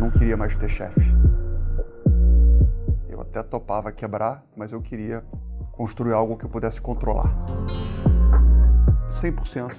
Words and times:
Não 0.00 0.10
queria 0.10 0.34
mais 0.34 0.56
ter 0.56 0.70
chefe. 0.70 1.02
Eu 3.06 3.20
até 3.20 3.42
topava 3.42 3.92
quebrar, 3.92 4.42
mas 4.56 4.72
eu 4.72 4.80
queria 4.80 5.22
construir 5.72 6.14
algo 6.14 6.38
que 6.38 6.46
eu 6.46 6.48
pudesse 6.48 6.80
controlar. 6.80 7.30
100% 9.10 9.76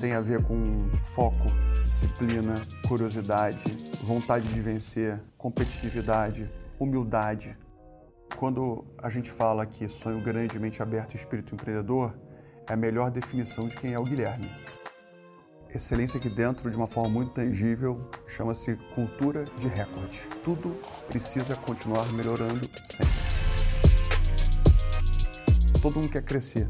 tem 0.00 0.14
a 0.14 0.20
ver 0.22 0.42
com 0.42 0.88
foco, 1.02 1.48
disciplina, 1.84 2.66
curiosidade, 2.88 3.92
vontade 4.02 4.48
de 4.48 4.60
vencer, 4.62 5.22
competitividade, 5.36 6.50
humildade. 6.78 7.54
Quando 8.36 8.86
a 8.96 9.10
gente 9.10 9.30
fala 9.30 9.66
que 9.66 9.86
sonho 9.90 10.22
grande, 10.22 10.58
mente 10.58 10.80
aberta 10.80 11.14
e 11.14 11.18
espírito 11.18 11.54
empreendedor, 11.54 12.14
é 12.66 12.72
a 12.72 12.76
melhor 12.76 13.10
definição 13.10 13.68
de 13.68 13.76
quem 13.76 13.92
é 13.92 13.98
o 13.98 14.04
Guilherme. 14.04 14.48
Excelência 15.72 16.18
aqui 16.18 16.28
dentro, 16.28 16.68
de 16.68 16.76
uma 16.76 16.88
forma 16.88 17.08
muito 17.08 17.30
tangível, 17.30 18.10
chama-se 18.26 18.76
cultura 18.94 19.44
de 19.56 19.68
recorde. 19.68 20.20
Tudo 20.42 20.76
precisa 21.08 21.54
continuar 21.54 22.04
melhorando 22.12 22.68
sempre. 22.88 23.30
Todo 25.80 26.00
mundo 26.00 26.10
quer 26.10 26.24
crescer, 26.24 26.66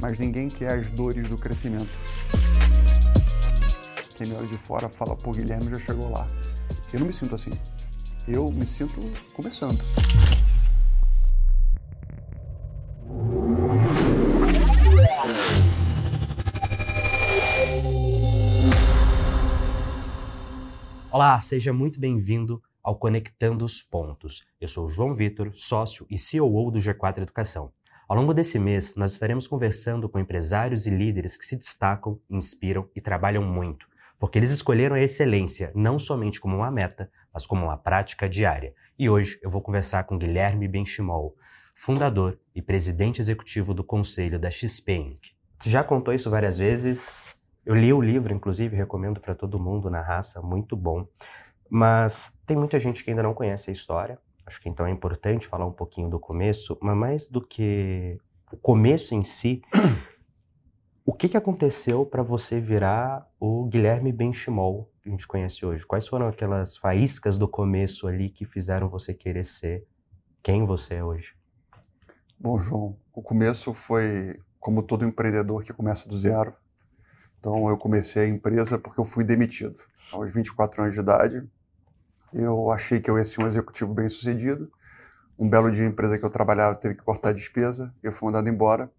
mas 0.00 0.18
ninguém 0.18 0.48
quer 0.48 0.78
as 0.78 0.90
dores 0.92 1.28
do 1.28 1.36
crescimento. 1.36 1.90
Quem 4.14 4.28
me 4.28 4.36
olha 4.36 4.46
de 4.46 4.56
fora 4.56 4.88
fala, 4.88 5.16
pô, 5.16 5.32
Guilherme 5.32 5.70
já 5.70 5.78
chegou 5.80 6.08
lá. 6.08 6.28
Eu 6.92 7.00
não 7.00 7.08
me 7.08 7.12
sinto 7.12 7.34
assim. 7.34 7.50
Eu 8.28 8.50
me 8.52 8.64
sinto 8.64 9.00
começando. 9.34 9.82
Olá, 21.14 21.40
seja 21.40 21.72
muito 21.72 22.00
bem-vindo 22.00 22.60
ao 22.82 22.96
Conectando 22.96 23.64
os 23.64 23.80
Pontos. 23.80 24.44
Eu 24.60 24.66
sou 24.66 24.88
João 24.88 25.14
Vitor, 25.14 25.52
sócio 25.54 26.04
e 26.10 26.18
CEO 26.18 26.72
do 26.72 26.80
G4 26.80 27.18
Educação. 27.18 27.72
Ao 28.08 28.16
longo 28.16 28.34
desse 28.34 28.58
mês, 28.58 28.96
nós 28.96 29.12
estaremos 29.12 29.46
conversando 29.46 30.08
com 30.08 30.18
empresários 30.18 30.86
e 30.86 30.90
líderes 30.90 31.36
que 31.36 31.46
se 31.46 31.54
destacam, 31.54 32.18
inspiram 32.28 32.90
e 32.96 33.00
trabalham 33.00 33.44
muito, 33.44 33.86
porque 34.18 34.40
eles 34.40 34.50
escolheram 34.50 34.96
a 34.96 35.00
excelência 35.00 35.70
não 35.72 36.00
somente 36.00 36.40
como 36.40 36.56
uma 36.56 36.68
meta, 36.72 37.08
mas 37.32 37.46
como 37.46 37.66
uma 37.66 37.76
prática 37.76 38.28
diária. 38.28 38.74
E 38.98 39.08
hoje 39.08 39.38
eu 39.40 39.48
vou 39.48 39.62
conversar 39.62 40.02
com 40.06 40.18
Guilherme 40.18 40.66
Benchimol, 40.66 41.36
fundador 41.76 42.40
e 42.52 42.60
presidente 42.60 43.20
executivo 43.20 43.72
do 43.72 43.84
conselho 43.84 44.36
da 44.36 44.50
XP 44.50 44.92
Inc. 44.92 45.26
Você 45.60 45.70
já 45.70 45.84
contou 45.84 46.12
isso 46.12 46.28
várias 46.28 46.58
vezes, 46.58 47.40
eu 47.64 47.74
li 47.74 47.92
o 47.92 48.00
livro, 48.00 48.32
inclusive, 48.32 48.76
recomendo 48.76 49.20
para 49.20 49.34
todo 49.34 49.58
mundo 49.58 49.88
na 49.90 50.00
raça, 50.00 50.40
muito 50.42 50.76
bom. 50.76 51.06
Mas 51.68 52.32
tem 52.46 52.56
muita 52.56 52.78
gente 52.78 53.02
que 53.02 53.10
ainda 53.10 53.22
não 53.22 53.34
conhece 53.34 53.70
a 53.70 53.72
história. 53.72 54.18
Acho 54.46 54.60
que 54.60 54.68
então 54.68 54.86
é 54.86 54.90
importante 54.90 55.46
falar 55.46 55.66
um 55.66 55.72
pouquinho 55.72 56.10
do 56.10 56.20
começo, 56.20 56.76
mas 56.80 56.96
mais 56.96 57.28
do 57.28 57.40
que 57.40 58.18
o 58.52 58.56
começo 58.56 59.14
em 59.14 59.24
si, 59.24 59.62
o 61.04 61.12
que, 61.12 61.28
que 61.28 61.36
aconteceu 61.36 62.04
para 62.04 62.22
você 62.22 62.60
virar 62.60 63.28
o 63.40 63.64
Guilherme 63.64 64.12
Benchimol 64.12 64.90
que 65.02 65.08
a 65.08 65.12
gente 65.12 65.26
conhece 65.26 65.64
hoje? 65.64 65.86
Quais 65.86 66.06
foram 66.06 66.28
aquelas 66.28 66.76
faíscas 66.76 67.38
do 67.38 67.48
começo 67.48 68.06
ali 68.06 68.30
que 68.30 68.44
fizeram 68.44 68.88
você 68.88 69.12
querer 69.12 69.44
ser 69.44 69.86
quem 70.42 70.64
você 70.64 70.96
é 70.96 71.04
hoje? 71.04 71.34
Bom, 72.38 72.58
João, 72.58 72.96
o 73.12 73.22
começo 73.22 73.72
foi 73.72 74.38
como 74.58 74.82
todo 74.82 75.04
empreendedor 75.04 75.62
que 75.62 75.72
começa 75.72 76.08
do 76.08 76.16
zero. 76.16 76.54
Então, 77.44 77.68
eu 77.68 77.76
comecei 77.76 78.24
a 78.24 78.26
empresa 78.26 78.78
porque 78.78 78.98
eu 78.98 79.04
fui 79.04 79.22
demitido. 79.22 79.78
Aos 80.10 80.32
24 80.32 80.80
anos 80.80 80.94
de 80.94 81.00
idade, 81.00 81.46
eu 82.32 82.70
achei 82.70 82.98
que 82.98 83.10
eu 83.10 83.18
ia 83.18 83.24
ser 83.26 83.42
um 83.42 83.46
executivo 83.46 83.92
bem 83.92 84.08
sucedido. 84.08 84.72
Um 85.38 85.46
belo 85.46 85.70
dia, 85.70 85.84
a 85.84 85.86
empresa 85.86 86.18
que 86.18 86.24
eu 86.24 86.30
trabalhava 86.30 86.74
teve 86.74 86.94
que 86.94 87.02
cortar 87.02 87.28
a 87.28 87.32
despesa, 87.34 87.94
eu 88.02 88.10
fui 88.10 88.24
mandado 88.24 88.48
embora. 88.48 88.90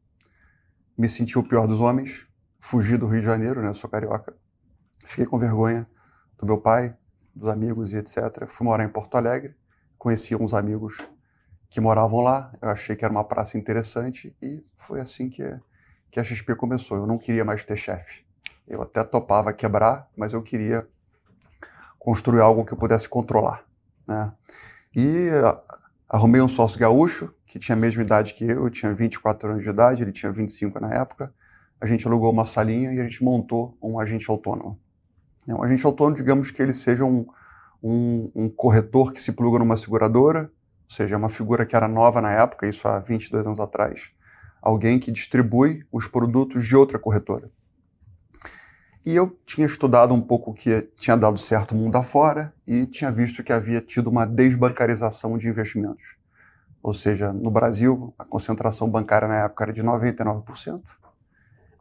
Me 0.95 1.09
senti 1.09 1.39
o 1.39 1.43
pior 1.43 1.65
dos 1.65 1.79
homens, 1.79 2.27
fugi 2.59 2.97
do 2.97 3.07
Rio 3.07 3.19
de 3.19 3.25
Janeiro, 3.25 3.63
né? 3.63 3.69
Eu 3.69 3.73
sou 3.73 3.89
carioca. 3.89 4.37
Fiquei 5.03 5.25
com 5.25 5.39
vergonha 5.39 5.89
do 6.37 6.45
meu 6.45 6.61
pai, 6.61 6.95
dos 7.33 7.49
amigos 7.49 7.93
e 7.93 7.97
etc. 7.97 8.45
Fui 8.45 8.63
morar 8.63 8.83
em 8.83 8.89
Porto 8.89 9.15
Alegre, 9.15 9.55
conheci 9.97 10.35
uns 10.35 10.53
amigos 10.53 10.99
que 11.67 11.81
moravam 11.81 12.21
lá, 12.21 12.51
eu 12.61 12.69
achei 12.69 12.95
que 12.95 13.03
era 13.03 13.11
uma 13.11 13.23
praça 13.23 13.57
interessante 13.57 14.37
e 14.39 14.63
foi 14.75 14.99
assim 14.99 15.29
que, 15.29 15.43
que 16.11 16.19
a 16.19 16.23
XP 16.23 16.55
começou. 16.55 16.97
Eu 16.97 17.07
não 17.07 17.17
queria 17.17 17.43
mais 17.43 17.63
ter 17.63 17.75
chefe. 17.75 18.24
Eu 18.67 18.81
até 18.81 19.03
topava 19.03 19.53
quebrar, 19.53 20.09
mas 20.17 20.33
eu 20.33 20.41
queria 20.41 20.87
construir 21.99 22.41
algo 22.41 22.65
que 22.65 22.73
eu 22.73 22.77
pudesse 22.77 23.07
controlar. 23.07 23.63
Né? 24.07 24.31
E 24.95 25.29
arrumei 26.09 26.41
um 26.41 26.47
sócio 26.47 26.79
gaúcho, 26.79 27.33
que 27.45 27.59
tinha 27.59 27.75
a 27.75 27.79
mesma 27.79 28.01
idade 28.01 28.33
que 28.33 28.43
eu, 28.43 28.65
eu 28.65 28.69
tinha 28.69 28.93
24 28.93 29.51
anos 29.51 29.63
de 29.63 29.69
idade, 29.69 30.03
ele 30.03 30.11
tinha 30.11 30.31
25 30.31 30.79
na 30.79 30.91
época. 30.91 31.33
A 31.79 31.85
gente 31.85 32.07
alugou 32.07 32.31
uma 32.31 32.45
salinha 32.45 32.93
e 32.93 32.99
a 32.99 33.03
gente 33.03 33.23
montou 33.23 33.77
um 33.81 33.99
agente 33.99 34.29
autônomo. 34.29 34.79
Um 35.47 35.63
agente 35.63 35.85
autônomo, 35.85 36.15
digamos 36.15 36.49
que 36.49 36.61
ele 36.61 36.73
seja 36.73 37.05
um, 37.05 37.25
um, 37.83 38.31
um 38.35 38.49
corretor 38.49 39.13
que 39.13 39.21
se 39.21 39.31
pluga 39.31 39.59
numa 39.59 39.77
seguradora, 39.77 40.51
ou 40.89 40.95
seja, 40.95 41.17
uma 41.17 41.29
figura 41.29 41.65
que 41.65 41.75
era 41.75 41.87
nova 41.87 42.21
na 42.21 42.31
época, 42.31 42.67
isso 42.67 42.87
há 42.87 42.99
22 42.99 43.45
anos 43.45 43.59
atrás. 43.59 44.11
Alguém 44.61 44.97
que 44.97 45.11
distribui 45.11 45.85
os 45.91 46.07
produtos 46.07 46.65
de 46.65 46.75
outra 46.75 46.97
corretora. 46.97 47.51
E 49.05 49.15
eu 49.15 49.37
tinha 49.45 49.67
estudado 49.67 50.15
um 50.15 50.21
pouco 50.21 50.49
o 50.49 50.53
que 50.53 50.81
tinha 50.95 51.15
dado 51.15 51.37
certo 51.37 51.75
mundo 51.75 51.95
afora 51.95 52.51
e 52.65 52.87
tinha 52.87 53.11
visto 53.11 53.43
que 53.43 53.53
havia 53.53 53.79
tido 53.79 54.07
uma 54.07 54.25
desbancarização 54.25 55.37
de 55.37 55.47
investimentos. 55.47 56.15
Ou 56.81 56.91
seja, 56.91 57.31
no 57.31 57.51
Brasil, 57.51 58.15
a 58.17 58.25
concentração 58.25 58.89
bancária 58.89 59.27
na 59.27 59.43
época 59.43 59.65
era 59.65 59.73
de 59.73 59.83
99%, 59.83 60.81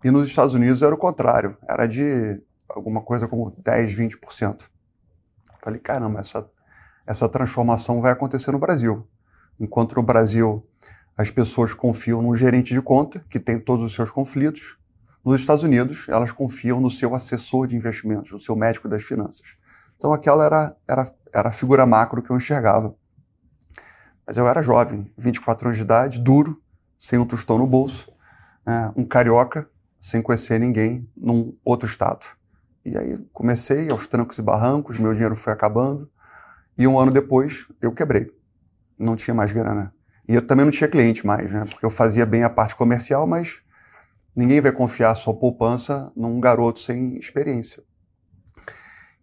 e 0.04 0.10
nos 0.10 0.28
Estados 0.28 0.52
Unidos 0.52 0.82
era 0.82 0.94
o 0.94 0.98
contrário, 0.98 1.56
era 1.66 1.86
de 1.86 2.42
alguma 2.68 3.00
coisa 3.00 3.26
como 3.26 3.50
10, 3.56 3.94
20%. 3.94 4.68
Falei, 5.62 5.80
caramba, 5.80 6.20
essa, 6.20 6.46
essa 7.06 7.26
transformação 7.26 8.02
vai 8.02 8.12
acontecer 8.12 8.52
no 8.52 8.58
Brasil. 8.58 9.08
Enquanto 9.58 9.94
no 9.96 10.02
Brasil 10.02 10.60
as 11.16 11.30
pessoas 11.30 11.72
confiam 11.72 12.20
num 12.20 12.36
gerente 12.36 12.74
de 12.74 12.82
conta, 12.82 13.24
que 13.30 13.40
tem 13.40 13.58
todos 13.58 13.86
os 13.86 13.94
seus 13.94 14.10
conflitos, 14.10 14.76
nos 15.24 15.40
Estados 15.40 15.62
Unidos, 15.62 16.06
elas 16.08 16.32
confiam 16.32 16.80
no 16.80 16.90
seu 16.90 17.14
assessor 17.14 17.66
de 17.66 17.76
investimentos, 17.76 18.30
no 18.30 18.38
seu 18.38 18.54
médico 18.54 18.88
das 18.88 19.02
finanças. 19.02 19.56
Então, 19.96 20.12
aquela 20.12 20.44
era, 20.44 20.76
era, 20.86 21.14
era 21.32 21.48
a 21.48 21.52
figura 21.52 21.86
macro 21.86 22.22
que 22.22 22.30
eu 22.30 22.36
enxergava. 22.36 22.94
Mas 24.26 24.36
eu 24.36 24.46
era 24.46 24.62
jovem, 24.62 25.10
24 25.16 25.68
anos 25.68 25.78
de 25.78 25.84
idade, 25.84 26.20
duro, 26.20 26.60
sem 26.98 27.18
um 27.18 27.26
tostão 27.26 27.58
no 27.58 27.66
bolso, 27.66 28.12
né, 28.66 28.92
um 28.96 29.04
carioca, 29.04 29.68
sem 30.00 30.20
conhecer 30.20 30.58
ninguém, 30.58 31.08
num 31.16 31.56
outro 31.64 31.88
estado. 31.88 32.26
E 32.84 32.96
aí 32.96 33.18
comecei 33.32 33.90
aos 33.90 34.06
trancos 34.06 34.38
e 34.38 34.42
barrancos, 34.42 34.98
meu 34.98 35.12
dinheiro 35.12 35.34
foi 35.34 35.52
acabando, 35.52 36.10
e 36.76 36.86
um 36.86 36.98
ano 36.98 37.10
depois 37.10 37.66
eu 37.80 37.92
quebrei. 37.92 38.30
Não 38.98 39.16
tinha 39.16 39.34
mais 39.34 39.52
grana. 39.52 39.94
E 40.28 40.34
eu 40.34 40.46
também 40.46 40.64
não 40.64 40.72
tinha 40.72 40.88
cliente 40.88 41.26
mais, 41.26 41.50
né? 41.50 41.64
Porque 41.64 41.84
eu 41.84 41.90
fazia 41.90 42.26
bem 42.26 42.44
a 42.44 42.50
parte 42.50 42.76
comercial, 42.76 43.26
mas 43.26 43.62
Ninguém 44.34 44.60
vai 44.60 44.72
confiar 44.72 45.14
sua 45.14 45.34
poupança 45.34 46.12
num 46.16 46.40
garoto 46.40 46.80
sem 46.80 47.16
experiência. 47.18 47.82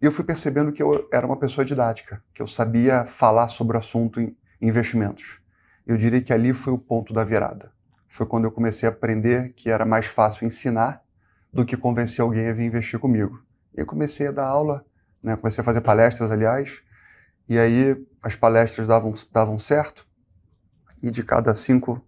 E 0.00 0.06
eu 0.06 0.10
fui 0.10 0.24
percebendo 0.24 0.72
que 0.72 0.82
eu 0.82 1.08
era 1.12 1.26
uma 1.26 1.36
pessoa 1.36 1.64
didática, 1.64 2.24
que 2.34 2.40
eu 2.40 2.46
sabia 2.46 3.04
falar 3.04 3.48
sobre 3.48 3.76
o 3.76 3.78
assunto 3.78 4.20
em 4.20 4.36
investimentos. 4.60 5.38
Eu 5.86 5.96
diria 5.96 6.20
que 6.22 6.32
ali 6.32 6.52
foi 6.52 6.72
o 6.72 6.78
ponto 6.78 7.12
da 7.12 7.22
virada. 7.24 7.72
Foi 8.08 8.26
quando 8.26 8.44
eu 8.44 8.52
comecei 8.52 8.88
a 8.88 8.92
aprender 8.92 9.50
que 9.50 9.70
era 9.70 9.84
mais 9.84 10.06
fácil 10.06 10.46
ensinar 10.46 11.02
do 11.52 11.64
que 11.64 11.76
convencer 11.76 12.22
alguém 12.22 12.48
a 12.48 12.52
vir 12.52 12.64
investir 12.64 12.98
comigo. 12.98 13.44
E 13.76 13.80
eu 13.80 13.86
comecei 13.86 14.28
a 14.28 14.32
dar 14.32 14.46
aula, 14.46 14.84
né? 15.22 15.36
comecei 15.36 15.60
a 15.60 15.64
fazer 15.64 15.82
palestras, 15.82 16.30
aliás, 16.30 16.82
e 17.48 17.58
aí 17.58 18.02
as 18.22 18.34
palestras 18.34 18.86
davam, 18.86 19.12
davam 19.30 19.58
certo, 19.58 20.06
e 21.02 21.10
de 21.10 21.22
cada 21.22 21.54
cinco 21.54 22.02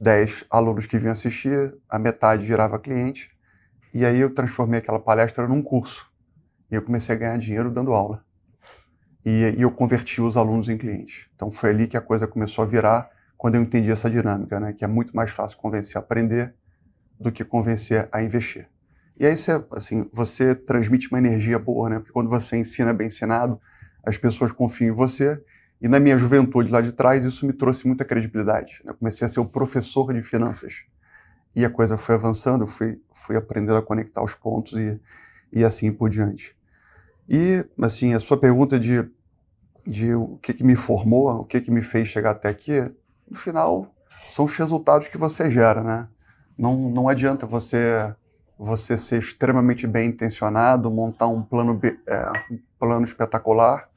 10 0.00 0.44
alunos 0.50 0.86
que 0.86 0.98
vinham 0.98 1.12
assistir, 1.12 1.76
a 1.88 1.98
metade 1.98 2.44
virava 2.44 2.78
cliente, 2.78 3.30
e 3.92 4.04
aí 4.04 4.20
eu 4.20 4.32
transformei 4.32 4.78
aquela 4.78 5.00
palestra 5.00 5.46
num 5.46 5.62
curso. 5.62 6.10
E 6.70 6.74
eu 6.74 6.82
comecei 6.82 7.14
a 7.14 7.18
ganhar 7.18 7.36
dinheiro 7.38 7.70
dando 7.70 7.92
aula. 7.92 8.24
E, 9.24 9.54
e 9.58 9.62
eu 9.62 9.70
converti 9.70 10.20
os 10.20 10.36
alunos 10.36 10.68
em 10.68 10.78
clientes. 10.78 11.28
Então 11.34 11.50
foi 11.50 11.70
ali 11.70 11.86
que 11.86 11.96
a 11.96 12.00
coisa 12.00 12.26
começou 12.26 12.62
a 12.64 12.66
virar, 12.66 13.10
quando 13.36 13.56
eu 13.56 13.62
entendi 13.62 13.90
essa 13.90 14.08
dinâmica, 14.08 14.60
né? 14.60 14.72
que 14.72 14.84
é 14.84 14.88
muito 14.88 15.14
mais 15.14 15.30
fácil 15.30 15.58
convencer 15.58 15.96
a 15.96 16.00
aprender 16.00 16.54
do 17.18 17.32
que 17.32 17.44
convencer 17.44 18.08
a 18.12 18.22
investir. 18.22 18.68
E 19.18 19.26
aí 19.26 19.36
você, 19.36 19.62
assim, 19.72 20.08
você 20.12 20.54
transmite 20.54 21.08
uma 21.08 21.18
energia 21.18 21.58
boa, 21.58 21.90
né? 21.90 21.98
Porque 21.98 22.10
quando 22.10 22.30
você 22.30 22.56
ensina 22.56 22.94
bem 22.94 23.08
ensinado, 23.08 23.60
as 24.02 24.16
pessoas 24.16 24.50
confiam 24.50 24.94
em 24.94 24.96
você 24.96 25.38
e 25.80 25.88
na 25.88 25.98
minha 25.98 26.16
juventude 26.16 26.70
lá 26.70 26.80
de 26.80 26.92
trás, 26.92 27.24
isso 27.24 27.46
me 27.46 27.52
trouxe 27.52 27.86
muita 27.86 28.04
credibilidade. 28.04 28.82
Eu 28.84 28.94
comecei 28.94 29.24
a 29.24 29.28
ser 29.28 29.40
o 29.40 29.46
professor 29.46 30.12
de 30.12 30.22
finanças. 30.22 30.84
E 31.54 31.64
a 31.64 31.70
coisa 31.70 31.96
foi 31.96 32.14
avançando, 32.14 32.66
fui, 32.66 33.00
fui 33.12 33.36
aprendendo 33.36 33.76
a 33.76 33.82
conectar 33.82 34.22
os 34.22 34.34
pontos 34.34 34.72
e, 34.74 35.00
e 35.52 35.64
assim 35.64 35.92
por 35.92 36.08
diante. 36.08 36.56
E, 37.28 37.64
assim, 37.80 38.14
a 38.14 38.20
sua 38.20 38.38
pergunta 38.38 38.78
de 38.78 39.08
de 39.86 40.14
o 40.14 40.38
que, 40.40 40.52
que 40.52 40.64
me 40.64 40.76
formou, 40.76 41.28
o 41.40 41.44
que, 41.44 41.60
que 41.60 41.70
me 41.70 41.82
fez 41.82 42.08
chegar 42.08 42.30
até 42.30 42.48
aqui, 42.48 42.80
no 43.28 43.36
final 43.36 43.92
são 44.08 44.44
os 44.44 44.56
resultados 44.56 45.08
que 45.08 45.16
você 45.16 45.50
gera, 45.50 45.82
né? 45.82 46.08
Não, 46.56 46.76
não 46.90 47.08
adianta 47.08 47.46
você 47.46 48.14
você 48.58 48.94
ser 48.94 49.18
extremamente 49.18 49.86
bem 49.86 50.10
intencionado, 50.10 50.90
montar 50.90 51.28
um 51.28 51.42
plano, 51.42 51.80
é, 52.06 52.30
um 52.52 52.58
plano 52.78 53.04
espetacular, 53.04 53.88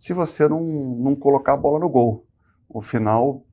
se 0.00 0.14
você 0.14 0.48
não, 0.48 0.62
não 0.62 1.14
colocar 1.14 1.52
a 1.52 1.56
bola 1.58 1.78
no 1.78 1.90
gol. 1.90 2.26
No 2.74 2.80
final, 2.80 3.44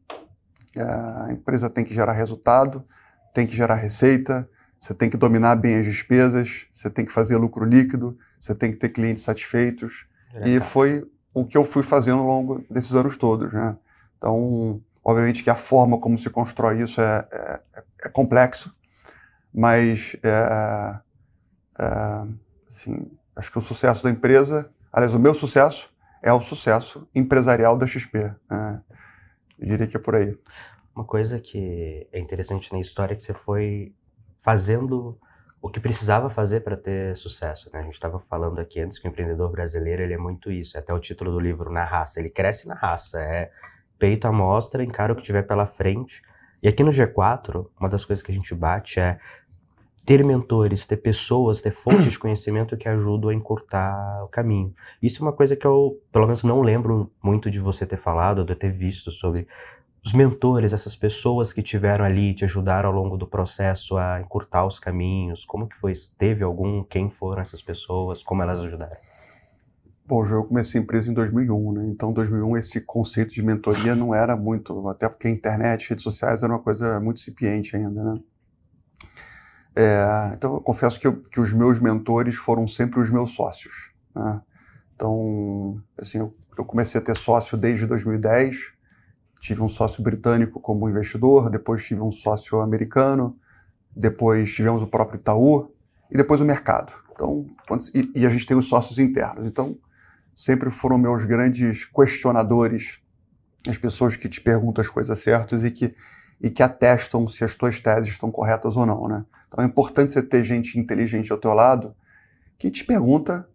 é, 0.73 0.81
a 0.81 1.27
empresa 1.29 1.69
tem 1.69 1.83
que 1.83 1.93
gerar 1.93 2.13
resultado, 2.13 2.85
tem 3.33 3.45
que 3.45 3.53
gerar 3.53 3.75
receita, 3.75 4.49
você 4.79 4.93
tem 4.93 5.09
que 5.09 5.17
dominar 5.17 5.57
bem 5.57 5.77
as 5.77 5.85
despesas, 5.85 6.65
você 6.71 6.89
tem 6.89 7.03
que 7.03 7.11
fazer 7.11 7.35
lucro 7.35 7.65
líquido, 7.65 8.17
você 8.39 8.55
tem 8.55 8.71
que 8.71 8.77
ter 8.77 8.87
clientes 8.87 9.23
satisfeitos. 9.23 10.07
É. 10.35 10.51
E 10.51 10.61
foi 10.61 11.05
o 11.33 11.45
que 11.45 11.57
eu 11.57 11.65
fui 11.65 11.83
fazendo 11.83 12.19
ao 12.19 12.25
longo 12.25 12.63
desses 12.69 12.95
anos 12.95 13.17
todos. 13.17 13.51
Né? 13.51 13.75
Então, 14.17 14.81
obviamente 15.03 15.43
que 15.43 15.49
a 15.49 15.55
forma 15.55 15.99
como 15.99 16.17
se 16.17 16.29
constrói 16.29 16.81
isso 16.81 17.01
é, 17.01 17.27
é, 17.29 17.61
é 18.05 18.09
complexo, 18.09 18.73
mas 19.53 20.15
é, 20.23 20.99
é, 21.77 22.23
assim, 22.69 23.11
acho 23.35 23.51
que 23.51 23.57
o 23.57 23.61
sucesso 23.61 24.01
da 24.01 24.09
empresa, 24.09 24.71
aliás, 24.93 25.13
o 25.13 25.19
meu 25.19 25.33
sucesso 25.33 25.96
é 26.21 26.31
o 26.31 26.41
sucesso 26.41 27.07
empresarial 27.13 27.77
da 27.77 27.87
XP. 27.87 28.33
Né? 28.49 28.81
Eu 29.59 29.67
diria 29.67 29.87
que 29.87 29.97
é 29.97 29.99
por 29.99 30.15
aí. 30.15 30.37
Uma 30.95 31.05
coisa 31.05 31.39
que 31.39 32.07
é 32.11 32.19
interessante 32.19 32.71
na 32.73 32.79
história 32.79 33.13
é 33.13 33.15
que 33.15 33.23
você 33.23 33.33
foi 33.33 33.93
fazendo 34.41 35.19
o 35.61 35.69
que 35.69 35.79
precisava 35.79 36.29
fazer 36.29 36.61
para 36.61 36.77
ter 36.77 37.15
sucesso. 37.15 37.69
Né? 37.73 37.79
A 37.79 37.83
gente 37.83 37.93
estava 37.93 38.19
falando 38.19 38.59
aqui 38.59 38.79
antes 38.79 38.97
que 38.97 39.07
o 39.07 39.09
empreendedor 39.09 39.51
brasileiro 39.51 40.01
ele 40.01 40.13
é 40.13 40.17
muito 40.17 40.51
isso, 40.51 40.77
é 40.77 40.79
até 40.79 40.93
o 40.93 40.99
título 40.99 41.31
do 41.31 41.39
livro 41.39 41.71
Na 41.71 41.83
Raça. 41.83 42.19
Ele 42.19 42.29
cresce 42.29 42.67
na 42.67 42.75
raça, 42.75 43.21
é 43.21 43.51
peito 43.99 44.27
à 44.27 44.31
mostra, 44.31 44.83
encara 44.83 45.13
o 45.13 45.15
que 45.15 45.23
tiver 45.23 45.43
pela 45.43 45.65
frente. 45.65 46.21
E 46.61 46.67
aqui 46.67 46.83
no 46.83 46.91
G4, 46.91 47.67
uma 47.79 47.89
das 47.89 48.05
coisas 48.05 48.23
que 48.23 48.31
a 48.31 48.35
gente 48.35 48.53
bate 48.55 48.99
é 48.99 49.19
ter 50.07 50.23
mentores, 50.23 50.87
ter 50.87 50.95
pessoas, 50.95 51.59
ter 51.59 51.71
fontes 51.71 52.13
de 52.13 52.17
conhecimento 52.17 52.77
que 52.77 52.87
ajudam 52.87 53.29
a 53.29 53.33
encurtar 53.33 54.23
o 54.23 54.29
caminho. 54.29 54.73
Isso 55.03 55.21
é 55.21 55.27
uma 55.27 55.33
coisa 55.33 55.53
que 55.53 55.67
eu, 55.67 56.01
pelo 56.13 56.23
menos, 56.23 56.45
não 56.45 56.61
lembro 56.61 57.11
muito 57.21 57.51
de 57.51 57.59
você 57.59 57.85
ter 57.85 57.97
falado, 57.97 58.45
de 58.45 58.55
ter 58.55 58.71
visto 58.71 59.11
sobre 59.11 59.45
os 60.01 60.13
mentores, 60.13 60.71
essas 60.71 60.95
pessoas 60.95 61.51
que 61.51 61.61
tiveram 61.61 62.05
ali, 62.05 62.33
te 62.33 62.45
ajudaram 62.45 62.87
ao 62.87 62.95
longo 62.95 63.17
do 63.17 63.27
processo 63.27 63.97
a 63.97 64.21
encurtar 64.21 64.65
os 64.65 64.79
caminhos. 64.79 65.43
Como 65.43 65.67
que 65.67 65.75
foi? 65.75 65.91
Teve 66.17 66.41
algum? 66.41 66.85
Quem 66.85 67.09
foram 67.09 67.41
essas 67.41 67.61
pessoas? 67.61 68.23
Como 68.23 68.41
elas 68.41 68.61
ajudaram? 68.61 68.95
Bom, 70.05 70.25
eu 70.25 70.45
comecei 70.45 70.79
a 70.79 70.83
empresa 70.83 71.11
em 71.11 71.13
2001, 71.13 71.71
né? 71.73 71.87
Então, 71.89 72.11
em 72.11 72.13
2001, 72.13 72.55
esse 72.55 72.79
conceito 72.79 73.33
de 73.33 73.43
mentoria 73.43 73.93
não 73.93 74.15
era 74.15 74.37
muito, 74.37 74.87
até 74.87 75.09
porque 75.09 75.27
a 75.27 75.31
internet, 75.31 75.89
redes 75.89 76.03
sociais 76.03 76.43
era 76.43 76.53
uma 76.53 76.63
coisa 76.63 76.97
muito 77.01 77.17
incipiente 77.17 77.75
ainda, 77.75 78.01
né? 78.01 78.21
É, 79.79 80.31
então, 80.33 80.55
eu 80.55 80.61
confesso 80.61 80.99
que, 80.99 81.05
eu, 81.05 81.21
que, 81.21 81.39
os 81.39 81.53
meus 81.53 81.79
mentores 81.79 82.33
foram 82.35 82.65
sempre 82.67 82.99
os 82.99 83.11
meus 83.11 83.35
sócios. 83.35 83.91
Né? 84.15 84.41
Então, 84.95 85.79
assim, 85.95 86.17
eu, 86.17 86.35
eu, 86.57 86.65
comecei 86.65 86.99
a 86.99 87.03
ter 87.03 87.15
sócio 87.15 87.55
desde 87.55 87.85
2010. 87.85 88.73
Tive 89.39 89.61
um 89.61 89.67
sócio 89.67 90.01
britânico 90.01 90.59
como 90.59 90.89
investidor, 90.89 91.51
depois 91.51 91.85
tive 91.85 92.01
um 92.01 92.11
sócio 92.11 92.59
americano, 92.59 93.37
depois 93.95 94.51
tivemos 94.51 94.81
o 94.81 94.87
próprio 94.87 95.19
Itaú 95.19 95.71
e 96.09 96.17
depois 96.17 96.41
o 96.41 96.45
mercado. 96.45 96.91
Então, 97.11 97.45
e, 97.93 98.21
e 98.21 98.25
a 98.25 98.29
gente 98.29 98.47
tem 98.47 98.57
os 98.57 98.67
sócios 98.67 98.97
internos. 98.97 99.45
Então, 99.45 99.77
sempre 100.33 100.71
foram 100.71 100.97
meus 100.97 101.23
grandes 101.23 101.85
questionadores, 101.85 102.99
as 103.67 103.77
pessoas 103.77 104.15
que 104.15 104.27
te 104.27 104.41
perguntam 104.41 104.81
as 104.81 104.89
coisas 104.89 105.19
certas 105.19 105.63
e 105.63 105.69
que 105.69 105.93
e 106.41 106.49
que 106.49 106.61
atestam 106.61 107.27
se 107.27 107.43
as 107.43 107.55
tuas 107.55 107.79
teses 107.79 108.11
estão 108.11 108.31
corretas 108.31 108.75
ou 108.75 108.85
não, 108.85 109.07
né? 109.07 109.25
Então 109.47 109.63
é 109.63 109.67
importante 109.67 110.11
você 110.11 110.21
ter 110.21 110.43
gente 110.43 110.77
inteligente 110.77 111.31
ao 111.31 111.37
teu 111.37 111.53
lado 111.53 111.95
que 112.57 112.69
te 112.69 112.83
pergunta 112.83 113.47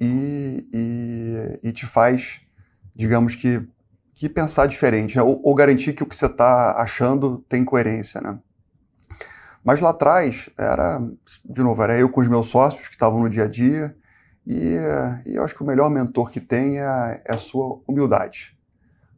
e, 0.00 0.66
e, 0.72 1.68
e 1.68 1.72
te 1.72 1.86
faz, 1.86 2.40
digamos 2.94 3.34
que, 3.34 3.66
que 4.14 4.28
pensar 4.28 4.66
diferente, 4.66 5.16
né? 5.16 5.22
ou, 5.22 5.40
ou, 5.42 5.54
garantir 5.54 5.92
que 5.92 6.02
o 6.02 6.06
que 6.06 6.14
você 6.14 6.26
está 6.26 6.76
achando 6.76 7.44
tem 7.48 7.64
coerência, 7.64 8.20
né? 8.20 8.38
Mas 9.64 9.80
lá 9.80 9.90
atrás, 9.90 10.50
era, 10.58 11.00
de 11.44 11.62
novo, 11.62 11.80
era 11.82 11.96
eu 11.96 12.08
com 12.08 12.20
os 12.20 12.28
meus 12.28 12.48
sócios 12.48 12.88
que 12.88 12.94
estavam 12.94 13.20
no 13.20 13.30
dia 13.30 13.44
a 13.44 13.48
dia, 13.48 13.96
e, 14.44 14.76
e 15.24 15.36
eu 15.36 15.44
acho 15.44 15.54
que 15.54 15.62
o 15.62 15.66
melhor 15.66 15.88
mentor 15.88 16.30
que 16.30 16.40
tem 16.40 16.80
é, 16.80 17.22
é 17.24 17.32
a 17.32 17.38
sua 17.38 17.80
humildade. 17.86 18.58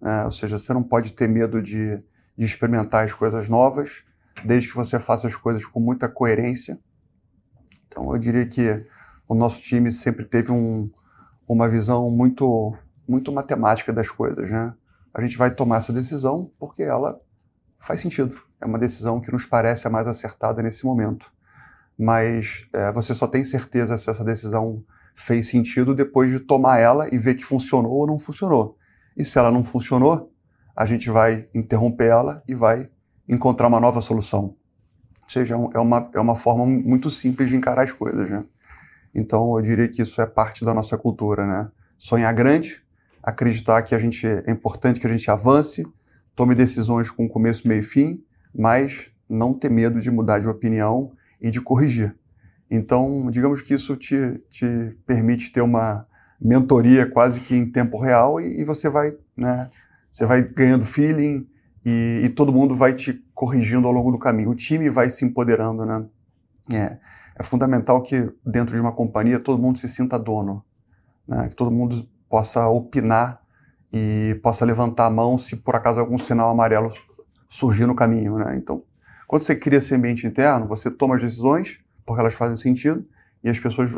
Né? 0.03 0.25
Ou 0.25 0.31
seja, 0.31 0.59
você 0.59 0.75
não 0.75 0.83
pode 0.83 1.15
ter 1.15 1.27
medo 1.27 1.63
de, 1.63 2.03
de 2.37 2.45
experimentar 2.45 3.05
as 3.05 3.13
coisas 3.13 3.49
novas, 3.49 4.03
desde 4.45 4.69
que 4.69 4.77
você 4.77 4.99
faça 4.99 5.27
as 5.27 5.37
coisas 5.37 5.65
com 5.65 5.81
muita 5.81 6.09
coerência. 6.09 6.79
Então, 7.87 8.13
eu 8.13 8.19
diria 8.19 8.47
que 8.47 8.85
o 9.29 9.35
nosso 9.35 9.63
time 9.63 9.93
sempre 9.93 10.25
teve 10.25 10.51
um, 10.51 10.91
uma 11.49 11.69
visão 11.69 12.11
muito, 12.11 12.77
muito 13.07 13.33
matemática 13.33 13.93
das 13.93 14.11
coisas, 14.11 14.51
né? 14.51 14.75
A 15.13 15.21
gente 15.21 15.39
vai 15.39 15.51
tomar 15.51 15.79
essa 15.79 15.93
decisão 15.93 16.51
porque 16.59 16.83
ela 16.83 17.21
faz 17.79 18.01
sentido. 18.01 18.37
É 18.61 18.67
uma 18.67 18.79
decisão 18.79 19.21
que 19.21 19.31
nos 19.31 19.47
parece 19.47 19.87
a 19.87 19.91
mais 19.91 20.09
acertada 20.09 20.61
nesse 20.61 20.85
momento. 20.85 21.33
Mas 21.97 22.67
é, 22.73 22.93
você 22.93 23.15
só 23.15 23.27
tem 23.27 23.45
certeza 23.45 23.97
se 23.97 24.11
essa 24.11 24.25
decisão 24.25 24.85
fez 25.15 25.47
sentido 25.47 25.95
depois 25.95 26.31
de 26.31 26.41
tomar 26.41 26.79
ela 26.79 27.07
e 27.13 27.19
ver 27.19 27.35
que 27.35 27.45
funcionou 27.45 27.93
ou 27.93 28.07
não 28.07 28.19
funcionou. 28.19 28.77
E 29.17 29.25
se 29.25 29.39
ela 29.39 29.53
não 29.53 29.63
funcionou, 29.63 30.34
a 30.77 30.87
gente 30.87 31.11
vai 31.11 31.49
interromper 31.55 32.07
ela 32.07 32.43
e 32.49 32.55
vai 32.55 32.89
encontrar 33.29 33.69
uma 33.69 33.81
nova 33.81 34.01
solução. 34.01 34.57
Ou 35.23 35.29
seja, 35.29 35.55
é, 35.55 35.77
é 35.77 35.79
uma, 35.79 36.11
é 36.15 36.21
uma 36.21 36.37
forma 36.37 36.67
muito 36.67 37.11
simples 37.11 37.49
de 37.49 37.57
encarar 37.57 37.83
as 37.83 37.93
coisas, 37.93 38.29
né? 38.29 38.45
Então, 39.15 39.57
eu 39.57 39.63
diria 39.63 39.89
que 39.89 40.03
isso 40.03 40.21
é 40.21 40.27
parte 40.27 40.65
da 40.65 40.75
nossa 40.75 40.99
cultura, 40.99 41.47
né? 41.47 41.71
Sonhar 41.97 42.35
grande, 42.35 42.83
acreditar 43.23 43.83
que 43.83 43.95
a 43.95 43.99
gente 43.99 44.27
é 44.27 44.51
importante 44.51 45.01
que 45.01 45.07
a 45.07 45.11
gente 45.11 45.31
avance, 45.31 45.87
tome 46.35 46.55
decisões 46.55 47.11
com 47.11 47.29
começo, 47.29 47.67
meio 47.67 47.81
e 47.81 47.85
fim, 47.85 48.23
mas 48.55 49.11
não 49.29 49.55
ter 49.55 49.71
medo 49.71 50.01
de 50.01 50.11
mudar 50.11 50.41
de 50.41 50.49
opinião 50.49 51.13
e 51.41 51.51
de 51.51 51.61
corrigir. 51.61 52.15
Então, 52.71 53.31
digamos 53.31 53.63
que 53.63 53.75
isso 53.75 53.97
te, 53.97 54.43
te 54.51 54.97
permite 55.07 55.53
ter 55.53 55.61
uma 55.61 56.07
mentoria 56.41 57.09
quase 57.09 57.41
que 57.41 57.55
em 57.55 57.71
tempo 57.71 57.99
real 57.99 58.41
e, 58.41 58.61
e 58.61 58.65
você 58.65 58.89
vai, 58.89 59.17
né, 59.37 59.71
você 60.15 60.27
vai 60.27 60.43
ganhando 60.43 60.85
feeling 60.85 61.45
e, 61.85 62.21
e, 62.23 62.29
todo 62.29 62.53
mundo 62.53 62.73
vai 62.73 62.95
te 62.95 63.15
corrigindo 63.35 63.89
ao 63.89 63.93
longo 63.93 64.13
do 64.13 64.19
caminho. 64.19 64.51
O 64.51 64.55
time 64.55 64.89
vai 64.89 65.11
se 65.11 65.25
empoderando, 65.25 65.85
né? 65.85 66.07
É, 66.73 66.99
é 67.37 67.43
fundamental 67.43 68.01
que 68.01 68.33
dentro 68.47 68.77
de 68.77 68.81
uma 68.81 68.93
companhia 68.93 69.41
todo 69.41 69.61
mundo 69.61 69.77
se 69.77 69.89
sinta 69.89 70.17
dono, 70.17 70.65
né? 71.27 71.49
que 71.49 71.57
todo 71.57 71.69
mundo 71.69 72.09
possa 72.29 72.69
opinar 72.69 73.43
e 73.93 74.39
possa 74.41 74.65
levantar 74.65 75.07
a 75.07 75.11
mão 75.11 75.37
se 75.37 75.57
por 75.57 75.75
acaso 75.75 75.99
algum 75.99 76.17
sinal 76.17 76.49
amarelo 76.49 76.93
surgir 77.49 77.85
no 77.85 77.95
caminho, 77.97 78.39
né? 78.39 78.57
Então, 78.57 78.85
quando 79.27 79.43
você 79.43 79.57
cria 79.57 79.79
esse 79.79 79.93
ambiente 79.97 80.29
interno, 80.29 80.69
você 80.69 80.93
toma 80.93 81.17
as 81.17 81.23
decisões 81.23 81.81
porque 82.07 82.21
elas 82.21 82.35
fazem 82.35 82.57
sentido 82.57 83.05
e 83.43 83.51
as 83.51 83.59
pessoas 83.59 83.91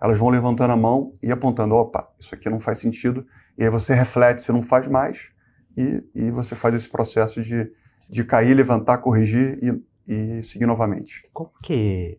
elas 0.00 0.18
vão 0.18 0.30
levantando 0.30 0.72
a 0.72 0.76
mão 0.76 1.12
e 1.22 1.30
apontando, 1.30 1.74
opa, 1.74 2.08
isso 2.18 2.34
aqui 2.34 2.48
não 2.48 2.58
faz 2.58 2.78
sentido. 2.78 3.26
E 3.58 3.64
aí 3.64 3.70
você 3.70 3.92
reflete, 3.92 4.40
você 4.40 4.50
não 4.50 4.62
faz 4.62 4.88
mais 4.88 5.36
e, 5.78 6.26
e 6.26 6.30
você 6.32 6.56
faz 6.56 6.74
esse 6.74 6.88
processo 6.88 7.40
de, 7.40 7.70
de 8.10 8.24
cair, 8.24 8.52
levantar, 8.54 8.98
corrigir 8.98 9.58
e, 9.62 10.38
e 10.38 10.42
seguir 10.42 10.66
novamente. 10.66 11.22
Como 11.32 11.52
que, 11.62 12.18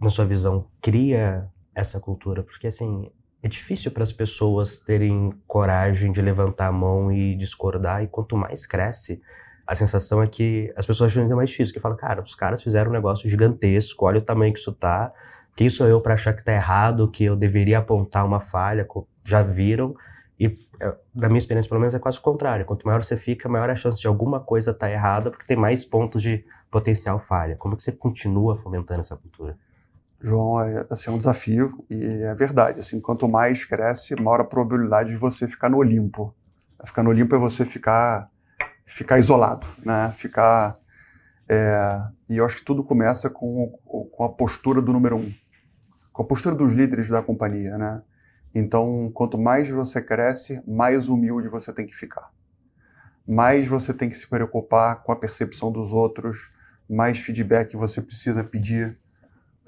na 0.00 0.08
sua 0.08 0.24
visão, 0.24 0.66
cria 0.80 1.48
essa 1.74 1.98
cultura? 1.98 2.44
Porque, 2.44 2.68
assim, 2.68 3.10
é 3.42 3.48
difícil 3.48 3.90
para 3.90 4.04
as 4.04 4.12
pessoas 4.12 4.78
terem 4.78 5.32
coragem 5.48 6.12
de 6.12 6.22
levantar 6.22 6.68
a 6.68 6.72
mão 6.72 7.10
e 7.10 7.34
discordar, 7.34 8.04
e 8.04 8.06
quanto 8.06 8.36
mais 8.36 8.66
cresce, 8.66 9.20
a 9.66 9.74
sensação 9.74 10.22
é 10.22 10.28
que 10.28 10.72
as 10.76 10.86
pessoas 10.86 11.10
acham 11.10 11.30
é 11.30 11.34
mais 11.34 11.50
difícil, 11.50 11.74
que 11.74 11.80
falam, 11.80 11.96
cara, 11.96 12.22
os 12.22 12.34
caras 12.34 12.62
fizeram 12.62 12.90
um 12.90 12.94
negócio 12.94 13.28
gigantesco, 13.28 14.04
olha 14.04 14.18
o 14.18 14.22
tamanho 14.22 14.52
que 14.52 14.58
isso 14.58 14.72
tá, 14.72 15.12
quem 15.56 15.68
sou 15.68 15.86
eu 15.86 16.00
para 16.00 16.14
achar 16.14 16.32
que 16.34 16.44
tá 16.44 16.52
errado, 16.52 17.10
que 17.10 17.24
eu 17.24 17.34
deveria 17.34 17.78
apontar 17.78 18.24
uma 18.24 18.40
falha, 18.40 18.86
já 19.24 19.42
viram, 19.42 19.94
e, 20.40 20.58
é, 20.80 20.94
na 21.14 21.28
minha 21.28 21.36
experiência, 21.36 21.68
pelo 21.68 21.80
menos, 21.80 21.94
é 21.94 21.98
quase 21.98 22.16
o 22.18 22.22
contrário. 22.22 22.64
Quanto 22.64 22.86
maior 22.86 23.04
você 23.04 23.14
fica, 23.14 23.46
maior 23.46 23.68
a 23.68 23.76
chance 23.76 24.00
de 24.00 24.06
alguma 24.06 24.40
coisa 24.40 24.70
estar 24.70 24.86
tá 24.86 24.90
errada, 24.90 25.30
porque 25.30 25.46
tem 25.46 25.56
mais 25.56 25.84
pontos 25.84 26.22
de 26.22 26.42
potencial 26.70 27.20
falha. 27.20 27.56
Como 27.56 27.76
que 27.76 27.82
você 27.82 27.92
continua 27.92 28.56
fomentando 28.56 29.00
essa 29.00 29.14
cultura? 29.14 29.58
João, 30.18 30.58
é, 30.62 30.86
assim, 30.88 31.10
é 31.10 31.12
um 31.12 31.18
desafio 31.18 31.84
e 31.90 32.22
é 32.24 32.34
verdade. 32.34 32.80
Assim, 32.80 32.98
quanto 33.00 33.28
mais 33.28 33.66
cresce, 33.66 34.16
maior 34.16 34.40
a 34.40 34.44
probabilidade 34.44 35.10
de 35.10 35.16
você 35.16 35.46
ficar 35.46 35.68
no 35.68 35.76
Olimpo. 35.76 36.34
Ficar 36.84 37.02
no 37.02 37.10
Olimpo 37.10 37.36
é 37.36 37.38
você 37.38 37.66
ficar, 37.66 38.30
ficar 38.86 39.18
isolado, 39.18 39.66
né? 39.84 40.10
Ficar... 40.16 40.78
É, 41.50 42.02
e 42.30 42.38
eu 42.38 42.46
acho 42.46 42.56
que 42.56 42.64
tudo 42.64 42.82
começa 42.82 43.28
com, 43.28 43.68
com 43.84 44.24
a 44.24 44.28
postura 44.30 44.80
do 44.80 44.92
número 44.92 45.16
um, 45.16 45.34
com 46.12 46.22
a 46.22 46.26
postura 46.26 46.54
dos 46.54 46.72
líderes 46.72 47.10
da 47.10 47.20
companhia, 47.20 47.76
né? 47.76 48.02
Então, 48.54 49.10
quanto 49.14 49.38
mais 49.38 49.68
você 49.68 50.02
cresce, 50.02 50.62
mais 50.66 51.08
humilde 51.08 51.48
você 51.48 51.72
tem 51.72 51.86
que 51.86 51.94
ficar. 51.94 52.30
Mais 53.26 53.68
você 53.68 53.94
tem 53.94 54.08
que 54.08 54.16
se 54.16 54.28
preocupar 54.28 55.02
com 55.02 55.12
a 55.12 55.16
percepção 55.16 55.70
dos 55.70 55.92
outros, 55.92 56.50
mais 56.88 57.18
feedback 57.18 57.76
você 57.76 58.02
precisa 58.02 58.42
pedir. 58.42 58.98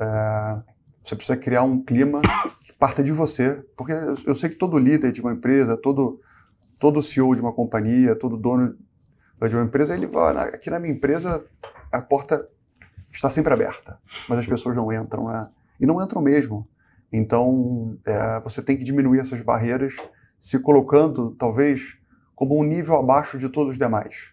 É, 0.00 0.62
você 1.04 1.14
precisa 1.14 1.36
criar 1.36 1.62
um 1.62 1.82
clima 1.82 2.20
que 2.64 2.72
parta 2.72 3.02
de 3.02 3.12
você. 3.12 3.64
Porque 3.76 3.92
eu 4.26 4.34
sei 4.34 4.50
que 4.50 4.56
todo 4.56 4.78
líder 4.78 5.12
de 5.12 5.20
uma 5.20 5.32
empresa, 5.32 5.76
todo, 5.76 6.20
todo 6.80 7.02
CEO 7.02 7.34
de 7.34 7.40
uma 7.40 7.52
companhia, 7.52 8.16
todo 8.16 8.36
dono 8.36 8.76
de 9.48 9.56
uma 9.56 9.64
empresa, 9.64 9.94
ele 9.94 10.06
vai, 10.06 10.36
aqui 10.48 10.70
na 10.70 10.78
minha 10.78 10.94
empresa, 10.94 11.44
a 11.90 12.00
porta 12.00 12.48
está 13.12 13.28
sempre 13.28 13.52
aberta, 13.52 13.98
mas 14.28 14.38
as 14.38 14.46
pessoas 14.46 14.76
não 14.76 14.92
entram, 14.92 15.26
né? 15.26 15.48
E 15.80 15.86
não 15.86 16.00
entram 16.02 16.22
mesmo. 16.22 16.68
Então, 17.12 17.98
é, 18.06 18.40
você 18.40 18.62
tem 18.62 18.76
que 18.76 18.84
diminuir 18.84 19.20
essas 19.20 19.42
barreiras, 19.42 19.96
se 20.40 20.58
colocando, 20.58 21.32
talvez, 21.38 21.98
como 22.34 22.58
um 22.58 22.64
nível 22.64 22.96
abaixo 22.96 23.38
de 23.38 23.48
todos 23.48 23.72
os 23.72 23.78
demais. 23.78 24.32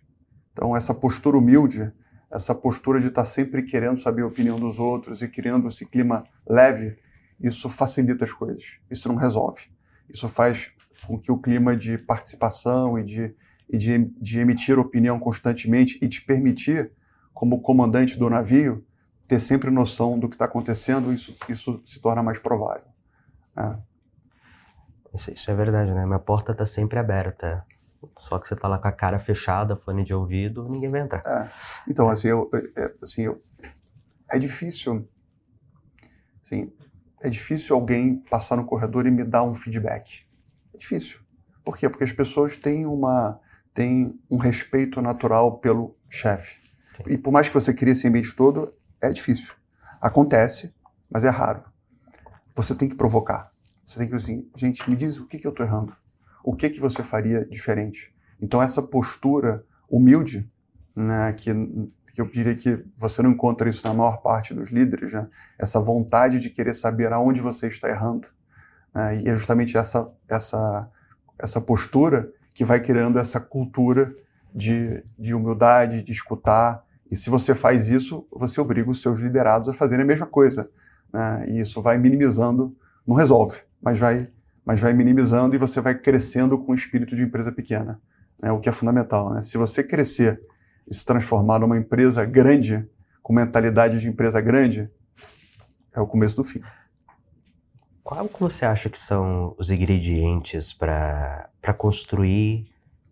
Então, 0.54 0.76
essa 0.76 0.94
postura 0.94 1.38
humilde, 1.38 1.92
essa 2.32 2.56
postura 2.56 3.00
de 3.00 3.08
estar 3.08 3.26
sempre 3.26 3.64
querendo 3.64 4.00
saber 4.00 4.22
a 4.22 4.28
opinião 4.28 4.60
dos 4.60 4.80
outros 4.80 5.22
e 5.22 5.28
criando 5.28 5.68
esse 5.68 5.86
clima 5.86 6.24
leve, 6.48 6.98
isso 7.40 7.68
facilita 7.70 8.24
as 8.24 8.32
coisas. 8.32 8.78
Isso 8.90 9.08
não 9.08 9.16
resolve. 9.16 9.64
Isso 10.10 10.28
faz 10.28 10.72
com 11.06 11.20
que 11.20 11.32
o 11.32 11.38
clima 11.38 11.76
de 11.76 11.98
participação 11.98 12.98
e 12.98 13.04
de, 13.04 13.36
e 13.70 13.78
de, 13.78 14.12
de 14.20 14.40
emitir 14.40 14.78
opinião 14.80 15.20
constantemente 15.20 15.98
e 16.02 16.08
te 16.08 16.22
permitir, 16.22 16.92
como 17.34 17.62
comandante 17.62 18.18
do 18.18 18.30
navio, 18.30 18.86
ter 19.30 19.40
sempre 19.40 19.70
noção 19.70 20.18
do 20.18 20.28
que 20.28 20.34
está 20.34 20.46
acontecendo, 20.46 21.14
isso, 21.14 21.38
isso 21.48 21.80
se 21.86 22.02
torna 22.02 22.24
mais 22.24 22.40
provável. 22.40 22.88
É. 23.56 23.70
Isso, 25.14 25.32
isso, 25.32 25.52
é 25.52 25.56
verdade, 25.56 25.94
né? 25.94 26.04
Minha 26.04 26.20
porta 26.20 26.52
está 26.52 26.66
sempre 26.66 26.98
aberta. 26.98 27.64
Só 28.18 28.40
que 28.40 28.48
você 28.48 28.56
está 28.56 28.68
lá 28.68 28.80
com 28.80 28.88
a 28.88 28.92
cara 28.92 29.20
fechada, 29.20 29.76
fone 29.76 30.04
de 30.04 30.16
ouvido, 30.16 30.68
ninguém 30.68 30.90
vai 30.90 31.02
entrar. 31.02 31.22
É. 31.26 31.48
Então, 31.88 32.10
assim, 32.10 32.30
eu, 32.30 32.50
é, 32.76 32.94
assim 33.04 33.22
eu, 33.22 33.40
é 34.32 34.40
difícil. 34.40 35.08
Assim, 36.44 36.74
é 37.22 37.30
difícil 37.30 37.76
alguém 37.76 38.24
passar 38.32 38.56
no 38.56 38.66
corredor 38.66 39.06
e 39.06 39.12
me 39.12 39.24
dar 39.24 39.44
um 39.44 39.54
feedback. 39.54 40.26
É 40.74 40.78
difícil. 40.78 41.20
Por 41.64 41.78
quê? 41.78 41.88
Porque 41.88 42.04
as 42.04 42.12
pessoas 42.12 42.58
têm, 42.58 42.88
uma, 42.88 43.40
têm 43.76 44.20
um 44.32 44.38
respeito 44.38 45.04
natural 45.04 45.60
pelo 45.60 45.96
chefe. 46.10 46.58
E 47.08 47.16
por 47.16 47.32
mais 47.32 47.48
que 47.48 47.54
você 47.54 47.74
crie 47.74 47.94
esse 47.94 48.08
ambiente 48.08 48.36
todo, 48.36 48.74
é 49.02 49.10
difícil. 49.10 49.54
Acontece, 50.02 50.74
mas 51.10 51.24
é 51.24 51.30
raro. 51.30 51.64
Você 52.56 52.76
tem 52.76 52.88
que 52.88 52.96
provocar. 52.96 53.52
Você 53.86 54.00
tem 54.00 54.08
que 54.08 54.16
assim, 54.16 54.50
gente, 54.56 54.88
me 54.90 54.96
diz 54.96 55.18
o 55.18 55.26
que, 55.26 55.40
que 55.40 55.48
eu 55.48 55.52
estou 55.52 55.66
errando. 55.66 55.96
O 56.44 56.56
que, 56.56 56.70
que 56.70 56.80
você 56.80 57.04
faria 57.04 57.46
diferente? 57.46 58.14
Então, 58.42 58.62
essa 58.62 58.82
postura 58.82 59.66
humilde, 59.90 60.50
né, 60.96 61.34
que, 61.34 61.52
que 62.14 62.22
eu 62.22 62.28
diria 62.30 62.56
que 62.56 62.84
você 62.96 63.22
não 63.22 63.32
encontra 63.32 63.70
isso 63.70 63.86
na 63.86 63.94
maior 63.94 64.18
parte 64.18 64.54
dos 64.54 64.70
líderes, 64.70 65.14
né? 65.14 65.28
essa 65.58 65.80
vontade 65.80 66.40
de 66.40 66.50
querer 66.50 66.74
saber 66.74 67.12
aonde 67.12 67.42
você 67.42 67.68
está 67.68 67.90
errando. 67.90 68.28
Né? 68.94 69.22
E 69.22 69.30
é 69.30 69.36
justamente 69.36 69.78
essa, 69.78 70.12
essa, 70.28 70.90
essa 71.38 71.62
postura 71.62 72.32
que 72.54 72.64
vai 72.66 72.80
criando 72.80 73.20
essa 73.20 73.40
cultura 73.40 74.14
de, 74.54 75.04
de 75.18 75.34
humildade, 75.34 76.04
de 76.04 76.12
escutar, 76.12 76.84
e 77.12 77.16
se 77.16 77.30
você 77.30 77.56
faz 77.56 77.90
isso, 77.90 78.28
você 78.32 78.62
obriga 78.62 78.90
os 78.90 79.02
seus 79.02 79.20
liderados 79.20 79.68
a 79.70 79.74
fazerem 79.74 80.04
a 80.04 80.08
mesma 80.08 80.28
coisa. 80.28 80.70
Né? 81.12 81.46
E 81.50 81.60
isso 81.62 81.82
vai 81.82 81.98
minimizando, 81.98 82.76
não 83.06 83.16
resolve, 83.16 83.62
mas 83.82 83.98
vai, 83.98 84.30
mas 84.64 84.80
vai 84.80 84.94
minimizando 84.94 85.56
e 85.56 85.60
você 85.60 85.82
vai 85.82 85.96
crescendo 85.96 86.58
com 86.58 86.72
o 86.72 86.76
espírito 86.76 87.16
de 87.16 87.24
empresa 87.24 87.52
pequena, 87.52 88.00
né? 88.42 88.52
o 88.52 88.60
que 88.60 88.70
é 88.70 88.72
fundamental. 88.72 89.34
Né? 89.34 89.42
Se 89.42 89.58
você 89.58 89.84
crescer 89.84 90.40
e 90.88 90.94
se 90.94 91.04
transformar 91.04 91.60
numa 91.60 91.78
empresa 91.78 92.24
grande, 92.26 92.88
com 93.24 93.34
mentalidade 93.34 94.00
de 94.00 94.08
empresa 94.08 94.40
grande, 94.40 94.90
é 95.94 96.00
o 96.00 96.08
começo 96.08 96.36
do 96.36 96.44
fim. 96.44 96.62
Qual 98.04 98.28
que 98.28 98.40
você 98.40 98.66
acha 98.66 98.90
que 98.90 98.98
são 98.98 99.56
os 99.58 99.70
ingredientes 99.70 100.74
para 100.74 101.50
construir 101.78 102.68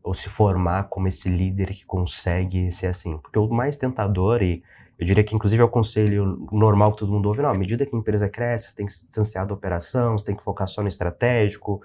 ou 0.07 0.13
se 0.13 0.29
formar 0.29 0.87
como 0.89 1.07
esse 1.07 1.27
líder 1.27 1.73
que 1.73 1.85
consegue 1.85 2.71
ser 2.71 2.87
assim. 2.87 3.17
Porque 3.17 3.37
o 3.37 3.47
mais 3.49 3.75
tentador, 3.75 4.41
e 4.41 4.63
eu 4.97 5.05
diria 5.05 5.23
que 5.23 5.35
inclusive 5.35 5.61
é 5.61 5.65
o 5.65 5.69
conselho 5.69 6.47
normal 6.51 6.93
que 6.93 6.99
todo 6.99 7.11
mundo 7.11 7.27
ouve, 7.27 7.41
não, 7.41 7.49
à 7.49 7.53
medida 7.53 7.85
que 7.85 7.93
a 7.93 7.99
empresa 7.99 8.29
cresce, 8.29 8.69
você 8.69 8.75
tem 8.75 8.85
que 8.85 8.93
se 8.93 9.05
distanciar 9.05 9.45
da 9.45 9.53
operação, 9.53 10.17
você 10.17 10.25
tem 10.25 10.35
que 10.35 10.43
focar 10.43 10.67
só 10.67 10.81
no 10.81 10.87
estratégico, 10.87 11.81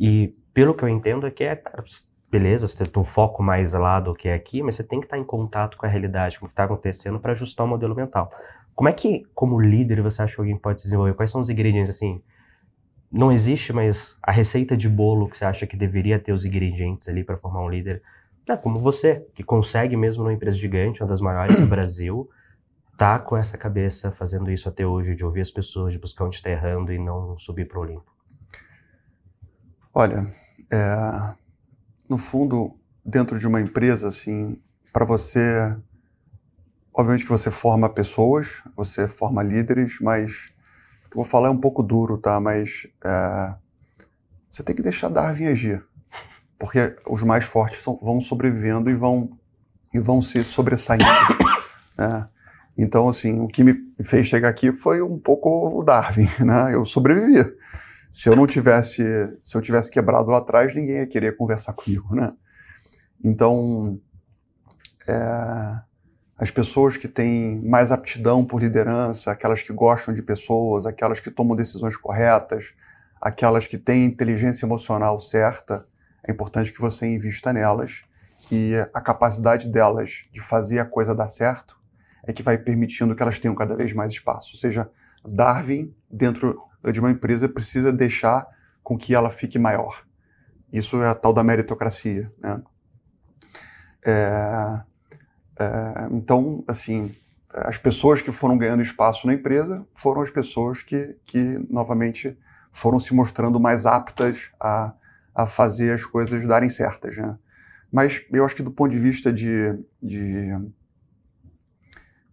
e 0.00 0.34
pelo 0.54 0.74
que 0.74 0.82
eu 0.82 0.88
entendo 0.88 1.26
é 1.26 1.30
que 1.30 1.44
é, 1.44 1.62
beleza, 2.30 2.66
você 2.66 2.84
tem 2.84 3.00
um 3.00 3.04
foco 3.04 3.42
mais 3.42 3.74
lá 3.74 4.00
do 4.00 4.14
que 4.14 4.30
aqui, 4.30 4.62
mas 4.62 4.76
você 4.76 4.82
tem 4.82 4.98
que 4.98 5.06
estar 5.06 5.18
em 5.18 5.24
contato 5.24 5.76
com 5.76 5.84
a 5.84 5.88
realidade, 5.88 6.38
com 6.40 6.46
o 6.46 6.48
que 6.48 6.52
está 6.52 6.64
acontecendo 6.64 7.20
para 7.20 7.32
ajustar 7.32 7.66
o 7.66 7.68
modelo 7.68 7.94
mental. 7.94 8.32
Como 8.74 8.88
é 8.88 8.92
que, 8.92 9.26
como 9.34 9.60
líder, 9.60 10.00
você 10.02 10.22
acha 10.22 10.34
que 10.34 10.40
alguém 10.40 10.56
pode 10.56 10.80
se 10.80 10.86
desenvolver? 10.86 11.14
Quais 11.14 11.30
são 11.30 11.40
os 11.40 11.50
ingredientes, 11.50 11.90
assim, 11.90 12.22
não 13.16 13.32
existe, 13.32 13.72
mas 13.72 14.16
a 14.22 14.30
receita 14.30 14.76
de 14.76 14.88
bolo 14.88 15.28
que 15.28 15.36
você 15.36 15.44
acha 15.44 15.66
que 15.66 15.76
deveria 15.76 16.18
ter 16.18 16.32
os 16.32 16.44
ingredientes 16.44 17.08
ali 17.08 17.24
para 17.24 17.36
formar 17.36 17.62
um 17.62 17.68
líder, 17.68 18.02
é 18.48 18.56
como 18.56 18.78
você, 18.78 19.26
que 19.34 19.42
consegue 19.42 19.96
mesmo 19.96 20.22
numa 20.22 20.32
empresa 20.32 20.56
gigante, 20.56 21.02
uma 21.02 21.08
das 21.08 21.20
maiores 21.20 21.58
do 21.58 21.66
Brasil, 21.66 22.28
tá 22.96 23.18
com 23.18 23.36
essa 23.36 23.58
cabeça 23.58 24.12
fazendo 24.12 24.50
isso 24.50 24.68
até 24.68 24.86
hoje, 24.86 25.16
de 25.16 25.24
ouvir 25.24 25.40
as 25.40 25.50
pessoas, 25.50 25.92
de 25.92 25.98
buscar 25.98 26.26
onde 26.26 26.36
está 26.36 26.50
errando 26.50 26.92
e 26.92 26.98
não 26.98 27.36
subir 27.36 27.66
para 27.66 27.78
o 27.78 27.82
Olimpo? 27.82 28.12
Olha, 29.92 30.26
é, 30.72 31.34
no 32.08 32.18
fundo, 32.18 32.78
dentro 33.04 33.38
de 33.38 33.46
uma 33.46 33.60
empresa, 33.60 34.08
assim, 34.08 34.60
para 34.92 35.04
você, 35.04 35.76
obviamente 36.94 37.24
que 37.24 37.30
você 37.30 37.50
forma 37.50 37.88
pessoas, 37.88 38.62
você 38.76 39.08
forma 39.08 39.42
líderes, 39.42 39.98
mas 40.00 40.52
vou 41.16 41.24
falar 41.24 41.50
um 41.50 41.56
pouco 41.56 41.82
duro, 41.82 42.18
tá? 42.18 42.38
Mas 42.38 42.86
é, 43.02 43.54
você 44.52 44.62
tem 44.62 44.76
que 44.76 44.82
deixar 44.82 45.08
Darwin 45.08 45.46
agir, 45.46 45.82
porque 46.58 46.94
os 47.08 47.22
mais 47.22 47.46
fortes 47.46 47.80
são, 47.80 47.98
vão 48.02 48.20
sobrevivendo 48.20 48.90
e 48.90 48.94
vão 48.94 49.30
e 49.94 49.98
vão 49.98 50.20
se 50.20 50.44
sobressaindo. 50.44 51.04
Né? 51.98 52.28
Então, 52.76 53.08
assim, 53.08 53.40
o 53.40 53.48
que 53.48 53.64
me 53.64 53.74
fez 54.02 54.26
chegar 54.26 54.50
aqui 54.50 54.70
foi 54.70 55.00
um 55.00 55.18
pouco 55.18 55.80
o 55.80 55.82
Darwin, 55.82 56.28
né? 56.44 56.74
Eu 56.74 56.84
sobrevivi. 56.84 57.42
Se 58.12 58.28
eu 58.28 58.36
não 58.36 58.46
tivesse, 58.46 59.02
se 59.42 59.56
eu 59.56 59.62
tivesse 59.62 59.90
quebrado 59.90 60.30
lá 60.30 60.36
atrás, 60.36 60.74
ninguém 60.74 60.96
ia 60.96 61.06
querer 61.06 61.38
conversar 61.38 61.72
comigo, 61.72 62.14
né? 62.14 62.34
Então, 63.24 63.98
é, 65.08 65.80
as 66.38 66.50
pessoas 66.50 66.96
que 66.96 67.08
têm 67.08 67.62
mais 67.62 67.90
aptidão 67.90 68.44
por 68.44 68.60
liderança, 68.60 69.30
aquelas 69.30 69.62
que 69.62 69.72
gostam 69.72 70.12
de 70.12 70.22
pessoas, 70.22 70.84
aquelas 70.84 71.18
que 71.18 71.30
tomam 71.30 71.56
decisões 71.56 71.96
corretas, 71.96 72.74
aquelas 73.20 73.66
que 73.66 73.78
têm 73.78 74.04
inteligência 74.04 74.66
emocional 74.66 75.18
certa, 75.18 75.86
é 76.26 76.32
importante 76.32 76.72
que 76.72 76.80
você 76.80 77.06
invista 77.06 77.52
nelas 77.52 78.02
e 78.50 78.74
a 78.92 79.00
capacidade 79.00 79.68
delas 79.68 80.24
de 80.30 80.40
fazer 80.40 80.78
a 80.78 80.84
coisa 80.84 81.14
dar 81.14 81.28
certo 81.28 81.80
é 82.26 82.32
que 82.32 82.42
vai 82.42 82.58
permitindo 82.58 83.14
que 83.14 83.22
elas 83.22 83.38
tenham 83.38 83.54
cada 83.54 83.74
vez 83.74 83.92
mais 83.92 84.12
espaço. 84.12 84.50
Ou 84.54 84.58
seja, 84.58 84.90
Darwin, 85.24 85.94
dentro 86.10 86.60
de 86.92 87.00
uma 87.00 87.10
empresa, 87.10 87.48
precisa 87.48 87.92
deixar 87.92 88.46
com 88.82 88.96
que 88.98 89.14
ela 89.14 89.30
fique 89.30 89.58
maior. 89.58 90.04
Isso 90.72 91.00
é 91.02 91.08
a 91.08 91.14
tal 91.14 91.32
da 91.32 91.42
meritocracia. 91.42 92.30
Né? 92.38 92.62
É, 94.04 94.80
é, 95.58 96.08
então, 96.10 96.64
assim, 96.68 97.14
as 97.50 97.78
pessoas 97.78 98.20
que 98.20 98.30
foram 98.30 98.58
ganhando 98.58 98.82
espaço 98.82 99.26
na 99.26 99.34
empresa 99.34 99.86
foram 99.94 100.20
as 100.20 100.30
pessoas 100.30 100.82
que, 100.82 101.16
que 101.24 101.58
novamente, 101.70 102.36
foram 102.70 103.00
se 103.00 103.14
mostrando 103.14 103.58
mais 103.58 103.86
aptas 103.86 104.50
a, 104.60 104.92
a 105.34 105.46
fazer 105.46 105.92
as 105.92 106.04
coisas 106.04 106.46
darem 106.46 106.68
certas. 106.68 107.16
Né? 107.16 107.38
Mas 107.90 108.22
eu 108.30 108.44
acho 108.44 108.54
que 108.54 108.62
do 108.62 108.70
ponto 108.70 108.90
de 108.90 108.98
vista 108.98 109.32
de, 109.32 109.78
de, 110.02 110.50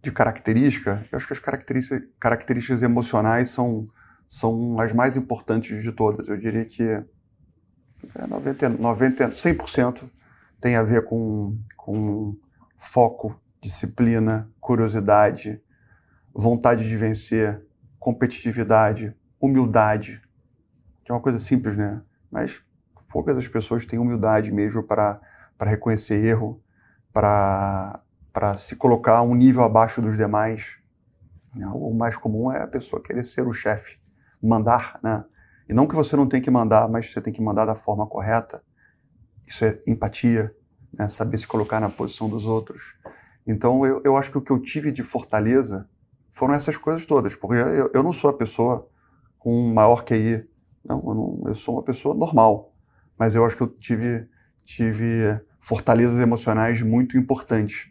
de 0.02 0.12
característica, 0.12 1.06
eu 1.10 1.16
acho 1.16 1.26
que 1.26 1.32
as 1.32 1.38
características, 1.38 2.02
características 2.20 2.82
emocionais 2.82 3.48
são, 3.48 3.86
são 4.28 4.78
as 4.78 4.92
mais 4.92 5.16
importantes 5.16 5.82
de 5.82 5.92
todas. 5.92 6.28
Eu 6.28 6.36
diria 6.36 6.66
que 6.66 6.82
é 6.82 8.26
90, 8.26 8.68
90, 8.68 9.30
100% 9.30 10.02
tem 10.60 10.76
a 10.76 10.82
ver 10.82 11.04
com, 11.04 11.58
com 11.76 12.36
foco, 12.84 13.40
disciplina, 13.60 14.50
curiosidade, 14.60 15.60
vontade 16.34 16.86
de 16.86 16.96
vencer, 16.96 17.64
competitividade, 17.98 19.16
humildade, 19.40 20.22
que 21.02 21.10
é 21.10 21.14
uma 21.14 21.20
coisa 21.20 21.38
simples, 21.38 21.76
né? 21.76 22.02
Mas 22.30 22.62
poucas 23.08 23.34
das 23.34 23.48
pessoas 23.48 23.86
têm 23.86 23.98
humildade 23.98 24.52
mesmo 24.52 24.82
para 24.82 25.20
reconhecer 25.60 26.24
erro, 26.24 26.62
para 27.12 28.02
se 28.58 28.76
colocar 28.76 29.22
um 29.22 29.34
nível 29.34 29.62
abaixo 29.62 30.02
dos 30.02 30.16
demais. 30.16 30.78
O 31.74 31.94
mais 31.94 32.16
comum 32.16 32.50
é 32.50 32.62
a 32.62 32.66
pessoa 32.66 33.02
querer 33.02 33.24
ser 33.24 33.46
o 33.46 33.52
chefe, 33.52 33.98
mandar, 34.42 34.98
né? 35.02 35.24
E 35.68 35.72
não 35.72 35.86
que 35.86 35.94
você 35.94 36.16
não 36.16 36.28
tem 36.28 36.42
que 36.42 36.50
mandar, 36.50 36.88
mas 36.88 37.10
você 37.10 37.20
tem 37.20 37.32
que 37.32 37.40
mandar 37.40 37.64
da 37.64 37.74
forma 37.74 38.06
correta. 38.06 38.62
Isso 39.46 39.64
é 39.64 39.80
empatia, 39.86 40.54
né? 40.98 41.08
saber 41.08 41.38
se 41.38 41.46
colocar 41.46 41.80
na 41.80 41.88
posição 41.88 42.28
dos 42.28 42.46
outros. 42.46 42.94
Então, 43.46 43.84
eu, 43.84 44.00
eu 44.04 44.16
acho 44.16 44.30
que 44.30 44.38
o 44.38 44.40
que 44.40 44.50
eu 44.50 44.58
tive 44.58 44.90
de 44.90 45.02
fortaleza 45.02 45.88
foram 46.30 46.54
essas 46.54 46.76
coisas 46.76 47.04
todas, 47.04 47.36
porque 47.36 47.56
eu, 47.56 47.90
eu 47.92 48.02
não 48.02 48.12
sou 48.12 48.30
a 48.30 48.34
pessoa 48.34 48.88
com 49.38 49.72
maior 49.72 50.04
QI, 50.04 50.48
não 50.84 51.02
eu, 51.06 51.14
não, 51.14 51.42
eu 51.46 51.54
sou 51.54 51.74
uma 51.76 51.82
pessoa 51.82 52.14
normal, 52.14 52.72
mas 53.18 53.34
eu 53.34 53.44
acho 53.44 53.56
que 53.56 53.62
eu 53.62 53.68
tive, 53.68 54.26
tive 54.64 55.40
fortalezas 55.60 56.18
emocionais 56.18 56.82
muito 56.82 57.16
importantes. 57.16 57.90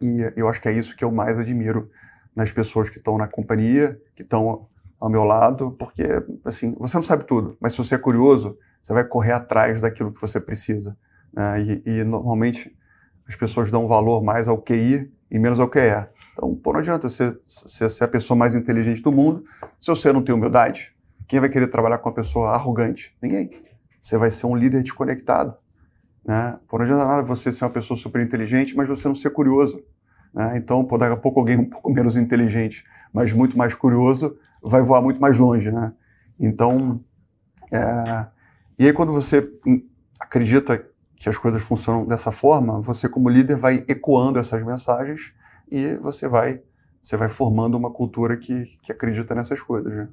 E 0.00 0.32
eu 0.36 0.48
acho 0.48 0.60
que 0.60 0.68
é 0.68 0.72
isso 0.72 0.94
que 0.94 1.04
eu 1.04 1.10
mais 1.10 1.38
admiro 1.38 1.90
nas 2.34 2.52
pessoas 2.52 2.90
que 2.90 2.98
estão 2.98 3.16
na 3.16 3.26
companhia, 3.26 4.00
que 4.14 4.22
estão 4.22 4.68
ao 5.00 5.10
meu 5.10 5.24
lado, 5.24 5.72
porque, 5.72 6.04
assim, 6.44 6.74
você 6.78 6.96
não 6.96 7.02
sabe 7.02 7.24
tudo, 7.24 7.56
mas 7.60 7.72
se 7.72 7.78
você 7.78 7.94
é 7.94 7.98
curioso, 7.98 8.58
você 8.82 8.92
vai 8.92 9.04
correr 9.04 9.32
atrás 9.32 9.80
daquilo 9.80 10.12
que 10.12 10.20
você 10.20 10.40
precisa. 10.40 10.96
Né? 11.36 11.62
E, 11.62 11.82
e, 11.84 12.04
normalmente 12.04 12.74
as 13.28 13.36
pessoas 13.36 13.70
dão 13.70 13.86
valor 13.86 14.22
mais 14.22 14.48
ao 14.48 14.56
QI 14.56 15.12
e 15.30 15.38
menos 15.38 15.60
ao 15.60 15.68
QE. 15.68 16.08
Então, 16.32 16.54
pô, 16.54 16.72
não 16.72 16.80
adianta 16.80 17.08
você 17.08 17.38
ser 17.88 18.04
a 18.04 18.08
pessoa 18.08 18.36
mais 18.36 18.54
inteligente 18.54 19.02
do 19.02 19.12
mundo 19.12 19.44
se 19.78 19.88
você 19.88 20.12
não 20.12 20.22
tem 20.22 20.34
humildade. 20.34 20.94
Quem 21.28 21.40
vai 21.40 21.48
querer 21.48 21.66
trabalhar 21.66 21.98
com 21.98 22.08
uma 22.08 22.14
pessoa 22.14 22.50
arrogante? 22.50 23.16
Ninguém. 23.20 23.50
Você 24.00 24.16
vai 24.16 24.30
ser 24.30 24.46
um 24.46 24.54
líder 24.54 24.82
desconectado. 24.82 25.56
Né? 26.24 26.58
Pô, 26.68 26.78
não 26.78 26.84
adianta 26.84 27.04
nada 27.04 27.22
você 27.22 27.50
ser 27.50 27.64
uma 27.64 27.70
pessoa 27.70 27.96
super 27.96 28.22
inteligente, 28.22 28.76
mas 28.76 28.88
você 28.88 29.08
não 29.08 29.14
ser 29.14 29.30
curioso. 29.30 29.82
Né? 30.32 30.56
Então, 30.56 30.84
pô, 30.84 30.96
daqui 30.96 31.14
a 31.14 31.16
pouco 31.16 31.40
alguém 31.40 31.58
um 31.58 31.68
pouco 31.68 31.92
menos 31.92 32.16
inteligente, 32.16 32.84
mas 33.12 33.32
muito 33.32 33.58
mais 33.58 33.74
curioso, 33.74 34.36
vai 34.62 34.82
voar 34.82 35.02
muito 35.02 35.20
mais 35.20 35.38
longe, 35.38 35.70
né? 35.70 35.92
Então, 36.38 37.00
é... 37.72 38.26
e 38.78 38.86
aí 38.86 38.92
quando 38.92 39.12
você 39.12 39.50
acredita 40.20 40.84
que 41.26 41.30
as 41.30 41.36
coisas 41.36 41.60
funcionam 41.60 42.06
dessa 42.06 42.30
forma, 42.30 42.80
você 42.80 43.08
como 43.08 43.28
líder 43.28 43.56
vai 43.56 43.84
ecoando 43.88 44.38
essas 44.38 44.62
mensagens 44.62 45.34
e 45.68 45.96
você 45.96 46.28
vai 46.28 46.62
você 47.02 47.16
vai 47.16 47.28
formando 47.28 47.76
uma 47.76 47.92
cultura 47.92 48.36
que, 48.36 48.76
que 48.80 48.92
acredita 48.92 49.34
nessas 49.34 49.60
coisas, 49.60 49.92
né? 49.92 50.08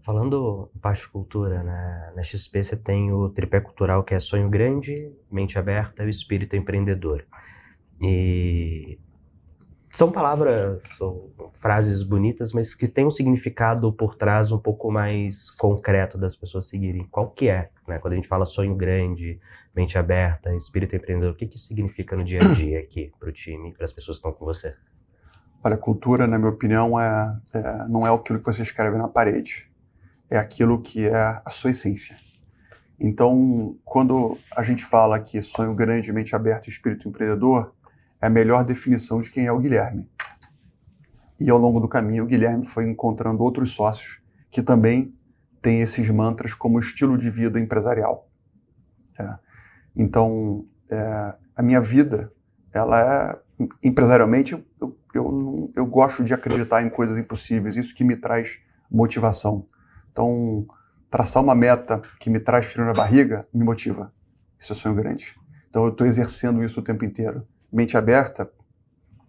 Falando 0.00 0.70
parte 0.80 1.02
de 1.02 1.08
cultura, 1.08 1.62
né? 1.62 2.12
na 2.16 2.22
XP 2.22 2.62
você 2.62 2.76
tem 2.78 3.12
o 3.12 3.28
tripé 3.28 3.60
cultural 3.60 4.02
que 4.04 4.14
é 4.14 4.20
sonho 4.20 4.48
grande, 4.48 4.94
mente 5.30 5.58
aberta 5.58 6.02
e 6.02 6.08
espírito 6.08 6.56
empreendedor. 6.56 7.26
E 8.00 8.98
são 9.96 10.12
palavras 10.12 11.00
ou 11.00 11.32
frases 11.54 12.02
bonitas, 12.02 12.52
mas 12.52 12.74
que 12.74 12.86
têm 12.86 13.06
um 13.06 13.10
significado 13.10 13.90
por 13.90 14.14
trás 14.14 14.52
um 14.52 14.58
pouco 14.58 14.92
mais 14.92 15.50
concreto 15.50 16.18
das 16.18 16.36
pessoas 16.36 16.68
seguirem. 16.68 17.06
Qual 17.10 17.30
que 17.30 17.48
é? 17.48 17.70
Né? 17.88 17.98
Quando 17.98 18.12
a 18.12 18.16
gente 18.16 18.28
fala 18.28 18.44
sonho 18.44 18.74
grande, 18.74 19.40
mente 19.74 19.96
aberta, 19.96 20.54
espírito 20.54 20.94
empreendedor, 20.94 21.32
o 21.32 21.34
que, 21.34 21.46
que 21.46 21.58
significa 21.58 22.14
no 22.14 22.22
dia 22.22 22.40
a 22.42 22.48
dia 22.52 22.78
aqui 22.78 23.10
para 23.18 23.30
o 23.30 23.32
time, 23.32 23.72
para 23.72 23.86
as 23.86 23.92
pessoas 23.92 24.18
que 24.18 24.28
estão 24.28 24.38
com 24.38 24.44
você? 24.44 24.74
Olha, 25.64 25.78
cultura, 25.78 26.26
na 26.26 26.38
minha 26.38 26.50
opinião, 26.50 27.00
é, 27.00 27.34
é, 27.54 27.88
não 27.88 28.06
é 28.06 28.14
aquilo 28.14 28.38
que 28.38 28.44
você 28.44 28.60
escreve 28.60 28.98
na 28.98 29.08
parede. 29.08 29.66
É 30.30 30.36
aquilo 30.36 30.78
que 30.82 31.08
é 31.08 31.40
a 31.42 31.50
sua 31.50 31.70
essência. 31.70 32.14
Então, 33.00 33.78
quando 33.82 34.36
a 34.54 34.62
gente 34.62 34.84
fala 34.84 35.18
que 35.18 35.40
sonho 35.40 35.74
grande, 35.74 36.12
mente 36.12 36.36
aberta 36.36 36.68
e 36.68 36.70
espírito 36.70 37.08
empreendedor, 37.08 37.74
é 38.26 38.28
a 38.28 38.30
melhor 38.30 38.64
definição 38.64 39.20
de 39.20 39.30
quem 39.30 39.46
é 39.46 39.52
o 39.52 39.58
Guilherme. 39.58 40.10
E 41.38 41.48
ao 41.48 41.58
longo 41.58 41.78
do 41.78 41.88
caminho, 41.88 42.24
o 42.24 42.26
Guilherme 42.26 42.66
foi 42.66 42.84
encontrando 42.84 43.42
outros 43.42 43.70
sócios 43.70 44.20
que 44.50 44.62
também 44.62 45.14
têm 45.62 45.80
esses 45.80 46.10
mantras 46.10 46.52
como 46.52 46.80
estilo 46.80 47.16
de 47.16 47.30
vida 47.30 47.60
empresarial. 47.60 48.28
É. 49.18 49.38
Então, 49.94 50.66
é, 50.90 51.38
a 51.54 51.62
minha 51.62 51.80
vida, 51.80 52.32
ela 52.72 53.00
é, 53.00 53.66
empresarialmente, 53.82 54.52
eu, 54.80 54.98
eu, 55.14 55.72
eu, 55.76 55.86
gosto 55.86 56.24
de 56.24 56.34
acreditar 56.34 56.82
em 56.82 56.90
coisas 56.90 57.16
impossíveis, 57.16 57.76
isso 57.76 57.94
que 57.94 58.04
me 58.04 58.16
traz 58.16 58.58
motivação. 58.90 59.66
Então, 60.10 60.66
traçar 61.10 61.42
uma 61.42 61.54
meta 61.54 62.02
que 62.18 62.28
me 62.28 62.40
traz 62.40 62.66
frio 62.66 62.84
na 62.84 62.92
barriga 62.92 63.46
me 63.52 63.64
motiva. 63.64 64.12
Isso 64.58 64.72
é 64.72 64.76
sonho 64.76 64.94
grande. 64.94 65.36
Então, 65.68 65.84
eu 65.84 65.90
estou 65.90 66.06
exercendo 66.06 66.64
isso 66.64 66.80
o 66.80 66.82
tempo 66.82 67.04
inteiro 67.04 67.46
mente 67.76 67.96
aberta, 67.96 68.50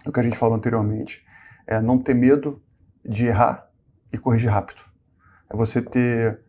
é 0.05 0.09
o 0.09 0.11
que 0.11 0.19
a 0.21 0.23
gente 0.23 0.37
falou 0.37 0.55
anteriormente, 0.55 1.25
é 1.67 1.81
não 1.81 1.97
ter 1.97 2.13
medo 2.13 2.63
de 3.03 3.25
errar 3.25 3.69
e 4.11 4.17
corrigir 4.17 4.49
rápido. 4.49 4.81
É 5.49 5.55
você 5.55 5.81
ter 5.81 6.41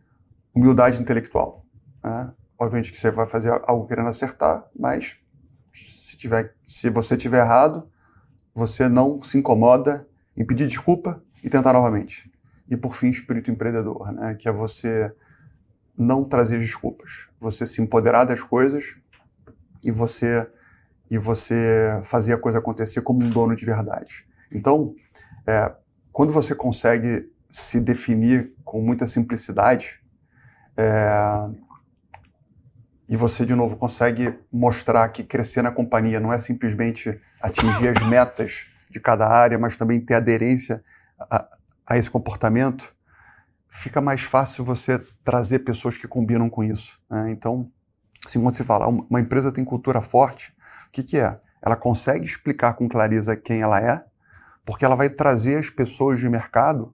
humildade 0.55 1.01
intelectual. 1.01 1.65
Né? 2.01 2.33
Obviamente 2.57 2.91
que 2.91 2.97
você 2.97 3.11
vai 3.11 3.25
fazer 3.25 3.49
algo 3.65 3.85
querendo 3.85 4.07
acertar, 4.07 4.65
mas 4.77 5.17
se, 5.73 6.15
tiver, 6.15 6.55
se 6.63 6.89
você 6.89 7.17
tiver 7.17 7.39
errado, 7.39 7.89
você 8.55 8.87
não 8.87 9.21
se 9.21 9.37
incomoda 9.37 10.07
em 10.37 10.45
pedir 10.45 10.67
desculpa 10.67 11.21
e 11.43 11.49
tentar 11.49 11.73
novamente. 11.73 12.31
E 12.69 12.77
por 12.77 12.95
fim, 12.95 13.09
espírito 13.09 13.51
empreendedor, 13.51 14.11
né? 14.13 14.35
que 14.35 14.47
é 14.47 14.53
você 14.53 15.13
não 15.97 16.23
trazer 16.23 16.59
desculpas, 16.59 17.27
você 17.37 17.65
se 17.65 17.81
empoderar 17.81 18.23
das 18.23 18.41
coisas 18.41 18.95
e 19.83 19.91
você 19.91 20.49
e 21.09 21.17
você 21.17 21.99
fazer 22.03 22.33
a 22.33 22.37
coisa 22.37 22.59
acontecer 22.59 23.01
como 23.01 23.23
um 23.23 23.29
dono 23.29 23.55
de 23.55 23.65
verdade. 23.65 24.25
Então, 24.51 24.93
é, 25.47 25.73
quando 26.11 26.31
você 26.31 26.53
consegue 26.53 27.31
se 27.49 27.79
definir 27.79 28.53
com 28.63 28.81
muita 28.81 29.07
simplicidade, 29.07 29.99
é, 30.77 31.49
e 33.07 33.17
você, 33.17 33.43
de 33.43 33.55
novo, 33.55 33.75
consegue 33.75 34.37
mostrar 34.51 35.09
que 35.09 35.23
crescer 35.23 35.63
na 35.63 35.71
companhia 35.71 36.19
não 36.19 36.31
é 36.31 36.37
simplesmente 36.37 37.19
atingir 37.41 37.87
as 37.87 38.07
metas 38.07 38.67
de 38.87 38.99
cada 38.99 39.27
área, 39.27 39.57
mas 39.57 39.77
também 39.77 39.99
ter 39.99 40.13
aderência 40.13 40.83
a, 41.19 41.45
a 41.87 41.97
esse 41.97 42.09
comportamento, 42.09 42.93
fica 43.67 43.99
mais 43.99 44.21
fácil 44.21 44.63
você 44.63 44.99
trazer 45.23 45.59
pessoas 45.59 45.97
que 45.97 46.07
combinam 46.07 46.49
com 46.49 46.63
isso. 46.63 46.99
Né? 47.09 47.31
Então, 47.31 47.71
assim, 48.23 48.39
quando 48.39 48.55
se 48.55 48.63
fala, 48.63 48.87
uma 48.87 49.19
empresa 49.19 49.51
tem 49.51 49.65
cultura 49.65 50.01
forte, 50.01 50.53
o 50.89 50.91
que, 50.91 51.03
que 51.03 51.19
é? 51.19 51.39
Ela 51.61 51.75
consegue 51.75 52.25
explicar 52.25 52.73
com 52.73 52.89
clareza 52.89 53.35
quem 53.35 53.61
ela 53.61 53.79
é, 53.79 54.03
porque 54.65 54.83
ela 54.83 54.95
vai 54.95 55.09
trazer 55.09 55.57
as 55.57 55.69
pessoas 55.69 56.19
de 56.19 56.27
mercado 56.29 56.93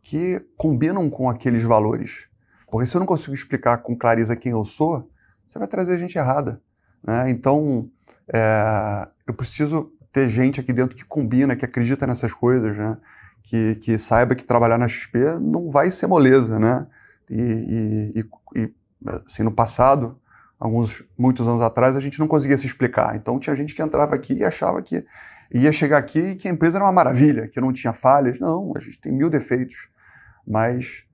que 0.00 0.40
combinam 0.56 1.08
com 1.10 1.28
aqueles 1.28 1.62
valores. 1.62 2.28
Porque 2.70 2.86
se 2.86 2.96
eu 2.96 2.98
não 2.98 3.06
consigo 3.06 3.34
explicar 3.34 3.78
com 3.78 3.96
clareza 3.96 4.36
quem 4.36 4.52
eu 4.52 4.64
sou, 4.64 5.10
você 5.46 5.58
vai 5.58 5.68
trazer 5.68 5.98
gente 5.98 6.16
errada. 6.16 6.60
Né? 7.02 7.30
Então, 7.30 7.90
é, 8.32 9.08
eu 9.26 9.34
preciso 9.34 9.92
ter 10.12 10.28
gente 10.28 10.60
aqui 10.60 10.72
dentro 10.72 10.96
que 10.96 11.04
combina, 11.04 11.56
que 11.56 11.64
acredita 11.64 12.06
nessas 12.06 12.32
coisas, 12.32 12.76
né? 12.76 12.96
que, 13.42 13.76
que 13.76 13.98
saiba 13.98 14.34
que 14.34 14.44
trabalhar 14.44 14.78
na 14.78 14.88
XP 14.88 15.38
não 15.40 15.70
vai 15.70 15.90
ser 15.90 16.06
moleza. 16.06 16.58
Né? 16.58 16.86
E, 17.30 18.12
e, 18.14 18.60
e 18.60 18.74
assim, 19.26 19.42
no 19.42 19.52
passado, 19.52 20.18
alguns 20.58 21.04
muitos 21.16 21.46
anos 21.46 21.60
atrás, 21.62 21.96
a 21.96 22.00
gente 22.00 22.18
não 22.18 22.26
conseguia 22.26 22.56
se 22.56 22.66
explicar. 22.66 23.16
Então 23.16 23.38
tinha 23.38 23.54
gente 23.54 23.74
que 23.74 23.82
entrava 23.82 24.14
aqui 24.14 24.34
e 24.34 24.44
achava 24.44 24.82
que 24.82 25.04
ia 25.52 25.72
chegar 25.72 25.98
aqui 25.98 26.18
e 26.18 26.36
que 26.36 26.48
a 26.48 26.50
empresa 26.50 26.78
era 26.78 26.84
uma 26.84 26.92
maravilha, 26.92 27.48
que 27.48 27.60
não 27.60 27.72
tinha 27.72 27.92
falhas. 27.92 28.40
Não, 28.40 28.72
a 28.76 28.80
gente 28.80 29.00
tem 29.00 29.12
mil 29.12 29.30
defeitos, 29.30 29.88
mas 30.46 31.04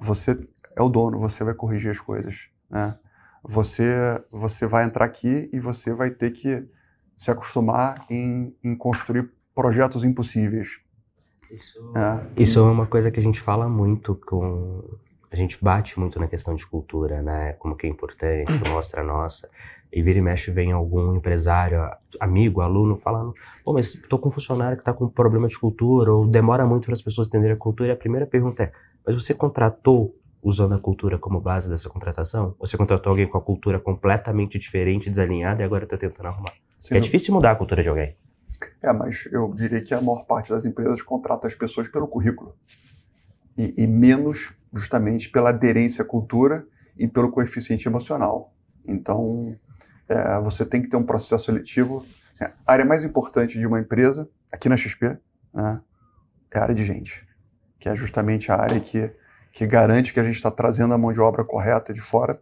você 0.00 0.38
é 0.76 0.82
o 0.82 0.88
dono, 0.88 1.18
você 1.18 1.44
vai 1.44 1.54
corrigir 1.54 1.90
as 1.90 2.00
coisas, 2.00 2.48
né? 2.70 2.96
Você 3.44 4.22
você 4.30 4.66
vai 4.66 4.84
entrar 4.84 5.04
aqui 5.04 5.50
e 5.52 5.58
você 5.58 5.92
vai 5.92 6.10
ter 6.10 6.30
que 6.30 6.68
se 7.16 7.30
acostumar 7.30 8.04
em, 8.10 8.54
em 8.62 8.74
construir 8.74 9.30
projetos 9.54 10.04
impossíveis. 10.04 10.80
Isso 11.50 11.92
é. 11.96 12.42
isso 12.42 12.58
é 12.58 12.62
uma 12.62 12.86
coisa 12.86 13.10
que 13.10 13.20
a 13.20 13.22
gente 13.22 13.40
fala 13.40 13.68
muito 13.68 14.14
com 14.14 14.98
a 15.32 15.36
gente 15.36 15.56
bate 15.62 15.98
muito 15.98 16.20
na 16.20 16.28
questão 16.28 16.54
de 16.54 16.66
cultura, 16.66 17.22
né? 17.22 17.54
Como 17.54 17.74
que 17.74 17.86
é 17.86 17.90
importante, 17.90 18.52
mostra 18.68 19.00
a 19.00 19.04
nossa. 19.04 19.48
E 19.90 20.02
vira 20.02 20.18
e 20.18 20.22
mexe 20.22 20.50
vem 20.50 20.72
algum 20.72 21.16
empresário, 21.16 21.90
amigo, 22.20 22.60
aluno, 22.60 22.96
falando: 22.96 23.34
pô, 23.64 23.72
mas 23.72 23.94
tô 24.08 24.18
com 24.18 24.28
um 24.28 24.32
funcionário 24.32 24.76
que 24.76 24.84
tá 24.84 24.92
com 24.92 25.08
problema 25.08 25.48
de 25.48 25.58
cultura, 25.58 26.12
ou 26.12 26.26
demora 26.26 26.66
muito 26.66 26.84
para 26.84 26.92
as 26.92 27.02
pessoas 27.02 27.28
entenderem 27.28 27.54
a 27.54 27.58
cultura. 27.58 27.90
E 27.90 27.92
a 27.92 27.96
primeira 27.96 28.26
pergunta 28.26 28.62
é: 28.62 28.72
mas 29.06 29.14
você 29.14 29.34
contratou 29.34 30.14
usando 30.42 30.74
a 30.74 30.78
cultura 30.78 31.18
como 31.18 31.40
base 31.40 31.68
dessa 31.68 31.88
contratação? 31.88 32.54
Ou 32.58 32.66
você 32.66 32.76
contratou 32.76 33.10
alguém 33.10 33.26
com 33.26 33.38
a 33.38 33.40
cultura 33.40 33.80
completamente 33.80 34.58
diferente, 34.58 35.08
desalinhada, 35.08 35.62
e 35.62 35.64
agora 35.64 35.86
tá 35.86 35.96
tentando 35.96 36.26
arrumar? 36.26 36.52
Sim, 36.78 36.96
é 36.96 37.00
difícil 37.00 37.32
mudar 37.32 37.52
a 37.52 37.56
cultura 37.56 37.82
de 37.82 37.88
alguém. 37.88 38.16
É, 38.82 38.92
mas 38.92 39.28
eu 39.32 39.52
diria 39.54 39.82
que 39.82 39.94
a 39.94 40.00
maior 40.00 40.24
parte 40.24 40.50
das 40.50 40.64
empresas 40.64 41.02
contrata 41.02 41.46
as 41.46 41.54
pessoas 41.54 41.88
pelo 41.88 42.06
currículo. 42.06 42.54
E, 43.56 43.74
e 43.76 43.86
menos 43.86 44.52
justamente 44.72 45.30
pela 45.30 45.50
aderência 45.50 46.02
à 46.02 46.06
cultura 46.06 46.66
e 46.98 47.06
pelo 47.06 47.30
coeficiente 47.30 47.86
emocional. 47.86 48.54
Então, 48.86 49.56
é, 50.08 50.40
você 50.40 50.64
tem 50.64 50.80
que 50.80 50.88
ter 50.88 50.96
um 50.96 51.04
processo 51.04 51.44
seletivo. 51.44 52.06
Assim, 52.34 52.52
a 52.66 52.72
área 52.72 52.84
mais 52.84 53.04
importante 53.04 53.58
de 53.58 53.66
uma 53.66 53.80
empresa, 53.80 54.28
aqui 54.52 54.68
na 54.68 54.76
XP, 54.76 55.18
né, 55.52 55.80
é 56.52 56.58
a 56.58 56.62
área 56.62 56.74
de 56.74 56.84
gente, 56.84 57.26
que 57.78 57.88
é 57.88 57.94
justamente 57.94 58.50
a 58.50 58.56
área 58.56 58.80
que, 58.80 59.12
que 59.52 59.66
garante 59.66 60.12
que 60.12 60.20
a 60.20 60.22
gente 60.22 60.36
está 60.36 60.50
trazendo 60.50 60.94
a 60.94 60.98
mão 60.98 61.12
de 61.12 61.20
obra 61.20 61.44
correta 61.44 61.92
de 61.92 62.00
fora, 62.00 62.40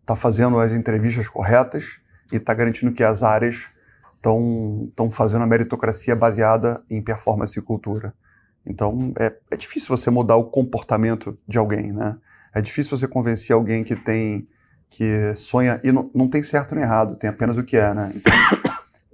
está 0.00 0.16
fazendo 0.16 0.58
as 0.58 0.72
entrevistas 0.72 1.28
corretas 1.28 2.00
e 2.32 2.36
está 2.36 2.54
garantindo 2.54 2.92
que 2.92 3.04
as 3.04 3.22
áreas 3.22 3.68
estão 4.16 5.10
fazendo 5.10 5.42
a 5.42 5.46
meritocracia 5.46 6.14
baseada 6.14 6.82
em 6.90 7.02
performance 7.02 7.58
e 7.58 7.62
cultura. 7.62 8.14
Então, 8.66 9.12
é, 9.18 9.34
é 9.50 9.56
difícil 9.56 9.96
você 9.96 10.10
mudar 10.10 10.36
o 10.36 10.44
comportamento 10.44 11.38
de 11.46 11.58
alguém, 11.58 11.92
né? 11.92 12.18
É 12.54 12.60
difícil 12.60 12.96
você 12.96 13.06
convencer 13.08 13.54
alguém 13.54 13.84
que 13.84 13.96
tem 13.96 14.48
que 14.90 15.34
sonha 15.36 15.80
e 15.84 15.92
não, 15.92 16.10
não 16.12 16.28
tem 16.28 16.42
certo 16.42 16.74
nem 16.74 16.82
errado, 16.82 17.16
tem 17.16 17.30
apenas 17.30 17.56
o 17.56 17.62
que 17.62 17.76
é, 17.76 17.94
né? 17.94 18.12
Então, 18.14 18.32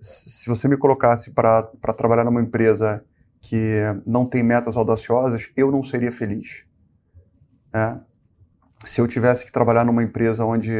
se 0.01 0.49
você 0.49 0.67
me 0.67 0.77
colocasse 0.77 1.31
para 1.31 1.63
trabalhar 1.97 2.25
numa 2.25 2.41
empresa 2.41 3.05
que 3.43 3.83
não 4.07 4.25
tem 4.25 4.43
metas 4.43 4.77
audaciosas, 4.77 5.51
eu 5.57 5.71
não 5.71 5.85
seria 5.85 6.11
feliz. 6.11 6.65
Né? 7.73 8.01
Se 8.85 9.01
eu 9.01 9.07
tivesse 9.07 9.45
que 9.45 9.53
trabalhar 9.53 9.85
numa 9.85 10.03
empresa 10.03 10.45
onde 10.45 10.71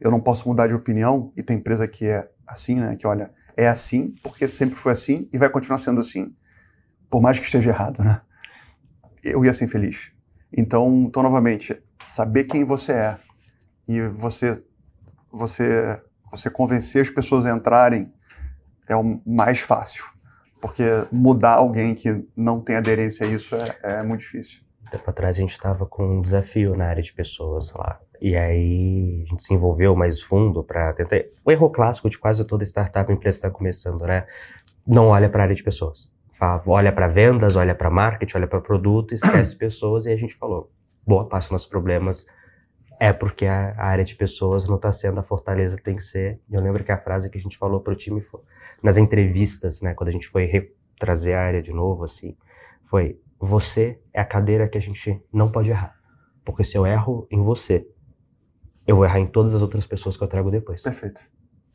eu 0.00 0.10
não 0.10 0.20
posso 0.20 0.48
mudar 0.48 0.66
de 0.66 0.74
opinião, 0.74 1.32
e 1.36 1.42
tem 1.42 1.58
empresa 1.58 1.86
que 1.86 2.06
é 2.06 2.28
assim, 2.46 2.80
né? 2.80 2.96
Que 2.96 3.06
olha, 3.06 3.30
é 3.56 3.68
assim 3.68 4.14
porque 4.22 4.48
sempre 4.48 4.76
foi 4.76 4.92
assim 4.92 5.28
e 5.32 5.38
vai 5.38 5.50
continuar 5.50 5.78
sendo 5.78 6.00
assim, 6.00 6.34
por 7.10 7.20
mais 7.20 7.38
que 7.38 7.46
esteja 7.46 7.70
errado, 7.70 8.02
né? 8.02 8.20
Eu 9.22 9.44
ia 9.44 9.52
ser 9.52 9.64
infeliz. 9.64 10.12
Então, 10.56 11.04
então 11.06 11.22
novamente, 11.22 11.80
saber 12.02 12.44
quem 12.44 12.64
você 12.64 12.92
é 12.92 13.18
e 13.88 14.00
você 14.08 14.62
você 15.30 16.00
você 16.30 16.50
convencer 16.50 17.02
as 17.02 17.10
pessoas 17.10 17.46
a 17.46 17.56
entrarem 17.56 18.12
é 18.88 18.96
o 18.96 19.20
mais 19.26 19.60
fácil, 19.60 20.04
porque 20.60 20.84
mudar 21.12 21.54
alguém 21.54 21.94
que 21.94 22.26
não 22.36 22.60
tem 22.60 22.76
aderência 22.76 23.26
a 23.26 23.30
isso 23.30 23.54
é, 23.54 23.76
é 23.82 24.02
muito 24.02 24.20
difícil. 24.20 24.62
Tempo 24.90 25.10
atrás 25.10 25.36
a 25.36 25.40
gente 25.40 25.52
estava 25.52 25.84
com 25.84 26.18
um 26.18 26.22
desafio 26.22 26.74
na 26.74 26.86
área 26.86 27.02
de 27.02 27.12
pessoas 27.12 27.72
lá. 27.74 28.00
E 28.20 28.34
aí 28.36 29.22
a 29.26 29.30
gente 29.30 29.44
se 29.44 29.54
envolveu 29.54 29.94
mais 29.94 30.20
fundo 30.20 30.64
para 30.64 30.92
tentar. 30.94 31.24
O 31.44 31.52
erro 31.52 31.70
clássico 31.70 32.08
de 32.08 32.18
quase 32.18 32.44
toda 32.44 32.64
startup 32.64 33.12
empresa 33.12 33.36
está 33.36 33.50
começando, 33.50 34.06
né? 34.06 34.26
Não 34.86 35.08
olha 35.08 35.28
para 35.28 35.42
a 35.42 35.44
área 35.44 35.54
de 35.54 35.62
pessoas. 35.62 36.10
Olha 36.66 36.92
para 36.92 37.08
vendas, 37.08 37.56
olha 37.56 37.74
para 37.74 37.90
marketing, 37.90 38.36
olha 38.36 38.46
para 38.46 38.60
produto, 38.60 39.14
esquece 39.14 39.56
pessoas. 39.58 40.06
E 40.06 40.12
a 40.12 40.16
gente 40.16 40.34
falou: 40.34 40.70
boa 41.06 41.28
parte 41.28 41.44
dos 41.44 41.52
nossos 41.52 41.68
problemas 41.68 42.26
é 43.00 43.12
porque 43.12 43.46
a, 43.46 43.74
a 43.76 43.86
área 43.86 44.04
de 44.04 44.14
pessoas 44.14 44.68
não 44.68 44.76
está 44.76 44.90
sendo 44.90 45.20
a 45.20 45.22
fortaleza 45.22 45.76
que 45.76 45.82
tem 45.82 45.96
que 45.96 46.02
ser. 46.02 46.40
Eu 46.50 46.60
lembro 46.60 46.82
que 46.82 46.92
a 46.92 46.98
frase 46.98 47.30
que 47.30 47.38
a 47.38 47.40
gente 47.40 47.56
falou 47.56 47.80
para 47.80 47.92
o 47.92 47.96
time 47.96 48.20
foi, 48.20 48.40
nas 48.82 48.96
entrevistas, 48.96 49.80
né, 49.80 49.94
quando 49.94 50.08
a 50.08 50.12
gente 50.12 50.26
foi 50.26 50.50
trazer 50.98 51.34
a 51.34 51.40
área 51.40 51.62
de 51.62 51.72
novo, 51.72 52.04
assim, 52.04 52.36
foi: 52.82 53.20
você 53.38 54.00
é 54.12 54.20
a 54.20 54.24
cadeira 54.24 54.68
que 54.68 54.78
a 54.78 54.80
gente 54.80 55.22
não 55.32 55.50
pode 55.50 55.70
errar. 55.70 55.96
Porque 56.44 56.64
se 56.64 56.76
eu 56.76 56.86
erro 56.86 57.26
em 57.30 57.40
você, 57.40 57.86
eu 58.86 58.96
vou 58.96 59.04
errar 59.04 59.20
em 59.20 59.26
todas 59.26 59.54
as 59.54 59.62
outras 59.62 59.86
pessoas 59.86 60.16
que 60.16 60.24
eu 60.24 60.28
trago 60.28 60.50
depois. 60.50 60.82
Perfeito. 60.82 61.20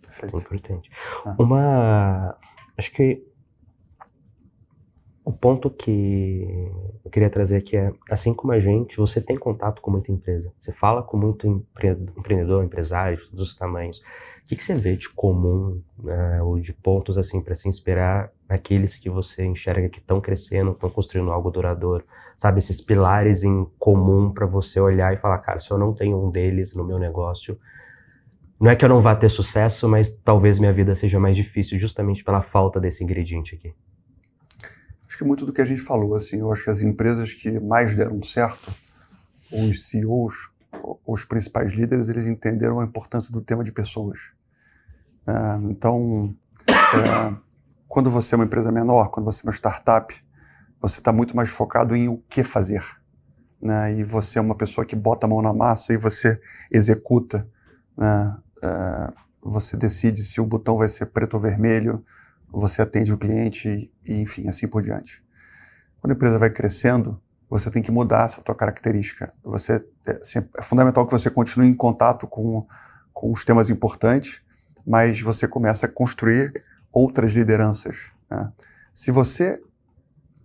Perfeito. 0.02 0.36
Importante. 0.36 0.89
Ah. 1.26 1.36
Uma. 1.39 2.38
Acho 2.78 2.91
que 2.91 3.23
o 5.25 5.31
ponto 5.31 5.69
que 5.69 6.45
eu 7.03 7.09
queria 7.09 7.29
trazer 7.29 7.57
aqui 7.57 7.77
é, 7.77 7.93
assim 8.09 8.33
como 8.33 8.51
a 8.51 8.59
gente, 8.59 8.97
você 8.97 9.21
tem 9.21 9.38
contato 9.38 9.81
com 9.81 9.89
muita 9.89 10.12
empresa, 10.12 10.51
você 10.59 10.71
fala 10.71 11.01
com 11.01 11.15
muito 11.15 11.47
empreendedor, 12.17 12.63
empresário, 12.63 13.17
de 13.17 13.29
todos 13.29 13.49
os 13.49 13.55
tamanhos. 13.55 13.99
O 13.99 14.45
que, 14.45 14.57
que 14.57 14.63
você 14.63 14.75
vê 14.75 14.97
de 14.97 15.09
comum 15.09 15.81
uh, 15.99 16.43
ou 16.43 16.59
de 16.59 16.73
pontos 16.73 17.17
assim 17.17 17.39
para 17.39 17.55
se 17.55 17.69
inspirar 17.69 18.29
naqueles 18.49 18.97
que 18.97 19.09
você 19.09 19.45
enxerga 19.45 19.88
que 19.88 19.99
estão 19.99 20.19
crescendo, 20.19 20.71
estão 20.71 20.89
construindo 20.89 21.31
algo 21.31 21.49
duradouro? 21.49 22.03
Sabe, 22.38 22.59
esses 22.59 22.81
pilares 22.81 23.43
em 23.43 23.65
comum 23.79 24.33
para 24.33 24.45
você 24.45 24.81
olhar 24.81 25.13
e 25.13 25.17
falar, 25.17 25.38
cara, 25.38 25.59
se 25.59 25.71
eu 25.71 25.77
não 25.77 25.93
tenho 25.93 26.21
um 26.21 26.29
deles 26.29 26.75
no 26.75 26.83
meu 26.83 26.99
negócio, 26.99 27.57
não 28.59 28.69
é 28.69 28.75
que 28.75 28.83
eu 28.83 28.89
não 28.89 28.99
vá 28.99 29.15
ter 29.15 29.29
sucesso, 29.29 29.88
mas 29.88 30.13
talvez 30.13 30.59
minha 30.59 30.73
vida 30.73 30.93
seja 30.93 31.19
mais 31.19 31.38
difícil 31.38 31.79
justamente 31.79 32.21
pela 32.21 32.41
falta 32.41 32.81
desse 32.81 33.01
ingrediente 33.01 33.55
aqui. 33.55 33.73
Acho 35.13 35.19
que 35.19 35.23
muito 35.26 35.45
do 35.45 35.54
que 35.54 35.62
a 35.62 35.65
gente 35.65 35.80
falou, 35.80 36.15
assim, 36.15 36.38
eu 36.38 36.52
acho 36.52 36.63
que 36.63 36.71
as 36.71 36.82
empresas 36.82 37.36
que 37.36 37.60
mais 37.60 37.95
deram 37.95 38.23
certo, 38.23 38.73
os 39.52 39.88
CEOs, 39.88 40.49
os 41.06 41.23
principais 41.23 41.71
líderes, 41.71 42.10
eles 42.10 42.26
entenderam 42.26 42.80
a 42.80 42.84
importância 42.84 43.32
do 43.32 43.39
tema 43.39 43.63
de 43.63 43.71
pessoas. 43.71 44.32
É, 45.28 45.34
então, 45.69 46.36
é, 46.67 47.38
quando 47.88 48.10
você 48.10 48.34
é 48.34 48.38
uma 48.38 48.45
empresa 48.45 48.71
menor, 48.71 49.12
quando 49.12 49.28
você 49.28 49.41
é 49.41 49.45
uma 49.45 49.54
startup, 49.54 50.15
você 50.82 50.97
está 50.97 51.13
muito 51.13 51.36
mais 51.36 51.49
focado 51.49 51.95
em 51.95 52.10
o 52.10 52.17
que 52.28 52.43
fazer. 52.43 52.84
Né? 53.62 53.99
E 53.99 54.04
você 54.04 54.39
é 54.39 54.41
uma 54.41 54.56
pessoa 54.56 54.84
que 54.84 54.95
bota 54.95 55.28
a 55.28 55.30
mão 55.30 55.43
na 55.43 55.54
massa 55.54 55.93
e 55.93 55.97
você 55.97 56.41
executa. 56.71 57.47
Né? 57.95 58.38
É, 58.63 59.13
você 59.43 59.78
decide 59.78 60.23
se 60.23 60.41
o 60.41 60.45
botão 60.47 60.76
vai 60.76 60.89
ser 60.89 61.06
preto 61.06 61.36
ou 61.36 61.39
vermelho, 61.39 62.04
você 62.59 62.81
atende 62.81 63.11
o 63.11 63.17
cliente 63.17 63.91
e, 64.05 64.21
enfim, 64.21 64.47
assim 64.47 64.67
por 64.67 64.81
diante. 64.81 65.23
Quando 65.99 66.11
a 66.11 66.15
empresa 66.15 66.37
vai 66.37 66.49
crescendo, 66.49 67.21
você 67.49 67.71
tem 67.71 67.81
que 67.81 67.91
mudar 67.91 68.25
essa 68.25 68.41
tua 68.41 68.55
característica. 68.55 69.33
Você, 69.43 69.83
é, 70.07 70.11
assim, 70.11 70.39
é 70.57 70.61
fundamental 70.61 71.05
que 71.05 71.11
você 71.11 71.29
continue 71.29 71.67
em 71.67 71.75
contato 71.75 72.27
com, 72.27 72.65
com 73.11 73.31
os 73.31 73.43
temas 73.43 73.69
importantes, 73.69 74.41
mas 74.85 75.19
você 75.19 75.47
começa 75.47 75.85
a 75.85 75.89
construir 75.89 76.53
outras 76.91 77.31
lideranças. 77.31 78.09
Né? 78.29 78.51
Se 78.93 79.11
você 79.11 79.61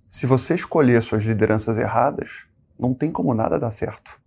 se 0.09 0.27
você 0.27 0.55
escolher 0.55 1.03
suas 1.03 1.23
lideranças 1.25 1.77
erradas, 1.77 2.47
não 2.79 2.95
tem 2.95 3.13
como 3.13 3.35
nada 3.35 3.59
dar 3.59 3.71
certo. 3.71 4.19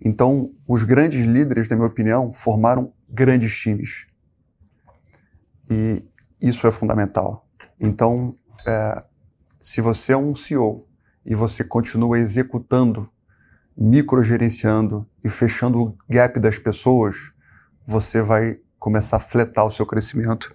Então, 0.00 0.52
os 0.68 0.84
grandes 0.84 1.26
líderes, 1.26 1.68
na 1.68 1.74
minha 1.74 1.88
opinião, 1.88 2.32
formaram 2.32 2.92
grandes 3.08 3.52
times. 3.56 4.06
E 5.68 6.04
isso 6.42 6.66
é 6.66 6.72
fundamental. 6.72 7.46
Então, 7.80 8.36
é, 8.66 9.04
se 9.60 9.80
você 9.80 10.12
é 10.12 10.16
um 10.16 10.34
CEO 10.34 10.86
e 11.24 11.34
você 11.34 11.62
continua 11.62 12.18
executando, 12.18 13.08
microgerenciando 13.76 15.06
e 15.24 15.28
fechando 15.28 15.82
o 15.82 15.96
gap 16.08 16.38
das 16.40 16.58
pessoas, 16.58 17.32
você 17.86 18.22
vai 18.22 18.58
começar 18.78 19.16
a 19.16 19.20
fletar 19.20 19.64
o 19.64 19.70
seu 19.70 19.86
crescimento, 19.86 20.52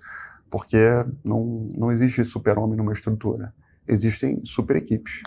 porque 0.49 0.77
não, 1.23 1.71
não 1.75 1.91
existe 1.91 2.23
super-homem 2.23 2.77
numa 2.77 2.93
estrutura. 2.93 3.53
Existem 3.87 4.41
super 4.43 4.75
equipes. 4.75 5.23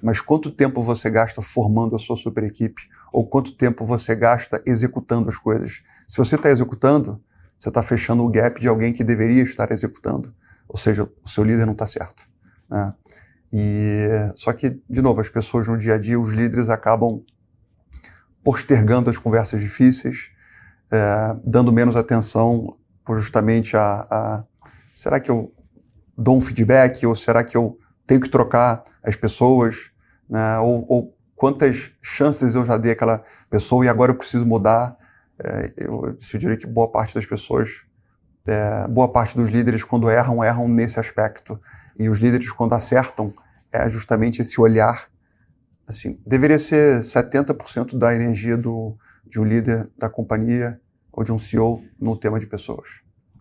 Mas 0.00 0.20
quanto 0.20 0.50
tempo 0.50 0.82
você 0.82 1.08
gasta 1.10 1.40
formando 1.40 1.96
a 1.96 1.98
sua 1.98 2.16
super 2.16 2.44
equipe? 2.44 2.82
Ou 3.12 3.26
quanto 3.26 3.56
tempo 3.56 3.84
você 3.84 4.14
gasta 4.14 4.62
executando 4.66 5.28
as 5.28 5.36
coisas? 5.36 5.82
Se 6.06 6.18
você 6.18 6.36
está 6.36 6.50
executando, 6.50 7.22
você 7.64 7.70
está 7.70 7.82
fechando 7.82 8.22
o 8.22 8.28
gap 8.28 8.60
de 8.60 8.68
alguém 8.68 8.92
que 8.92 9.02
deveria 9.02 9.42
estar 9.42 9.72
executando. 9.72 10.34
Ou 10.68 10.76
seja, 10.76 11.08
o 11.24 11.28
seu 11.28 11.42
líder 11.42 11.64
não 11.64 11.72
está 11.72 11.86
certo. 11.86 12.28
Né? 12.68 12.94
E, 13.50 14.06
só 14.36 14.52
que, 14.52 14.82
de 14.88 15.00
novo, 15.00 15.22
as 15.22 15.30
pessoas 15.30 15.66
no 15.66 15.78
dia 15.78 15.94
a 15.94 15.98
dia, 15.98 16.20
os 16.20 16.30
líderes 16.34 16.68
acabam 16.68 17.22
postergando 18.42 19.08
as 19.08 19.16
conversas 19.16 19.62
difíceis, 19.62 20.28
é, 20.92 21.36
dando 21.42 21.72
menos 21.72 21.96
atenção 21.96 22.76
justamente 23.08 23.74
a, 23.78 24.06
a, 24.10 24.44
será 24.94 25.18
que 25.18 25.30
eu 25.30 25.50
dou 26.18 26.36
um 26.36 26.42
feedback 26.42 27.06
ou 27.06 27.16
será 27.16 27.42
que 27.42 27.56
eu 27.56 27.78
tenho 28.06 28.20
que 28.20 28.28
trocar 28.28 28.84
as 29.02 29.16
pessoas, 29.16 29.90
né? 30.28 30.58
ou, 30.58 30.84
ou 30.86 31.16
quantas 31.34 31.92
chances 32.02 32.54
eu 32.54 32.64
já 32.66 32.76
dei 32.76 32.92
àquela 32.92 33.24
pessoa 33.48 33.86
e 33.86 33.88
agora 33.88 34.12
eu 34.12 34.16
preciso 34.18 34.44
mudar 34.44 34.98
é, 35.42 35.72
eu, 35.76 36.06
eu 36.06 36.38
diria 36.38 36.56
que 36.56 36.66
boa 36.66 36.90
parte 36.90 37.14
das 37.14 37.26
pessoas, 37.26 37.82
é, 38.46 38.86
boa 38.88 39.10
parte 39.10 39.36
dos 39.36 39.50
líderes, 39.50 39.82
quando 39.82 40.10
erram, 40.10 40.44
erram 40.44 40.68
nesse 40.68 41.00
aspecto. 41.00 41.60
E 41.98 42.08
os 42.08 42.18
líderes, 42.18 42.50
quando 42.52 42.74
acertam, 42.74 43.32
é 43.72 43.88
justamente 43.88 44.42
esse 44.42 44.60
olhar. 44.60 45.08
Assim, 45.86 46.18
deveria 46.26 46.58
ser 46.58 47.00
70% 47.00 47.98
da 47.98 48.14
energia 48.14 48.56
do, 48.56 48.96
de 49.26 49.40
um 49.40 49.44
líder 49.44 49.90
da 49.98 50.08
companhia 50.08 50.80
ou 51.12 51.22
de 51.22 51.32
um 51.32 51.38
CEO 51.38 51.82
no 52.00 52.16
tema 52.16 52.38
de 52.38 52.46
pessoas. 52.46 53.00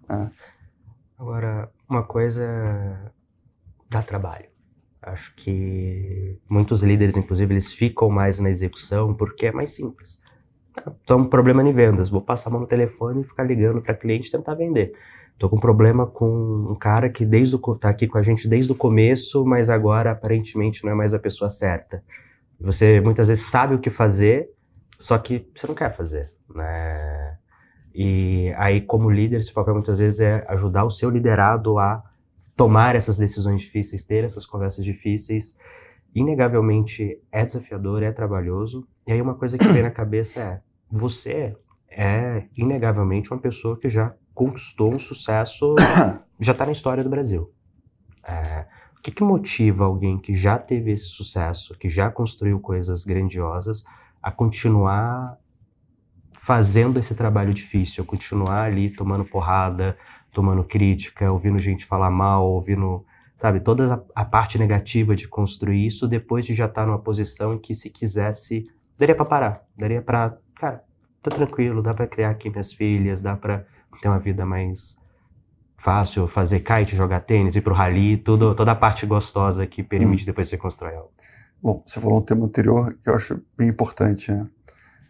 Né? 0.10 0.32
Agora, 1.17 1.71
uma 1.88 2.03
coisa 2.03 2.43
dá 3.89 4.01
trabalho. 4.01 4.47
Acho 5.01 5.36
que 5.36 6.39
muitos 6.49 6.82
líderes, 6.82 7.17
inclusive, 7.17 7.53
eles 7.53 7.73
ficam 7.73 8.10
mais 8.10 8.39
na 8.39 8.49
execução 8.49 9.13
porque 9.13 9.47
é 9.47 9.51
mais 9.51 9.71
simples. 9.71 10.19
Estou 10.75 11.19
com 11.19 11.25
problema 11.25 11.62
em 11.62 11.71
vendas, 11.71 12.09
vou 12.09 12.21
passar 12.21 12.49
a 12.49 12.53
mão 12.53 12.62
no 12.62 12.67
telefone 12.67 13.21
e 13.21 13.23
ficar 13.23 13.43
ligando 13.43 13.81
para 13.81 13.93
cliente 13.93 14.31
tentar 14.31 14.55
vender. 14.55 14.93
Estou 15.33 15.49
com 15.49 15.59
problema 15.59 16.05
com 16.05 16.27
um 16.69 16.75
cara 16.75 17.09
que 17.09 17.25
desde 17.25 17.55
o, 17.55 17.59
tá 17.75 17.89
aqui 17.89 18.07
com 18.07 18.17
a 18.17 18.21
gente 18.21 18.47
desde 18.47 18.71
o 18.71 18.75
começo, 18.75 19.45
mas 19.45 19.69
agora 19.69 20.12
aparentemente 20.12 20.83
não 20.83 20.91
é 20.91 20.95
mais 20.95 21.13
a 21.13 21.19
pessoa 21.19 21.49
certa. 21.49 22.03
Você 22.59 23.01
muitas 23.01 23.27
vezes 23.27 23.45
sabe 23.45 23.75
o 23.75 23.79
que 23.79 23.89
fazer, 23.89 24.49
só 24.99 25.17
que 25.17 25.47
você 25.55 25.67
não 25.67 25.75
quer 25.75 25.91
fazer, 25.91 26.31
né? 26.53 27.38
E 27.93 28.53
aí, 28.57 28.81
como 28.81 29.09
líder, 29.09 29.39
esse 29.39 29.53
papel 29.53 29.75
muitas 29.75 29.99
vezes 29.99 30.19
é 30.19 30.45
ajudar 30.47 30.83
o 30.83 30.89
seu 30.89 31.09
liderado 31.09 31.77
a 31.77 32.03
tomar 32.55 32.95
essas 32.95 33.17
decisões 33.17 33.62
difíceis, 33.62 34.03
ter 34.03 34.23
essas 34.23 34.45
conversas 34.45 34.83
difíceis 34.83 35.55
inegavelmente 36.15 37.19
é 37.31 37.45
desafiador, 37.45 38.03
é 38.03 38.12
trabalhoso. 38.12 38.88
E 39.06 39.12
aí 39.12 39.22
uma 39.22 39.36
coisa 39.36 39.58
que 39.58 39.68
vem 39.68 39.84
na 39.84 39.92
cabeça 39.92 40.39
é: 40.42 40.62
você 40.89 41.56
é 41.89 42.46
inegavelmente 42.58 43.32
uma 43.32 43.39
pessoa 43.39 43.80
que 43.80 43.89
já 43.89 44.13
conquistou 44.34 44.94
um 44.94 45.00
sucesso, 45.00 45.76
já 46.39 46.52
está 46.52 46.66
na 46.66 46.72
história 46.72 47.04
do 47.04 47.10
Brasil. 47.10 47.52
É, 48.26 48.66
o 48.98 49.02
que, 49.02 49.12
que 49.12 49.24
motiva 49.24 49.86
alguém 49.86 50.18
que 50.18 50.36
já 50.36 50.58
teve 50.58 50.92
esse 50.92 51.10
sucesso, 51.10 51.78
que 51.78 51.89
já 51.89 52.10
construiu 52.10 52.60
coisas 52.60 53.04
grandiosas, 53.04 53.84
a 54.22 54.32
continuar 54.32 55.38
fazendo 56.39 57.00
esse 57.00 57.13
trabalho 57.16 57.54
difícil, 57.54 58.06
continuar 58.06 58.63
ali 58.63 58.89
tomando 58.89 59.26
porrada, 59.26 59.98
tomando 60.32 60.63
crítica, 60.63 61.32
ouvindo 61.32 61.60
gente 61.60 61.86
falar 61.86 62.10
mal, 62.10 62.46
ouvindo, 62.46 63.06
sabe, 63.38 63.60
toda 63.60 63.94
a, 64.16 64.22
a 64.22 64.26
parte 64.26 64.58
negativa 64.58 65.16
de 65.16 65.28
construir 65.28 65.86
isso 65.86 66.08
depois 66.08 66.46
de 66.46 66.54
já 66.54 66.66
estar 66.66 66.86
tá 66.86 66.88
numa 66.88 67.00
posição 67.00 67.54
em 67.54 67.60
que 67.60 67.76
se 67.76 67.89
quisesse, 67.89 68.68
daria 68.97 69.15
para 69.15 69.25
parar, 69.25 69.65
daria 69.77 70.01
para, 70.01 70.38
cara, 70.56 70.84
tá 71.21 71.32
tranquilo, 71.32 71.82
dá 71.82 71.93
para 71.93 72.08
criar 72.08 72.32
aqui 72.32 72.49
minhas 72.49 72.73
filhas, 72.73 73.21
dá 73.21 73.36
para 73.36 73.65
ter 74.01 74.08
uma 74.08 74.19
vida 74.19 74.45
mais 74.45 74.97
fácil, 75.77 76.27
fazer 76.27 76.62
kite, 76.62 76.95
jogar 76.95 77.21
tênis, 77.21 77.56
ir 77.56 77.62
pro 77.62 77.73
rally, 77.73 78.17
tudo, 78.17 78.56
toda 78.56 78.71
a 78.71 78.75
parte 78.75 79.06
gostosa 79.06 79.67
que 79.67 79.84
permite 79.84 80.23
hum. 80.23 80.25
depois 80.25 80.47
você 80.47 80.58
constrói 80.58 80.95
algo. 80.95 81.12
Bom, 81.62 81.84
você 81.86 81.99
falou 81.99 82.19
um 82.19 82.21
tema 82.21 82.45
anterior 82.45 82.93
que 83.01 83.10
eu 83.10 83.15
acho 83.15 83.41
bem 83.58 83.69
importante, 83.69 84.32
né? 84.32 84.47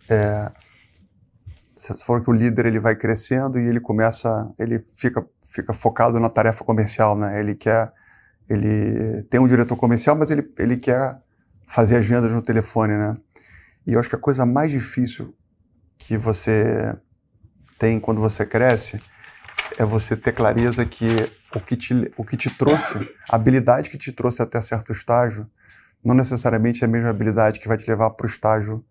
É, 0.09 0.51
você 1.75 1.97
falou 2.05 2.21
que 2.21 2.29
o 2.29 2.33
líder 2.33 2.67
ele 2.67 2.79
vai 2.79 2.95
crescendo 2.95 3.59
e 3.59 3.67
ele 3.67 3.79
começa, 3.79 4.51
ele 4.59 4.79
fica, 4.95 5.25
fica 5.41 5.73
focado 5.73 6.19
na 6.19 6.29
tarefa 6.29 6.63
comercial, 6.63 7.17
né? 7.17 7.39
Ele 7.39 7.55
quer, 7.55 7.91
ele 8.49 9.23
tem 9.23 9.39
um 9.39 9.47
diretor 9.47 9.75
comercial, 9.75 10.15
mas 10.15 10.29
ele, 10.29 10.47
ele 10.59 10.77
quer 10.77 11.19
fazer 11.67 11.97
as 11.97 12.05
vendas 12.05 12.31
no 12.31 12.41
telefone, 12.41 12.93
né? 12.97 13.15
E 13.85 13.93
eu 13.93 13.99
acho 13.99 14.09
que 14.09 14.15
a 14.15 14.19
coisa 14.19 14.45
mais 14.45 14.71
difícil 14.71 15.35
que 15.97 16.17
você 16.17 16.97
tem 17.77 17.99
quando 17.99 18.21
você 18.21 18.45
cresce 18.45 19.01
é 19.77 19.83
você 19.83 20.15
ter 20.15 20.33
clareza 20.33 20.85
que 20.85 21.29
o 21.55 21.59
que 21.59 21.75
te, 21.75 22.11
o 22.17 22.23
que 22.23 22.37
te 22.37 22.49
trouxe, 22.49 22.97
a 23.29 23.35
habilidade 23.35 23.89
que 23.89 23.97
te 23.97 24.11
trouxe 24.11 24.41
até 24.41 24.61
certo 24.61 24.91
estágio, 24.91 25.47
não 26.03 26.15
necessariamente 26.15 26.83
é 26.83 26.87
a 26.87 26.89
mesma 26.89 27.09
habilidade 27.09 27.59
que 27.59 27.67
vai 27.67 27.77
te 27.77 27.89
levar 27.89 28.11
para 28.11 28.25
o 28.25 28.29
estágio 28.29 28.83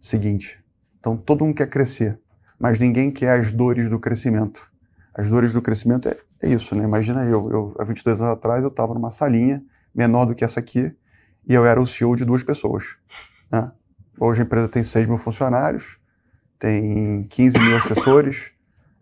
seguinte. 0.00 0.62
Então 0.98 1.16
todo 1.16 1.44
mundo 1.44 1.56
quer 1.56 1.68
crescer, 1.68 2.18
mas 2.58 2.78
ninguém 2.78 3.10
quer 3.10 3.38
as 3.38 3.52
dores 3.52 3.88
do 3.88 3.98
crescimento. 3.98 4.70
As 5.14 5.28
dores 5.30 5.52
do 5.52 5.62
crescimento 5.62 6.08
é, 6.08 6.16
é 6.42 6.48
isso, 6.48 6.74
né? 6.74 6.84
Imagina 6.84 7.24
eu, 7.24 7.50
eu, 7.50 7.74
há 7.78 7.84
22 7.84 8.20
anos 8.20 8.32
atrás, 8.32 8.62
eu 8.62 8.68
estava 8.68 8.94
numa 8.94 9.10
salinha 9.10 9.62
menor 9.94 10.26
do 10.26 10.34
que 10.34 10.44
essa 10.44 10.60
aqui 10.60 10.94
e 11.48 11.54
eu 11.54 11.64
era 11.64 11.80
o 11.80 11.86
CEO 11.86 12.16
de 12.16 12.24
duas 12.24 12.42
pessoas. 12.42 12.96
Né? 13.50 13.70
Hoje 14.18 14.40
a 14.40 14.44
empresa 14.44 14.68
tem 14.68 14.82
6 14.82 15.06
mil 15.06 15.18
funcionários, 15.18 15.98
tem 16.58 17.24
15 17.24 17.58
mil 17.58 17.76
assessores, 17.76 18.50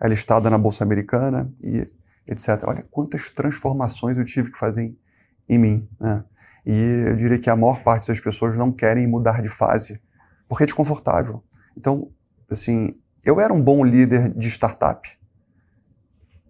é 0.00 0.08
listada 0.08 0.50
na 0.50 0.58
Bolsa 0.58 0.82
Americana 0.82 1.52
e 1.62 1.88
etc. 2.26 2.64
Olha 2.64 2.84
quantas 2.90 3.30
transformações 3.30 4.18
eu 4.18 4.24
tive 4.24 4.50
que 4.50 4.58
fazer 4.58 4.82
em, 4.82 4.98
em 5.48 5.58
mim. 5.58 5.88
Né? 6.00 6.24
E 6.66 7.04
eu 7.08 7.16
diria 7.16 7.38
que 7.38 7.48
a 7.48 7.54
maior 7.54 7.82
parte 7.82 8.08
das 8.08 8.18
pessoas 8.18 8.56
não 8.58 8.72
querem 8.72 9.06
mudar 9.06 9.40
de 9.40 9.48
fase, 9.48 10.00
porque 10.48 10.64
é 10.64 10.66
desconfortável. 10.66 11.44
Então, 11.76 12.10
assim, 12.50 12.98
eu 13.24 13.40
era 13.40 13.52
um 13.52 13.62
bom 13.62 13.84
líder 13.84 14.30
de 14.34 14.48
startup. 14.48 15.08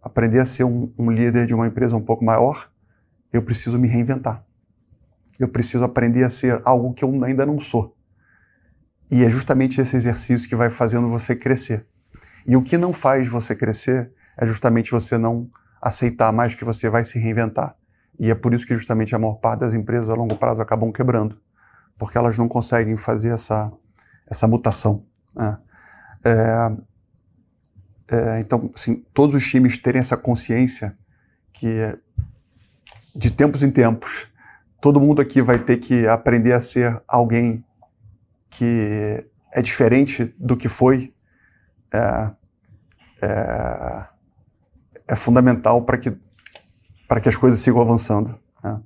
Aprender 0.02 0.38
a 0.38 0.46
ser 0.46 0.64
um, 0.64 0.92
um 0.98 1.10
líder 1.10 1.46
de 1.46 1.52
uma 1.52 1.66
empresa 1.66 1.96
um 1.96 2.02
pouco 2.02 2.24
maior, 2.24 2.70
eu 3.32 3.42
preciso 3.42 3.78
me 3.78 3.88
reinventar. 3.88 4.44
Eu 5.38 5.48
preciso 5.48 5.84
aprender 5.84 6.24
a 6.24 6.30
ser 6.30 6.62
algo 6.64 6.94
que 6.94 7.04
eu 7.04 7.24
ainda 7.24 7.44
não 7.44 7.60
sou. 7.60 7.94
E 9.10 9.24
é 9.24 9.30
justamente 9.30 9.80
esse 9.80 9.96
exercício 9.96 10.48
que 10.48 10.56
vai 10.56 10.70
fazendo 10.70 11.08
você 11.08 11.36
crescer. 11.36 11.86
E 12.46 12.56
o 12.56 12.62
que 12.62 12.76
não 12.76 12.92
faz 12.92 13.28
você 13.28 13.54
crescer 13.54 14.12
é 14.36 14.46
justamente 14.46 14.90
você 14.90 15.16
não 15.16 15.48
aceitar 15.80 16.32
mais 16.32 16.54
que 16.54 16.64
você 16.64 16.88
vai 16.88 17.04
se 17.04 17.18
reinventar. 17.18 17.76
E 18.18 18.30
é 18.30 18.34
por 18.34 18.54
isso 18.54 18.66
que 18.66 18.74
justamente 18.74 19.14
a 19.14 19.18
maior 19.18 19.34
parte 19.34 19.60
das 19.60 19.74
empresas 19.74 20.08
a 20.08 20.14
longo 20.14 20.36
prazo 20.36 20.60
acabam 20.60 20.92
quebrando, 20.92 21.38
porque 21.98 22.16
elas 22.16 22.38
não 22.38 22.48
conseguem 22.48 22.96
fazer 22.96 23.30
essa, 23.30 23.72
essa 24.28 24.46
mutação. 24.46 25.04
Né? 25.34 25.58
É, 26.24 26.76
é, 28.10 28.40
então, 28.40 28.70
assim, 28.74 29.04
todos 29.12 29.34
os 29.34 29.44
times 29.46 29.78
terem 29.78 30.00
essa 30.00 30.16
consciência 30.16 30.96
que 31.52 31.98
de 33.14 33.30
tempos 33.30 33.62
em 33.62 33.70
tempos 33.70 34.26
todo 34.80 35.00
mundo 35.00 35.22
aqui 35.22 35.40
vai 35.40 35.58
ter 35.58 35.78
que 35.78 36.06
aprender 36.06 36.52
a 36.52 36.60
ser 36.60 37.02
alguém 37.08 37.64
que 38.56 39.28
é 39.52 39.60
diferente 39.60 40.32
do 40.38 40.56
que 40.56 40.68
foi, 40.68 41.12
é, 41.92 42.30
é, 43.20 44.06
é 45.08 45.16
fundamental 45.16 45.84
para 45.84 45.98
que, 45.98 46.16
para 47.08 47.20
que 47.20 47.28
as 47.28 47.36
coisas 47.36 47.58
sigam 47.58 47.80
avançando. 47.80 48.38
Né? 48.62 48.80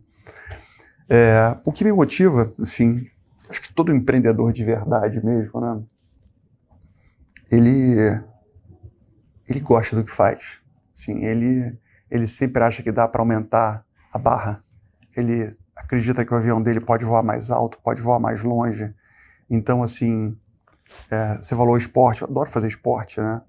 É, 1.11 1.59
o 1.65 1.73
que 1.73 1.85
me 1.85 1.93
motiva, 1.93 2.53
assim, 2.59 3.07
acho 3.51 3.61
que 3.61 3.75
todo 3.75 3.95
empreendedor 3.95 4.53
de 4.55 4.65
verdade 4.65 5.23
mesmo, 5.25 5.61
né? 5.61 5.83
Ele, 7.51 8.23
ele 9.49 9.61
gosta 9.61 9.97
do 9.97 10.05
que 10.05 10.11
faz. 10.11 10.61
Assim, 10.95 11.25
ele, 11.25 11.79
ele 12.11 12.27
sempre 12.27 12.63
acha 12.63 12.83
que 12.83 12.93
dá 12.93 13.07
para 13.07 13.23
aumentar 13.23 13.85
a 14.13 14.19
barra. 14.19 14.63
Ele 15.17 15.57
acredita 15.75 16.25
que 16.25 16.33
o 16.33 16.37
avião 16.37 16.63
dele 16.63 16.81
pode 16.81 17.05
voar 17.05 17.23
mais 17.23 17.51
alto, 17.51 17.79
pode 17.83 18.03
voar 18.03 18.19
mais 18.19 18.43
longe, 18.43 18.95
então, 19.51 19.83
assim, 19.83 20.37
é, 21.11 21.37
você 21.37 21.55
falou 21.55 21.77
esporte, 21.77 22.23
eu 22.23 22.29
adoro 22.29 22.51
fazer 22.51 22.69
esporte, 22.69 23.21
né? 23.21 23.43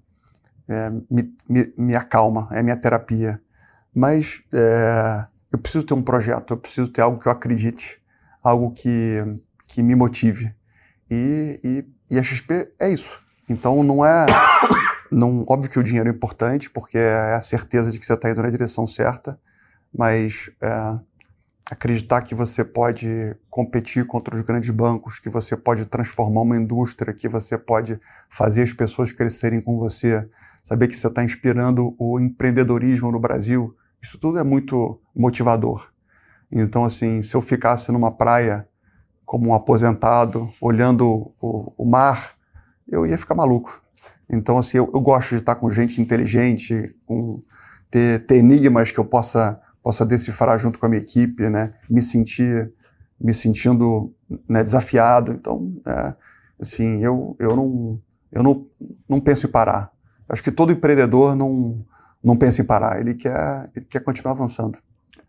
É, 0.68 0.90
me, 1.10 1.34
me, 1.48 1.74
me, 1.76 1.96
acalma, 1.96 2.48
é 2.52 2.62
minha 2.62 2.76
terapia. 2.76 3.40
Mas 3.94 4.42
é, 4.52 5.26
eu 5.52 5.58
preciso 5.58 5.84
ter 5.84 5.94
um 5.94 6.02
projeto, 6.02 6.54
eu 6.54 6.56
preciso 6.56 6.88
ter 6.88 7.00
algo 7.00 7.18
que 7.18 7.26
eu 7.26 7.32
acredite, 7.32 8.00
algo 8.42 8.70
que, 8.70 9.18
que 9.66 9.82
me 9.82 9.94
motive. 9.94 10.54
E, 11.10 11.60
e, 11.64 11.84
e 12.14 12.18
a 12.18 12.22
XP 12.22 12.72
é 12.78 12.88
isso. 12.88 13.20
Então 13.48 13.82
não 13.82 14.04
é. 14.04 14.26
Não, 15.10 15.44
óbvio 15.48 15.68
que 15.68 15.78
o 15.78 15.82
dinheiro 15.82 16.08
é 16.08 16.12
importante, 16.12 16.70
porque 16.70 16.96
é 16.96 17.34
a 17.34 17.40
certeza 17.40 17.90
de 17.90 17.98
que 17.98 18.06
você 18.06 18.14
está 18.14 18.30
indo 18.30 18.40
na 18.42 18.48
direção 18.48 18.86
certa, 18.86 19.40
mas 19.92 20.50
é, 20.60 20.98
acreditar 21.70 22.22
que 22.22 22.34
você 22.34 22.64
pode 22.64 23.36
competir 23.48 24.06
contra 24.06 24.36
os 24.36 24.42
grandes 24.42 24.70
bancos, 24.70 25.18
que 25.18 25.28
você 25.28 25.56
pode 25.56 25.86
transformar 25.86 26.42
uma 26.42 26.56
indústria, 26.56 27.14
que 27.14 27.28
você 27.28 27.56
pode 27.56 28.00
fazer 28.28 28.62
as 28.62 28.72
pessoas 28.72 29.12
crescerem 29.12 29.60
com 29.60 29.78
você, 29.78 30.28
saber 30.62 30.88
que 30.88 30.96
você 30.96 31.06
está 31.06 31.22
inspirando 31.22 31.94
o 31.98 32.18
empreendedorismo 32.18 33.12
no 33.12 33.20
Brasil, 33.20 33.74
isso 34.02 34.18
tudo 34.18 34.38
é 34.38 34.44
muito 34.44 35.00
motivador. 35.14 35.90
Então, 36.50 36.84
assim, 36.84 37.22
se 37.22 37.34
eu 37.36 37.40
ficasse 37.40 37.92
numa 37.92 38.10
praia 38.10 38.66
como 39.24 39.50
um 39.50 39.54
aposentado, 39.54 40.52
olhando 40.60 41.32
o, 41.40 41.72
o 41.76 41.84
mar, 41.84 42.34
eu 42.88 43.06
ia 43.06 43.16
ficar 43.16 43.36
maluco. 43.36 43.80
Então, 44.28 44.58
assim, 44.58 44.78
eu, 44.78 44.90
eu 44.92 45.00
gosto 45.00 45.30
de 45.30 45.36
estar 45.36 45.54
com 45.54 45.70
gente 45.70 46.00
inteligente, 46.00 46.96
com, 47.06 47.40
ter, 47.90 48.26
ter 48.26 48.36
enigmas 48.36 48.90
que 48.90 48.98
eu 48.98 49.04
possa 49.04 49.60
possa 49.82 50.04
decifrar 50.04 50.58
junto 50.58 50.78
com 50.78 50.86
a 50.86 50.88
minha 50.88 51.00
equipe, 51.00 51.48
né? 51.48 51.74
Me 51.88 52.02
sentir, 52.02 52.72
me 53.20 53.32
sentindo 53.32 54.14
né, 54.48 54.62
desafiado. 54.62 55.32
Então, 55.32 55.74
é, 55.86 56.14
assim, 56.60 57.02
eu, 57.02 57.36
eu 57.38 57.56
não, 57.56 58.00
eu 58.32 58.42
não, 58.42 58.66
não 59.08 59.20
penso 59.20 59.46
em 59.46 59.50
parar. 59.50 59.90
Acho 60.28 60.42
que 60.42 60.52
todo 60.52 60.72
empreendedor 60.72 61.34
não, 61.34 61.84
não 62.22 62.36
pensa 62.36 62.62
em 62.62 62.64
parar. 62.64 63.00
Ele 63.00 63.14
quer, 63.14 63.70
ele 63.74 63.86
quer 63.86 64.00
continuar 64.00 64.32
avançando. 64.32 64.78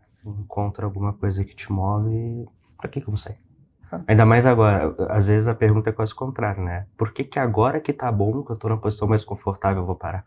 Se 0.08 0.28
encontra 0.28 0.84
alguma 0.84 1.12
coisa 1.12 1.44
que 1.44 1.56
te 1.56 1.72
move, 1.72 2.46
para 2.76 2.88
que 2.88 3.00
que 3.00 3.06
vou 3.06 3.16
sair? 3.16 3.38
É. 3.92 4.00
Ainda 4.08 4.24
mais 4.24 4.46
agora, 4.46 4.94
às 5.10 5.26
vezes 5.26 5.48
a 5.48 5.54
pergunta 5.54 5.90
é 5.90 5.92
quase 5.92 6.12
o 6.12 6.16
contrário, 6.16 6.62
né? 6.62 6.86
Por 6.96 7.12
que 7.12 7.24
que 7.24 7.38
agora 7.38 7.80
que 7.80 7.92
tá 7.92 8.10
bom, 8.12 8.42
que 8.42 8.52
eu 8.52 8.56
tô 8.56 8.68
numa 8.68 8.80
posição 8.80 9.08
mais 9.08 9.24
confortável, 9.24 9.82
eu 9.82 9.86
vou 9.86 9.96
parar? 9.96 10.24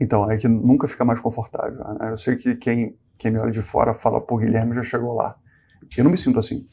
Então, 0.00 0.30
é 0.30 0.36
que 0.36 0.48
nunca 0.48 0.86
fica 0.88 1.04
mais 1.04 1.20
confortável. 1.20 1.76
Né? 1.76 2.12
Eu 2.12 2.16
sei 2.16 2.36
que 2.36 2.54
quem 2.54 2.96
quem 3.18 3.30
me 3.30 3.38
olha 3.38 3.50
de 3.50 3.60
fora 3.60 3.92
fala, 3.92 4.20
pô, 4.20 4.36
Guilherme 4.36 4.74
já 4.74 4.82
chegou 4.82 5.12
lá. 5.12 5.36
Eu 5.96 6.04
não 6.04 6.10
me 6.10 6.18
sinto 6.18 6.38
assim. 6.38 6.66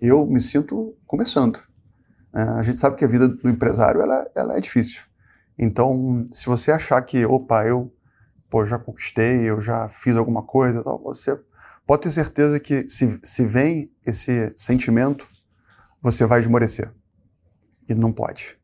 Eu 0.00 0.26
me 0.26 0.40
sinto 0.40 0.96
começando. 1.06 1.58
É, 2.34 2.42
a 2.42 2.62
gente 2.62 2.78
sabe 2.78 2.96
que 2.96 3.04
a 3.04 3.08
vida 3.08 3.26
do 3.26 3.48
empresário 3.48 4.00
ela, 4.00 4.30
ela 4.36 4.56
é 4.56 4.60
difícil. 4.60 5.02
Então, 5.58 6.24
se 6.30 6.46
você 6.46 6.70
achar 6.70 7.00
que, 7.02 7.24
opa, 7.24 7.64
eu 7.66 7.92
pô, 8.48 8.64
já 8.64 8.78
conquistei, 8.78 9.48
eu 9.48 9.60
já 9.60 9.88
fiz 9.88 10.16
alguma 10.16 10.42
coisa, 10.42 10.82
tal, 10.82 11.02
você 11.02 11.38
pode 11.86 12.02
ter 12.02 12.10
certeza 12.10 12.60
que 12.60 12.88
se, 12.88 13.18
se 13.22 13.44
vem 13.44 13.92
esse 14.06 14.52
sentimento, 14.56 15.26
você 16.00 16.24
vai 16.24 16.40
esmorecer. 16.40 16.92
E 17.88 17.94
não 17.94 18.12
pode. 18.12 18.58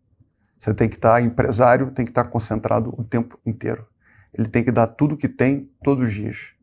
Você 0.59 0.73
tem 0.73 0.89
que 0.89 0.97
estar, 0.97 1.23
empresário 1.23 1.91
tem 1.91 2.05
que 2.05 2.11
estar 2.11 2.25
concentrado 2.25 2.95
o 2.97 3.05
tempo 3.05 3.39
inteiro. 3.45 3.87
Ele 4.33 4.49
tem 4.49 4.65
que 4.65 4.73
dar 4.73 4.87
tudo 4.87 5.17
que 5.17 5.29
tem 5.29 5.71
todos 5.83 6.07
os 6.07 6.13
dias. 6.13 6.54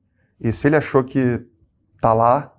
E 0.42 0.52
se 0.52 0.68
ele 0.68 0.76
achou 0.76 1.04
que 1.04 1.46
tá 2.00 2.14
lá, 2.14 2.52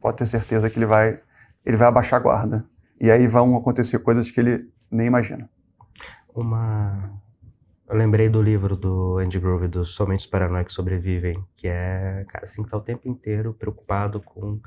pode 0.00 0.16
ter 0.16 0.26
certeza 0.26 0.68
que 0.68 0.78
ele 0.78 0.86
vai, 0.86 1.22
ele 1.64 1.76
vai 1.76 1.86
abaixar 1.86 2.18
a 2.18 2.22
guarda. 2.22 2.68
E 3.00 3.10
aí 3.10 3.26
vão 3.26 3.56
acontecer 3.56 4.00
coisas 4.00 4.30
que 4.30 4.40
ele 4.40 4.68
nem 4.90 5.06
imagina. 5.06 5.48
Uma. 6.34 7.20
Eu 7.88 7.96
lembrei 7.96 8.28
do 8.28 8.42
livro 8.42 8.76
do 8.76 9.18
Andy 9.18 9.38
Grove, 9.38 9.68
dos 9.68 9.94
Somente 9.94 10.20
os 10.20 10.26
Paranoicos 10.26 10.74
Sobrevivem, 10.74 11.44
que 11.54 11.68
é, 11.68 12.24
cara, 12.28 12.44
assim, 12.44 12.64
tá 12.64 12.76
o 12.76 12.80
tempo 12.80 13.08
inteiro 13.08 13.54
preocupado 13.54 14.20
com. 14.20 14.60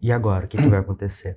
E 0.00 0.12
agora? 0.12 0.44
O 0.44 0.48
que, 0.48 0.56
que 0.56 0.68
vai 0.68 0.78
acontecer? 0.78 1.36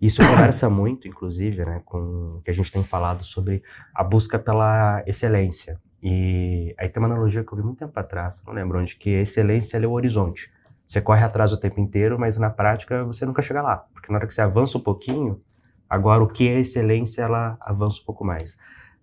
Isso 0.00 0.22
conversa 0.26 0.68
muito, 0.70 1.06
inclusive, 1.06 1.64
né, 1.64 1.82
com 1.84 2.36
o 2.38 2.42
que 2.42 2.50
a 2.50 2.54
gente 2.54 2.72
tem 2.72 2.82
falado 2.82 3.22
sobre 3.22 3.62
a 3.94 4.02
busca 4.02 4.38
pela 4.38 5.02
excelência. 5.06 5.80
E 6.02 6.74
aí 6.78 6.88
tem 6.88 7.02
uma 7.02 7.08
analogia 7.08 7.44
que 7.44 7.52
eu 7.52 7.56
vi 7.56 7.62
muito 7.62 7.78
tempo 7.78 7.98
atrás, 7.98 8.42
não 8.46 8.54
lembro 8.54 8.78
onde, 8.78 8.96
que 8.96 9.16
a 9.16 9.20
excelência 9.20 9.76
é 9.76 9.86
o 9.86 9.92
horizonte. 9.92 10.50
Você 10.86 11.00
corre 11.00 11.22
atrás 11.22 11.52
o 11.52 11.56
tempo 11.56 11.78
inteiro, 11.78 12.18
mas 12.18 12.36
na 12.38 12.50
prática 12.50 13.04
você 13.04 13.24
nunca 13.24 13.42
chega 13.42 13.62
lá. 13.62 13.76
Porque 13.92 14.10
na 14.10 14.18
hora 14.18 14.26
que 14.26 14.34
você 14.34 14.40
avança 14.40 14.76
um 14.76 14.80
pouquinho, 14.80 15.40
agora 15.88 16.22
o 16.22 16.26
que 16.26 16.48
é 16.48 16.58
excelência, 16.58 17.22
ela 17.22 17.56
avança 17.60 18.00
um 18.00 18.04
pouco 18.04 18.24
mais. 18.24 18.58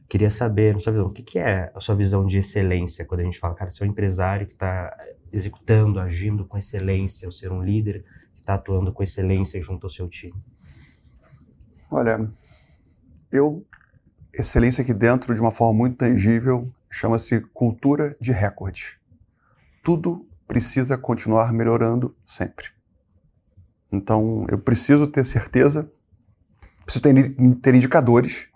Queria 0.10 0.30
saber, 0.30 0.74
na 0.74 0.80
sua 0.80 0.92
visão, 0.92 1.08
o 1.08 1.12
que, 1.12 1.22
que 1.22 1.40
é 1.40 1.72
a 1.74 1.80
sua 1.80 1.96
visão 1.96 2.26
de 2.26 2.40
excelência 2.40 3.06
quando 3.06 3.22
a 3.22 3.24
gente 3.24 3.40
fala, 3.40 3.54
cara, 3.54 3.70
você 3.70 3.84
é 3.84 3.88
um 3.88 3.90
empresário 3.90 4.48
que 4.48 4.54
está 4.54 4.96
executando, 5.32 6.00
agindo 6.00 6.46
com 6.46 6.58
excelência, 6.58 7.28
ou 7.28 7.32
ser 7.32 7.52
um 7.52 7.62
líder 7.62 8.04
que 8.34 8.40
está 8.40 8.56
atuando 8.56 8.92
com 8.92 9.04
excelência 9.04 9.62
junto 9.62 9.86
ao 9.86 9.90
seu 9.90 10.10
time? 10.10 10.36
Olha, 11.92 12.30
eu 13.32 13.66
excelência 14.34 14.82
aqui 14.82 14.94
dentro 14.94 15.34
de 15.34 15.40
uma 15.40 15.52
forma 15.52 15.78
muito 15.78 15.98
tangível 15.98 16.72
chama-se 16.90 17.42
cultura 17.54 18.16
de 18.20 18.32
recorde. 18.32 19.00
Tudo 19.84 20.28
precisa 20.48 20.98
continuar 20.98 21.52
melhorando 21.52 22.16
sempre. 22.26 22.68
Então, 23.92 24.46
eu 24.50 24.58
preciso 24.58 25.08
ter 25.08 25.26
certeza, 25.26 25.90
preciso 26.84 27.02
ter, 27.02 27.36
ter 27.62 27.76
indicadores, 27.76 28.48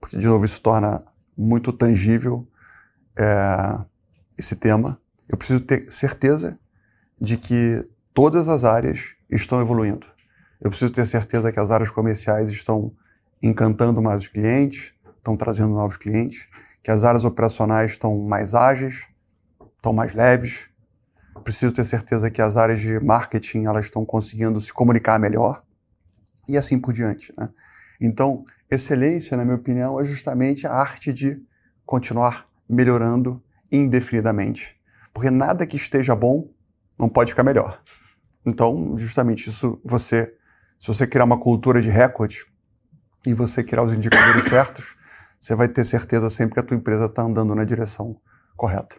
porque, 0.00 0.16
de 0.16 0.26
novo, 0.26 0.44
isso 0.44 0.60
torna 0.60 1.04
muito 1.36 1.72
tangível 1.72 2.46
é, 3.18 3.84
esse 4.38 4.56
tema. 4.56 5.00
Eu 5.28 5.36
preciso 5.36 5.60
ter 5.60 5.90
certeza 5.92 6.58
de 7.20 7.36
que 7.36 7.88
todas 8.14 8.48
as 8.48 8.64
áreas 8.64 9.14
estão 9.30 9.60
evoluindo. 9.60 10.06
Eu 10.60 10.70
preciso 10.70 10.92
ter 10.92 11.06
certeza 11.06 11.52
que 11.52 11.60
as 11.60 11.70
áreas 11.70 11.90
comerciais 11.90 12.50
estão 12.50 12.92
encantando 13.42 14.02
mais 14.02 14.22
os 14.22 14.28
clientes, 14.28 14.92
estão 15.16 15.36
trazendo 15.36 15.70
novos 15.70 15.96
clientes, 15.96 16.48
que 16.82 16.90
as 16.90 17.04
áreas 17.04 17.24
operacionais 17.24 17.92
estão 17.92 18.18
mais 18.18 18.54
ágeis, 18.54 19.06
estão 19.76 19.92
mais 19.92 20.14
leves. 20.14 20.68
Preciso 21.44 21.72
ter 21.72 21.84
certeza 21.84 22.30
que 22.30 22.42
as 22.42 22.56
áreas 22.56 22.80
de 22.80 22.98
marketing 23.00 23.64
elas 23.64 23.86
estão 23.86 24.04
conseguindo 24.04 24.60
se 24.60 24.72
comunicar 24.72 25.18
melhor 25.18 25.62
e 26.48 26.56
assim 26.56 26.78
por 26.78 26.92
diante. 26.92 27.32
Né? 27.36 27.48
Então, 28.00 28.44
excelência, 28.70 29.36
na 29.36 29.44
minha 29.44 29.56
opinião, 29.56 30.00
é 30.00 30.04
justamente 30.04 30.66
a 30.66 30.72
arte 30.72 31.12
de 31.12 31.42
continuar 31.84 32.48
melhorando 32.68 33.42
indefinidamente, 33.70 34.80
porque 35.12 35.30
nada 35.30 35.66
que 35.66 35.76
esteja 35.76 36.14
bom 36.14 36.48
não 36.98 37.08
pode 37.08 37.32
ficar 37.32 37.42
melhor. 37.42 37.82
Então, 38.44 38.96
justamente 38.96 39.48
isso, 39.48 39.80
você, 39.84 40.34
se 40.78 40.86
você 40.86 41.06
criar 41.06 41.24
uma 41.24 41.38
cultura 41.38 41.80
de 41.80 41.90
recorde 41.90 42.46
e 43.26 43.34
você 43.34 43.62
criar 43.62 43.82
os 43.82 43.92
indicadores 43.92 44.44
certos, 44.44 44.96
você 45.40 45.56
vai 45.56 45.68
ter 45.68 45.84
certeza 45.84 46.28
sempre 46.28 46.54
que 46.54 46.60
a 46.60 46.62
tua 46.62 46.76
empresa 46.76 47.06
está 47.06 47.22
andando 47.22 47.54
na 47.54 47.64
direção 47.64 48.20
correta. 48.54 48.94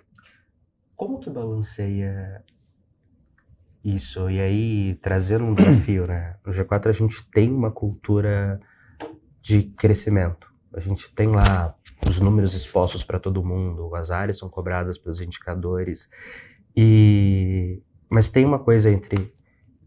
Como 0.95 1.19
que 1.19 1.29
balanceia 1.29 2.43
isso? 3.83 4.27
E 4.27 4.41
aí, 4.41 4.95
trazendo 4.95 5.45
um 5.45 5.53
desafio, 5.53 6.07
né? 6.07 6.35
No 6.43 6.51
G4 6.51 6.87
a 6.87 6.91
gente 6.91 7.23
tem 7.29 7.51
uma 7.51 7.69
cultura 7.69 8.59
de 9.39 9.63
crescimento. 9.63 10.51
A 10.73 10.79
gente 10.79 11.13
tem 11.13 11.27
lá 11.27 11.75
os 12.07 12.19
números 12.19 12.55
expostos 12.55 13.03
para 13.03 13.19
todo 13.19 13.45
mundo, 13.45 13.93
as 13.95 14.09
áreas 14.09 14.39
são 14.39 14.49
cobradas 14.49 14.97
pelos 14.97 15.21
indicadores. 15.21 16.09
E 16.75 17.83
mas 18.09 18.29
tem 18.29 18.45
uma 18.45 18.59
coisa 18.59 18.89
entre 18.91 19.33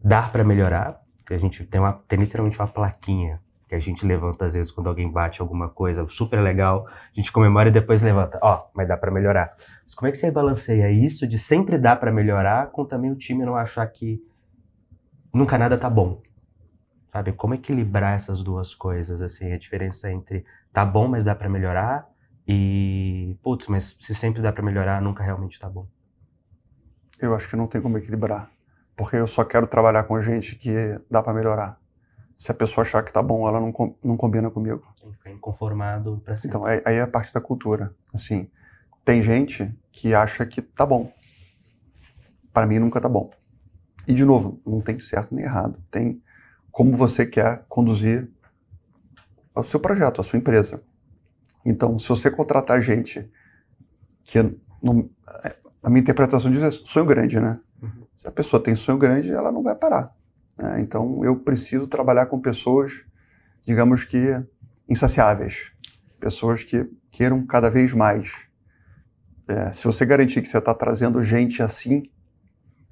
dar 0.03 0.31
para 0.31 0.43
melhorar, 0.43 0.99
que 1.27 1.33
a 1.33 1.37
gente 1.37 1.63
tem, 1.65 1.79
uma, 1.79 1.93
tem 2.07 2.17
literalmente 2.17 2.57
uma 2.57 2.67
plaquinha 2.67 3.39
a 3.75 3.79
gente 3.79 4.05
levanta 4.05 4.45
às 4.45 4.53
vezes 4.53 4.71
quando 4.71 4.87
alguém 4.87 5.11
bate 5.11 5.41
alguma 5.41 5.69
coisa 5.69 6.07
super 6.07 6.41
legal, 6.41 6.87
a 6.87 7.13
gente 7.13 7.31
comemora 7.31 7.69
e 7.69 7.71
depois 7.71 8.01
levanta, 8.01 8.39
ó, 8.41 8.55
oh, 8.55 8.71
mas 8.73 8.87
dá 8.87 8.97
para 8.97 9.11
melhorar. 9.11 9.55
Mas 9.83 9.93
como 9.93 10.07
é 10.07 10.11
que 10.11 10.17
você 10.17 10.31
balanceia 10.31 10.89
isso 10.91 11.27
de 11.27 11.37
sempre 11.37 11.77
dar 11.77 11.97
para 11.97 12.11
melhorar 12.11 12.71
com 12.71 12.85
também 12.85 13.11
o 13.11 13.15
time 13.15 13.45
não 13.45 13.55
achar 13.55 13.85
que 13.87 14.21
nunca 15.33 15.57
nada 15.57 15.77
tá 15.77 15.89
bom? 15.89 16.21
Sabe? 17.11 17.31
Como 17.33 17.53
equilibrar 17.53 18.15
essas 18.15 18.43
duas 18.43 18.75
coisas 18.75 19.21
assim, 19.21 19.51
a 19.53 19.57
diferença 19.57 20.11
entre 20.11 20.45
tá 20.73 20.85
bom, 20.85 21.07
mas 21.07 21.25
dá 21.25 21.35
para 21.35 21.49
melhorar 21.49 22.07
e 22.47 23.37
putz, 23.41 23.67
mas 23.67 23.95
se 23.99 24.13
sempre 24.13 24.41
dá 24.41 24.51
para 24.51 24.63
melhorar, 24.63 25.01
nunca 25.01 25.23
realmente 25.23 25.59
tá 25.59 25.69
bom. 25.69 25.87
Eu 27.19 27.33
acho 27.33 27.49
que 27.49 27.55
não 27.55 27.67
tem 27.67 27.81
como 27.81 27.97
equilibrar, 27.97 28.49
porque 28.95 29.15
eu 29.15 29.27
só 29.27 29.45
quero 29.45 29.65
trabalhar 29.67 30.03
com 30.03 30.21
gente 30.21 30.55
que 30.55 30.99
dá 31.09 31.23
para 31.23 31.33
melhorar 31.33 31.84
se 32.37 32.51
a 32.51 32.53
pessoa 32.53 32.83
achar 32.83 33.03
que 33.03 33.11
tá 33.11 33.21
bom, 33.21 33.47
ela 33.47 33.59
não, 33.59 33.73
não 34.03 34.17
combina 34.17 34.51
comigo. 34.51 34.83
Tem 34.99 35.09
que 35.09 35.17
ficar 35.17 35.31
inconformado 35.31 36.21
pra 36.23 36.35
sempre. 36.35 36.57
Então, 36.57 36.65
aí 36.65 36.95
é 36.95 37.01
a 37.01 37.07
parte 37.07 37.33
da 37.33 37.41
cultura. 37.41 37.95
Assim, 38.13 38.49
tem 39.03 39.21
gente 39.21 39.73
que 39.91 40.13
acha 40.13 40.45
que 40.45 40.61
tá 40.61 40.85
bom. 40.85 41.11
Para 42.51 42.65
mim 42.65 42.79
nunca 42.79 42.99
tá 42.99 43.09
bom. 43.09 43.31
E 44.07 44.13
de 44.13 44.25
novo, 44.25 44.61
não 44.65 44.81
tem 44.81 44.99
certo 44.99 45.33
nem 45.33 45.45
errado. 45.45 45.81
Tem 45.89 46.21
como 46.71 46.95
você 46.95 47.25
quer 47.25 47.65
conduzir 47.69 48.29
o 49.55 49.63
seu 49.63 49.79
projeto, 49.79 50.19
a 50.19 50.23
sua 50.23 50.37
empresa. 50.37 50.83
Então, 51.65 51.97
se 51.97 52.09
você 52.09 52.29
contratar 52.29 52.81
gente 52.81 53.29
que 54.23 54.41
não, 54.83 55.09
a 55.81 55.89
minha 55.89 56.01
interpretação 56.01 56.51
diz 56.51 56.61
é 56.61 56.71
sonho 56.71 57.05
grande, 57.05 57.39
né? 57.39 57.59
Uhum. 57.81 58.05
Se 58.15 58.27
a 58.27 58.31
pessoa 58.31 58.61
tem 58.61 58.75
sonho 58.75 58.97
grande, 58.97 59.31
ela 59.31 59.51
não 59.51 59.63
vai 59.63 59.75
parar. 59.75 60.13
Né? 60.57 60.81
Então, 60.81 61.23
eu 61.23 61.39
preciso 61.39 61.87
trabalhar 61.87 62.27
com 62.27 62.39
pessoas, 62.39 63.03
digamos 63.65 64.03
que 64.03 64.43
insaciáveis, 64.87 65.71
pessoas 66.19 66.63
que 66.63 66.89
queiram 67.11 67.45
cada 67.45 67.69
vez 67.69 67.93
mais. 67.93 68.45
É, 69.47 69.71
se 69.71 69.85
você 69.85 70.05
garantir 70.05 70.41
que 70.41 70.47
você 70.47 70.57
está 70.57 70.73
trazendo 70.73 71.23
gente 71.23 71.61
assim, 71.61 72.03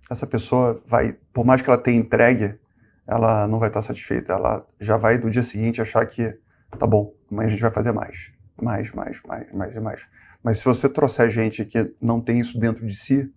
essa 0.09 0.27
pessoa 0.27 0.81
vai, 0.85 1.17
por 1.33 1.45
mais 1.45 1.61
que 1.61 1.69
ela 1.69 1.77
tenha 1.77 1.99
entregue, 1.99 2.59
ela 3.07 3.47
não 3.47 3.59
vai 3.59 3.69
estar 3.69 3.81
satisfeita. 3.81 4.33
Ela 4.33 4.65
já 4.79 4.97
vai 4.97 5.17
do 5.17 5.29
dia 5.29 5.43
seguinte 5.43 5.81
achar 5.81 6.05
que 6.05 6.37
tá 6.77 6.87
bom, 6.87 7.13
amanhã 7.31 7.47
a 7.47 7.51
gente 7.51 7.61
vai 7.61 7.71
fazer 7.71 7.91
mais, 7.91 8.31
mais, 8.61 8.91
mais, 8.91 9.21
mais, 9.27 9.51
mais 9.51 9.75
e 9.75 9.79
mais. 9.79 10.07
Mas 10.43 10.57
se 10.59 10.65
você 10.65 10.89
trouxer 10.89 11.29
gente 11.29 11.63
que 11.65 11.93
não 12.01 12.19
tem 12.19 12.39
isso 12.39 12.59
dentro 12.59 12.85
de 12.85 12.95
si, 12.95 13.31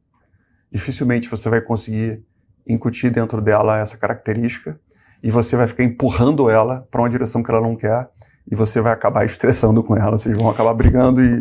dificilmente 0.70 1.28
você 1.28 1.48
vai 1.48 1.60
conseguir 1.60 2.24
incutir 2.66 3.10
dentro 3.10 3.40
dela 3.40 3.78
essa 3.78 3.96
característica 3.96 4.78
e 5.22 5.30
você 5.30 5.56
vai 5.56 5.66
ficar 5.66 5.84
empurrando 5.84 6.50
ela 6.50 6.86
para 6.90 7.00
uma 7.00 7.10
direção 7.10 7.42
que 7.42 7.50
ela 7.50 7.60
não 7.60 7.76
quer 7.76 8.08
e 8.50 8.54
você 8.54 8.80
vai 8.80 8.92
acabar 8.92 9.24
estressando 9.24 9.82
com 9.82 9.96
ela, 9.96 10.18
vocês 10.18 10.36
vão 10.36 10.48
acabar 10.48 10.72
brigando 10.74 11.20
e, 11.20 11.40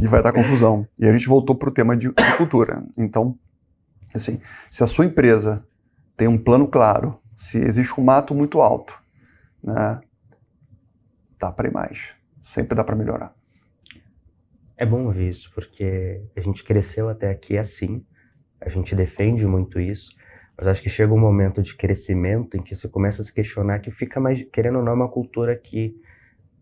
e 0.00 0.06
vai 0.06 0.22
dar 0.22 0.32
confusão. 0.32 0.88
E 0.98 1.06
a 1.06 1.12
gente 1.12 1.28
voltou 1.28 1.54
para 1.54 1.68
o 1.68 1.72
tema 1.72 1.96
de, 1.96 2.08
de 2.08 2.36
cultura. 2.36 2.82
Então, 2.96 3.38
assim, 4.14 4.40
se 4.70 4.82
a 4.82 4.86
sua 4.86 5.04
empresa 5.04 5.66
tem 6.16 6.26
um 6.26 6.38
plano 6.38 6.66
claro, 6.66 7.20
se 7.34 7.58
existe 7.58 8.00
um 8.00 8.04
mato 8.04 8.34
muito 8.34 8.62
alto, 8.62 8.98
né, 9.62 10.00
dá 11.38 11.52
para 11.52 11.68
ir 11.68 11.72
mais. 11.72 12.14
Sempre 12.40 12.74
dá 12.74 12.82
para 12.82 12.96
melhorar. 12.96 13.34
É 14.78 14.86
bom 14.86 15.04
ouvir 15.04 15.28
isso, 15.28 15.50
porque 15.54 16.22
a 16.34 16.40
gente 16.40 16.64
cresceu 16.64 17.08
até 17.08 17.30
aqui 17.30 17.58
assim, 17.58 18.04
a 18.60 18.68
gente 18.68 18.94
defende 18.94 19.46
muito 19.46 19.80
isso, 19.80 20.14
mas 20.56 20.68
acho 20.68 20.82
que 20.82 20.88
chega 20.88 21.12
um 21.12 21.18
momento 21.18 21.62
de 21.62 21.74
crescimento 21.74 22.56
em 22.56 22.62
que 22.62 22.74
você 22.74 22.88
começa 22.88 23.20
a 23.20 23.24
se 23.24 23.32
questionar 23.32 23.80
que 23.80 23.90
fica 23.90 24.18
mais, 24.18 24.42
querendo 24.50 24.78
ou 24.78 24.84
não, 24.84 24.92
é 24.92 24.94
uma 24.94 25.08
cultura 25.08 25.54
que 25.54 25.94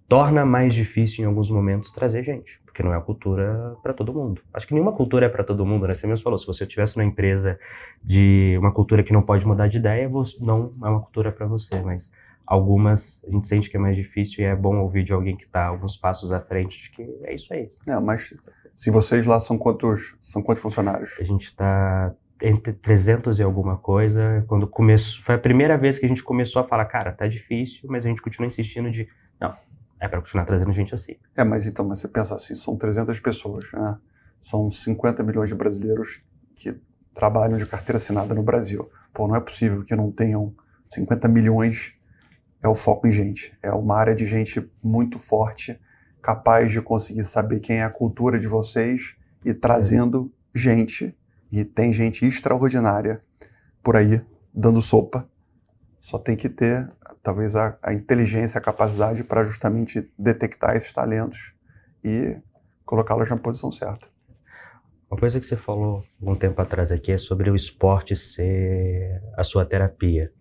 torna 0.08 0.44
mais 0.44 0.74
difícil 0.74 1.24
em 1.24 1.26
alguns 1.26 1.50
momentos 1.50 1.92
trazer 1.92 2.24
gente, 2.24 2.60
porque 2.64 2.82
não 2.82 2.92
é 2.92 2.96
a 2.96 3.00
cultura 3.00 3.76
para 3.82 3.92
todo 3.92 4.12
mundo. 4.12 4.42
Acho 4.52 4.66
que 4.66 4.74
nenhuma 4.74 4.92
cultura 4.92 5.26
é 5.26 5.28
para 5.28 5.44
todo 5.44 5.64
mundo, 5.64 5.86
né? 5.86 5.94
Você 5.94 6.06
mesmo 6.06 6.22
falou, 6.22 6.38
se 6.38 6.46
você 6.46 6.66
tivesse 6.66 6.96
uma 6.96 7.04
empresa 7.04 7.58
de 8.02 8.56
uma 8.58 8.72
cultura 8.72 9.02
que 9.02 9.12
não 9.12 9.22
pode 9.22 9.46
mudar 9.46 9.68
de 9.68 9.78
ideia, 9.78 10.10
não 10.40 10.74
é 10.82 10.88
uma 10.88 11.00
cultura 11.00 11.32
para 11.32 11.46
você, 11.46 11.80
mas 11.80 12.12
algumas 12.46 13.24
a 13.24 13.30
gente 13.30 13.46
sente 13.46 13.70
que 13.70 13.76
é 13.76 13.80
mais 13.80 13.96
difícil 13.96 14.44
e 14.44 14.46
é 14.46 14.54
bom 14.54 14.76
ouvir 14.78 15.04
de 15.04 15.12
alguém 15.12 15.36
que 15.36 15.44
está 15.44 15.66
alguns 15.66 15.96
passos 15.96 16.32
à 16.32 16.40
frente 16.40 16.82
de 16.82 16.90
que 16.90 17.02
é 17.22 17.34
isso 17.34 17.52
aí. 17.54 17.70
É, 17.86 17.98
mas 18.00 18.34
se 18.76 18.90
vocês 18.90 19.24
lá 19.24 19.40
são 19.40 19.56
quantos 19.56 20.16
são 20.20 20.42
quantos 20.42 20.62
funcionários? 20.62 21.16
A 21.20 21.24
gente 21.24 21.44
está 21.44 22.14
entre 22.42 22.72
300 22.72 23.38
e 23.38 23.42
alguma 23.42 23.76
coisa, 23.76 24.44
quando 24.46 24.66
começou, 24.66 25.22
foi 25.22 25.34
a 25.36 25.38
primeira 25.38 25.78
vez 25.78 25.98
que 25.98 26.06
a 26.06 26.08
gente 26.08 26.22
começou 26.22 26.60
a 26.60 26.64
falar, 26.64 26.84
cara, 26.86 27.12
tá 27.12 27.26
difícil, 27.26 27.88
mas 27.88 28.04
a 28.04 28.08
gente 28.08 28.20
continua 28.20 28.46
insistindo 28.46 28.90
de, 28.90 29.08
não, 29.40 29.54
é 30.00 30.08
para 30.08 30.20
continuar 30.20 30.44
trazendo 30.44 30.72
gente 30.72 30.94
assim. 30.94 31.16
É, 31.36 31.44
mas 31.44 31.66
então, 31.66 31.84
mas 31.84 32.00
você 32.00 32.08
pensa 32.08 32.34
assim, 32.34 32.54
são 32.54 32.76
300 32.76 33.18
pessoas, 33.20 33.72
né? 33.72 33.98
São 34.40 34.70
50 34.70 35.22
milhões 35.22 35.48
de 35.48 35.54
brasileiros 35.54 36.22
que 36.54 36.78
trabalham 37.14 37.56
de 37.56 37.64
carteira 37.64 37.96
assinada 37.96 38.34
no 38.34 38.42
Brasil. 38.42 38.90
pô, 39.12 39.26
não 39.26 39.36
é 39.36 39.40
possível 39.40 39.84
que 39.84 39.94
não 39.94 40.10
tenham 40.10 40.54
50 40.90 41.28
milhões. 41.28 41.94
É 42.62 42.68
o 42.68 42.74
foco 42.74 43.06
em 43.06 43.12
gente. 43.12 43.56
É 43.62 43.70
uma 43.70 43.96
área 43.96 44.14
de 44.14 44.26
gente 44.26 44.70
muito 44.82 45.18
forte, 45.18 45.78
capaz 46.20 46.72
de 46.72 46.80
conseguir 46.82 47.24
saber 47.24 47.60
quem 47.60 47.76
é 47.76 47.84
a 47.84 47.90
cultura 47.90 48.38
de 48.38 48.48
vocês 48.48 49.16
e 49.44 49.54
trazendo 49.54 50.32
gente. 50.54 51.16
E 51.56 51.64
tem 51.64 51.92
gente 51.92 52.26
extraordinária 52.26 53.22
por 53.80 53.94
aí 53.94 54.20
dando 54.52 54.82
sopa. 54.82 55.30
Só 56.00 56.18
tem 56.18 56.34
que 56.34 56.48
ter, 56.48 56.92
talvez, 57.22 57.54
a, 57.54 57.78
a 57.80 57.92
inteligência, 57.92 58.58
a 58.58 58.60
capacidade 58.60 59.22
para 59.22 59.44
justamente 59.44 60.10
detectar 60.18 60.74
esses 60.74 60.92
talentos 60.92 61.54
e 62.02 62.36
colocá-los 62.84 63.30
na 63.30 63.36
posição 63.36 63.70
certa. 63.70 64.08
Uma 65.08 65.16
coisa 65.16 65.38
que 65.38 65.46
você 65.46 65.56
falou 65.56 66.04
um 66.20 66.34
tempo 66.34 66.60
atrás 66.60 66.90
aqui 66.90 67.12
é 67.12 67.18
sobre 67.18 67.48
o 67.48 67.54
esporte 67.54 68.16
ser 68.16 69.22
a 69.36 69.44
sua 69.44 69.64
terapia. 69.64 70.32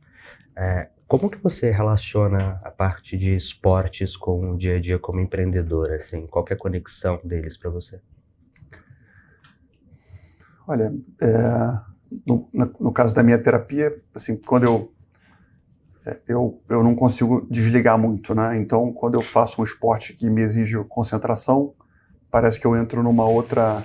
É, 0.55 0.89
como 1.07 1.29
que 1.29 1.37
você 1.37 1.69
relaciona 1.69 2.59
a 2.63 2.71
parte 2.71 3.15
de 3.19 3.35
esportes 3.35 4.17
com 4.17 4.53
o 4.53 4.57
dia 4.57 4.77
a 4.77 4.81
dia 4.81 4.97
como 4.97 5.19
empreendedor? 5.19 5.91
Assim, 5.91 6.25
qual 6.25 6.43
é 6.49 6.53
a 6.55 6.57
conexão 6.57 7.21
deles 7.23 7.55
para 7.55 7.69
você? 7.69 8.01
Olha, 10.67 10.93
é, 11.21 11.79
no, 12.25 12.47
no, 12.79 12.91
caso 12.91 13.13
da 13.13 13.23
minha 13.23 13.37
terapia, 13.37 13.95
assim, 14.13 14.35
quando 14.35 14.63
eu, 14.63 14.91
é, 16.05 16.19
eu 16.27 16.61
eu 16.69 16.83
não 16.83 16.95
consigo 16.95 17.45
desligar 17.49 17.97
muito, 17.97 18.33
né? 18.33 18.57
Então, 18.57 18.91
quando 18.93 19.15
eu 19.15 19.21
faço 19.21 19.61
um 19.61 19.63
esporte 19.63 20.13
que 20.13 20.29
me 20.29 20.41
exige 20.41 20.81
concentração, 20.85 21.73
parece 22.31 22.59
que 22.59 22.67
eu 22.67 22.75
entro 22.75 23.03
numa 23.03 23.25
outra 23.25 23.83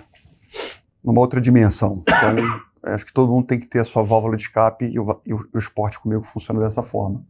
numa 1.03 1.21
outra 1.21 1.41
dimensão. 1.41 2.03
Então, 2.03 2.61
acho 2.95 3.07
que 3.07 3.13
todo 3.13 3.33
mundo 3.33 3.47
tem 3.47 3.59
que 3.59 3.67
ter 3.67 3.81
a 3.81 3.85
sua 3.85 4.03
válvula 4.03 4.37
de 4.37 4.43
escape 4.43 4.87
e 4.87 4.99
o, 4.99 5.21
e 5.25 5.35
o 5.35 5.59
esporte 5.59 5.99
comigo 5.99 6.23
funciona 6.23 6.61
dessa 6.61 6.83
forma. 6.83 7.25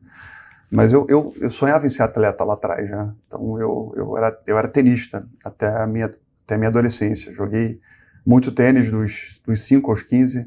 Mas 0.71 0.93
eu, 0.93 1.07
eu, 1.09 1.35
eu, 1.41 1.51
sonhava 1.51 1.87
em 1.87 1.89
ser 1.89 2.03
atleta 2.03 2.45
lá 2.45 2.55
atrás, 2.55 2.91
né? 2.91 3.15
Então 3.27 3.59
eu, 3.59 3.93
eu, 3.97 4.17
era, 4.17 4.39
eu 4.47 4.59
era 4.59 4.69
tenista 4.69 5.27
até 5.45 5.67
a 5.67 5.87
minha, 5.87 6.07
até 6.45 6.55
a 6.55 6.59
minha 6.59 6.69
adolescência. 6.69 7.33
Joguei 7.33 7.81
muito 8.29 8.53
tênis 8.53 8.91
dos, 8.91 9.41
dos 9.47 9.61
5 9.61 9.91
aos 9.91 10.03
15. 10.03 10.47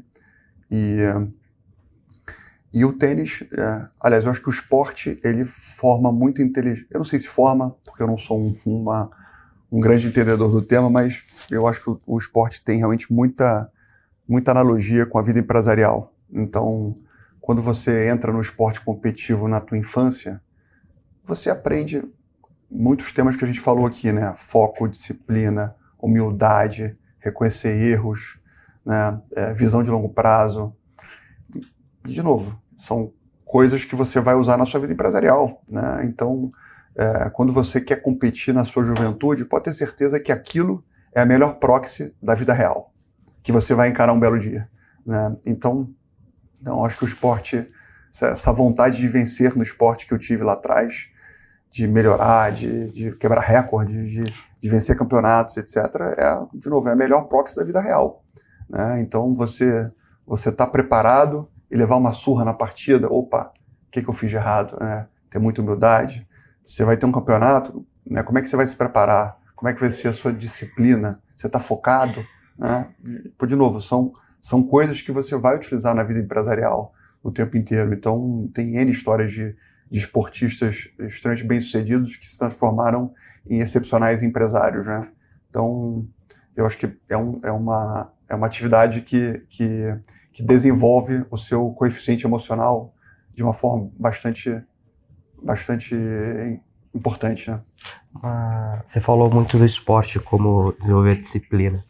E, 0.70 0.98
e 2.72 2.84
o 2.84 2.92
tênis, 2.92 3.42
é, 3.52 3.88
aliás, 4.00 4.24
eu 4.24 4.30
acho 4.30 4.40
que 4.40 4.48
o 4.48 4.52
esporte 4.52 5.18
ele 5.24 5.44
forma 5.44 6.12
muito 6.12 6.40
inteligência. 6.40 6.86
Eu 6.92 6.98
não 6.98 7.04
sei 7.04 7.18
se 7.18 7.26
forma, 7.26 7.74
porque 7.84 8.00
eu 8.00 8.06
não 8.06 8.16
sou 8.16 8.40
um, 8.40 8.54
uma, 8.64 9.10
um 9.70 9.80
grande 9.80 10.06
entendedor 10.06 10.48
do 10.48 10.62
tema, 10.62 10.88
mas 10.88 11.24
eu 11.50 11.66
acho 11.66 11.82
que 11.82 11.90
o, 11.90 12.00
o 12.06 12.18
esporte 12.18 12.62
tem 12.62 12.78
realmente 12.78 13.12
muita, 13.12 13.68
muita 14.28 14.52
analogia 14.52 15.04
com 15.04 15.18
a 15.18 15.22
vida 15.22 15.40
empresarial. 15.40 16.14
Então, 16.32 16.94
quando 17.40 17.60
você 17.60 18.08
entra 18.08 18.32
no 18.32 18.40
esporte 18.40 18.80
competitivo 18.80 19.48
na 19.48 19.60
tua 19.60 19.76
infância, 19.76 20.40
você 21.24 21.50
aprende 21.50 22.00
muitos 22.70 23.10
temas 23.10 23.34
que 23.34 23.42
a 23.42 23.46
gente 23.48 23.58
falou 23.58 23.86
aqui, 23.86 24.12
né? 24.12 24.32
Foco, 24.36 24.86
disciplina, 24.86 25.74
humildade, 26.00 26.96
reconhecer 27.22 27.68
erros, 27.68 28.38
né? 28.84 29.20
É, 29.34 29.54
visão 29.54 29.82
de 29.82 29.90
longo 29.90 30.08
prazo. 30.08 30.74
De 32.04 32.22
novo, 32.22 32.60
são 32.76 33.12
coisas 33.44 33.84
que 33.84 33.94
você 33.94 34.20
vai 34.20 34.34
usar 34.34 34.56
na 34.56 34.66
sua 34.66 34.80
vida 34.80 34.92
empresarial, 34.92 35.62
né? 35.70 36.04
Então, 36.04 36.50
é, 36.96 37.30
quando 37.30 37.52
você 37.52 37.80
quer 37.80 37.96
competir 37.96 38.52
na 38.52 38.64
sua 38.64 38.84
juventude, 38.84 39.44
pode 39.44 39.64
ter 39.64 39.72
certeza 39.72 40.20
que 40.20 40.32
aquilo 40.32 40.84
é 41.14 41.20
a 41.20 41.26
melhor 41.26 41.54
proxy 41.54 42.14
da 42.22 42.34
vida 42.34 42.52
real, 42.52 42.92
que 43.42 43.52
você 43.52 43.74
vai 43.74 43.88
encarar 43.88 44.12
um 44.12 44.20
belo 44.20 44.38
dia. 44.38 44.68
Né? 45.04 45.36
Então, 45.46 45.88
então, 46.60 46.84
acho 46.84 46.96
que 46.96 47.04
o 47.04 47.06
esporte, 47.06 47.68
essa 48.12 48.52
vontade 48.52 48.98
de 48.98 49.08
vencer 49.08 49.56
no 49.56 49.62
esporte 49.62 50.06
que 50.06 50.14
eu 50.14 50.18
tive 50.18 50.44
lá 50.44 50.52
atrás, 50.52 51.08
de 51.70 51.88
melhorar, 51.88 52.52
de, 52.52 52.90
de 52.90 53.12
quebrar 53.16 53.40
recordes, 53.40 54.10
de, 54.10 54.32
de, 54.62 54.68
vencer 54.68 54.96
campeonatos, 54.96 55.56
etc., 55.56 55.76
é, 56.16 56.40
de 56.54 56.68
novo, 56.68 56.88
é 56.88 56.92
a 56.92 56.96
melhor 56.96 57.24
proxy 57.24 57.56
da 57.56 57.64
vida 57.64 57.80
real. 57.80 58.22
Né? 58.68 59.00
Então, 59.00 59.34
você 59.34 59.90
você 60.26 60.48
está 60.48 60.66
preparado 60.66 61.48
e 61.70 61.76
levar 61.76 61.96
uma 61.96 62.12
surra 62.12 62.44
na 62.44 62.54
partida, 62.54 63.08
opa, 63.10 63.52
o 63.86 63.90
que, 63.90 64.00
que 64.00 64.08
eu 64.08 64.14
fiz 64.14 64.30
de 64.30 64.36
errado? 64.36 64.78
Né? 64.80 65.06
Ter 65.28 65.38
muita 65.38 65.60
humildade, 65.60 66.26
você 66.64 66.84
vai 66.84 66.96
ter 66.96 67.06
um 67.06 67.12
campeonato, 67.12 67.84
né? 68.06 68.22
Como 68.22 68.38
é 68.38 68.42
que 68.42 68.48
você 68.48 68.56
vai 68.56 68.66
se 68.66 68.76
preparar? 68.76 69.36
Como 69.56 69.68
é 69.68 69.74
que 69.74 69.80
vai 69.80 69.90
ser 69.90 70.08
a 70.08 70.12
sua 70.12 70.32
disciplina? 70.32 71.20
Você 71.36 71.46
está 71.46 71.58
focado? 71.58 72.24
Né? 72.58 72.88
E, 73.04 73.46
de 73.46 73.56
novo, 73.56 73.80
são, 73.80 74.12
são 74.40 74.62
coisas 74.62 75.02
que 75.02 75.10
você 75.10 75.36
vai 75.36 75.56
utilizar 75.56 75.94
na 75.94 76.04
vida 76.04 76.20
empresarial 76.20 76.92
o 77.22 77.30
tempo 77.30 77.56
inteiro. 77.56 77.92
Então, 77.92 78.48
tem 78.54 78.76
N 78.76 78.90
histórias 78.90 79.30
de, 79.32 79.56
de 79.92 79.98
esportistas 79.98 80.88
extremamente 81.00 81.46
bem-sucedidos 81.46 82.16
que 82.16 82.26
se 82.26 82.38
transformaram 82.38 83.12
em 83.46 83.58
excepcionais 83.58 84.22
empresários, 84.22 84.86
né? 84.86 85.12
Então, 85.50 86.08
eu 86.56 86.64
acho 86.64 86.78
que 86.78 86.90
é, 87.10 87.16
um, 87.16 87.38
é, 87.44 87.52
uma, 87.52 88.10
é 88.26 88.34
uma 88.34 88.46
atividade 88.46 89.02
que, 89.02 89.44
que, 89.50 90.00
que 90.32 90.42
desenvolve 90.42 91.26
o 91.30 91.36
seu 91.36 91.68
coeficiente 91.72 92.24
emocional 92.24 92.94
de 93.34 93.42
uma 93.42 93.52
forma 93.52 93.90
bastante 93.98 94.64
bastante 95.42 95.94
importante, 96.94 97.50
né? 97.50 97.60
Ah, 98.22 98.82
você 98.86 99.00
falou 99.00 99.30
muito 99.30 99.58
do 99.58 99.64
esporte, 99.66 100.18
como 100.20 100.72
desenvolver 100.78 101.16
disciplina. 101.16 101.84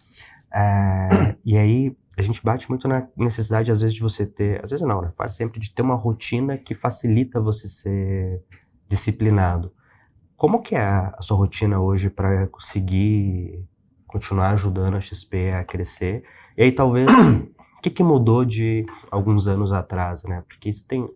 É, 0.52 1.36
e 1.44 1.56
aí 1.56 1.96
a 2.16 2.22
gente 2.22 2.42
bate 2.42 2.68
muito 2.68 2.86
na 2.86 3.06
necessidade, 3.16 3.72
às 3.72 3.80
vezes, 3.80 3.94
de 3.94 4.02
você 4.02 4.26
ter, 4.26 4.62
às 4.62 4.70
vezes 4.70 4.86
não, 4.86 5.00
né? 5.00 5.12
Quase 5.16 5.36
sempre 5.36 5.58
de 5.58 5.72
ter 5.72 5.82
uma 5.82 5.94
rotina 5.94 6.58
que 6.58 6.74
facilita 6.74 7.40
você 7.40 7.66
ser 7.66 8.42
disciplinado. 8.88 9.72
Como 10.36 10.60
que 10.60 10.74
é 10.74 10.82
a 10.82 11.18
sua 11.20 11.36
rotina 11.36 11.80
hoje 11.80 12.10
para 12.10 12.46
conseguir 12.48 13.64
continuar 14.06 14.50
ajudando 14.50 14.96
a 14.96 15.00
XP 15.00 15.52
a 15.52 15.64
crescer? 15.64 16.24
E 16.56 16.64
aí 16.64 16.72
talvez 16.72 17.08
o 17.78 17.80
que, 17.80 17.88
que 17.88 18.02
mudou 18.02 18.44
de 18.44 18.84
alguns 19.10 19.48
anos 19.48 19.72
atrás, 19.72 20.24
né? 20.24 20.42
Porque 20.46 20.68
isso 20.68 20.86
tem 20.86 21.08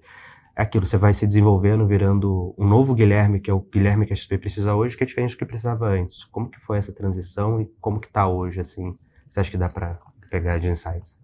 é 0.59 0.63
aquilo, 0.63 0.87
você 0.87 0.97
vai 0.97 1.13
se 1.13 1.27
desenvolvendo, 1.27 1.87
virando 1.87 2.55
um 2.57 2.67
novo 2.67 2.95
Guilherme, 2.95 3.41
que 3.41 3.51
é 3.51 3.53
o 3.53 3.61
Guilherme 3.61 4.07
que 4.07 4.15
a 4.15 4.17
XP 4.17 4.39
precisa 4.39 4.75
hoje, 4.75 4.97
que 4.97 5.05
é 5.05 5.07
diferente 5.07 5.35
do 5.35 5.39
que 5.39 5.45
precisava 5.45 5.87
antes. 5.87 6.25
Como 6.25 6.49
que 6.49 6.59
foi 6.59 6.79
essa 6.79 6.95
transição 6.95 7.61
e 7.61 7.67
como 7.79 8.01
que 8.01 8.07
está 8.07 8.27
hoje, 8.27 8.59
assim? 8.59 8.97
Você 9.29 9.41
acha 9.41 9.51
que 9.51 9.59
dá 9.59 9.69
para 9.69 10.01
pegar 10.41 10.59
de 10.59 10.69
insights? 10.69 11.17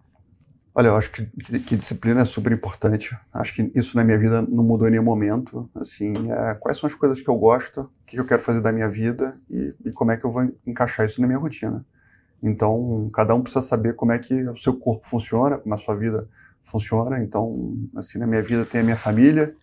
Olha, 0.75 0.87
eu 0.87 0.97
acho 0.97 1.11
que, 1.11 1.25
que, 1.25 1.59
que, 1.59 1.75
disciplina 1.75 2.21
é 2.21 2.25
super 2.25 2.51
importante. 2.51 3.15
Acho 3.31 3.53
que 3.53 3.71
isso 3.75 3.95
na 3.95 4.03
minha 4.03 4.17
vida 4.17 4.41
não 4.41 4.63
mudou 4.63 4.87
em 4.87 4.91
nenhum 4.91 5.03
momento. 5.03 5.69
Assim, 5.75 6.31
é, 6.31 6.55
quais 6.55 6.79
são 6.79 6.87
as 6.87 6.95
coisas 6.95 7.21
que 7.21 7.29
eu 7.29 7.37
gosto, 7.37 7.81
o 7.81 7.89
que 8.07 8.19
eu 8.19 8.25
quero 8.25 8.41
fazer 8.41 8.59
da 8.59 8.71
minha 8.71 8.89
vida 8.89 9.39
e, 9.47 9.75
e 9.85 9.91
como 9.91 10.11
é 10.11 10.17
que 10.17 10.25
eu 10.25 10.31
vou 10.31 10.51
encaixar 10.65 11.05
isso 11.05 11.21
na 11.21 11.27
minha 11.27 11.37
rotina. 11.37 11.85
Então, 12.41 13.09
cada 13.13 13.35
um 13.35 13.41
precisa 13.41 13.61
saber 13.61 13.93
como 13.93 14.11
é 14.11 14.19
que 14.19 14.33
o 14.49 14.57
seu 14.57 14.75
corpo 14.75 15.07
funciona, 15.07 15.59
como 15.59 15.75
a 15.75 15.77
sua 15.77 15.95
vida 15.95 16.27
funciona. 16.63 17.19
Então, 17.19 17.77
assim, 17.95 18.17
na 18.17 18.25
minha 18.25 18.41
vida 18.41 18.65
tem 18.65 18.81
a 18.81 18.83
minha 18.83 18.97
família, 18.97 19.55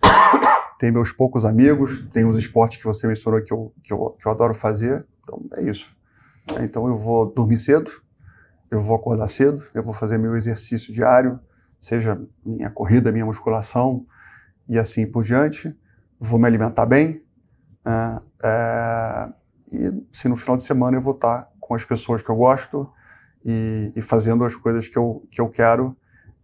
tem 0.78 0.92
meus 0.92 1.10
poucos 1.10 1.44
amigos, 1.44 2.06
tem 2.12 2.24
os 2.24 2.38
esportes 2.38 2.78
que 2.78 2.84
você 2.84 3.08
mencionou 3.08 3.42
que 3.42 3.52
eu, 3.52 3.74
que 3.82 3.92
eu, 3.92 4.10
que 4.10 4.28
eu 4.28 4.32
adoro 4.32 4.54
fazer. 4.54 5.04
Então, 5.24 5.44
é 5.56 5.62
isso. 5.62 5.90
Então, 6.60 6.86
eu 6.86 6.96
vou 6.96 7.26
dormir 7.26 7.58
cedo, 7.58 7.90
eu 8.70 8.80
vou 8.80 8.96
acordar 8.96 9.28
cedo, 9.28 9.62
eu 9.74 9.82
vou 9.82 9.92
fazer 9.92 10.18
meu 10.18 10.36
exercício 10.36 10.92
diário, 10.92 11.40
seja 11.80 12.20
minha 12.44 12.70
corrida, 12.70 13.10
minha 13.10 13.26
musculação 13.26 14.06
e 14.68 14.78
assim 14.78 15.06
por 15.10 15.24
diante. 15.24 15.76
Vou 16.18 16.38
me 16.38 16.46
alimentar 16.46 16.86
bem. 16.86 17.22
Né? 17.84 18.20
É, 18.44 19.32
e 19.72 20.04
se 20.12 20.28
no 20.28 20.36
final 20.36 20.56
de 20.56 20.62
semana 20.62 20.96
eu 20.96 21.00
vou 21.00 21.14
estar 21.14 21.48
com 21.58 21.74
as 21.74 21.84
pessoas 21.84 22.22
que 22.22 22.30
eu 22.30 22.36
gosto 22.36 22.90
e, 23.44 23.92
e 23.96 24.02
fazendo 24.02 24.44
as 24.44 24.54
coisas 24.54 24.86
que 24.86 24.98
eu, 24.98 25.26
que 25.30 25.40
eu 25.40 25.48
quero 25.48 25.96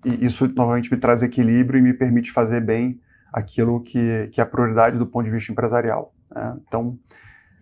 e 0.06 0.24
isso 0.24 0.46
novamente 0.54 0.90
me 0.90 0.96
traz 0.96 1.20
equilíbrio 1.20 1.78
e 1.78 1.82
me 1.82 1.92
permite 1.92 2.30
fazer 2.30 2.60
bem 2.60 3.00
aquilo 3.32 3.82
que, 3.82 4.28
que 4.32 4.40
é 4.40 4.44
a 4.44 4.46
prioridade 4.46 4.98
do 4.98 5.06
ponto 5.06 5.24
de 5.24 5.32
vista 5.32 5.50
empresarial. 5.50 6.14
Né? 6.32 6.56
Então, 6.66 6.96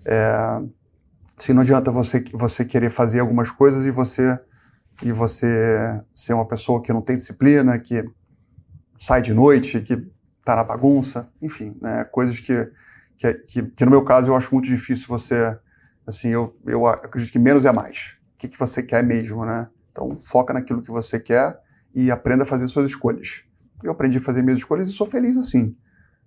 é, 0.05 0.63
se 1.39 1.55
não 1.55 1.63
adianta 1.63 1.91
você, 1.91 2.23
você 2.33 2.65
querer 2.65 2.91
fazer 2.91 3.21
algumas 3.21 3.51
coisas 3.51 3.87
e 3.87 3.91
você 3.91 4.39
e 5.03 5.13
você 5.13 6.05
ser 6.15 6.35
uma 6.35 6.47
pessoa 6.47 6.83
que 6.83 6.93
não 6.93 7.03
tem 7.03 7.17
disciplina, 7.17 7.79
que 7.79 8.05
sai 8.99 9.23
de 9.23 9.35
noite, 9.35 9.81
que 9.81 9.95
está 10.39 10.57
na 10.57 10.65
bagunça, 10.65 11.29
enfim, 11.41 11.77
né? 11.81 12.05
coisas 12.05 12.39
que, 12.39 12.71
que, 13.17 13.35
que, 13.35 13.63
que, 13.63 13.85
no 13.85 13.91
meu 13.91 14.05
caso 14.05 14.29
eu 14.29 14.37
acho 14.37 14.53
muito 14.53 14.69
difícil 14.69 15.07
você, 15.09 15.59
assim, 16.07 16.29
eu, 16.29 16.57
eu 16.67 16.87
acredito 16.87 17.33
que 17.33 17.39
menos 17.39 17.65
é 17.65 17.73
mais. 17.73 18.17
O 18.35 18.39
que, 18.39 18.49
que 18.49 18.59
você 18.59 18.83
quer 18.83 19.03
mesmo, 19.03 19.45
né? 19.45 19.69
Então 19.91 20.19
foca 20.19 20.53
naquilo 20.53 20.83
que 20.83 20.91
você 20.91 21.19
quer 21.19 21.59
e 21.95 22.11
aprenda 22.11 22.43
a 22.43 22.47
fazer 22.47 22.69
suas 22.69 22.91
escolhas. 22.91 23.45
Eu 23.83 23.93
aprendi 23.93 24.19
a 24.19 24.21
fazer 24.21 24.43
minhas 24.43 24.59
escolhas 24.59 24.89
e 24.89 24.93
sou 24.93 25.07
feliz 25.07 25.37
assim. 25.37 25.77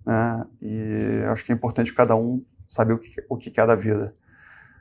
Né? 0.04 0.44
E 0.62 1.24
acho 1.28 1.44
que 1.44 1.52
é 1.52 1.54
importante 1.54 1.92
cada 1.94 2.16
um 2.16 2.44
saber 2.66 2.94
o 2.94 2.98
que, 2.98 3.14
o 3.28 3.36
que 3.36 3.50
quer 3.50 3.66
da 3.66 3.74
vida. 3.74 4.14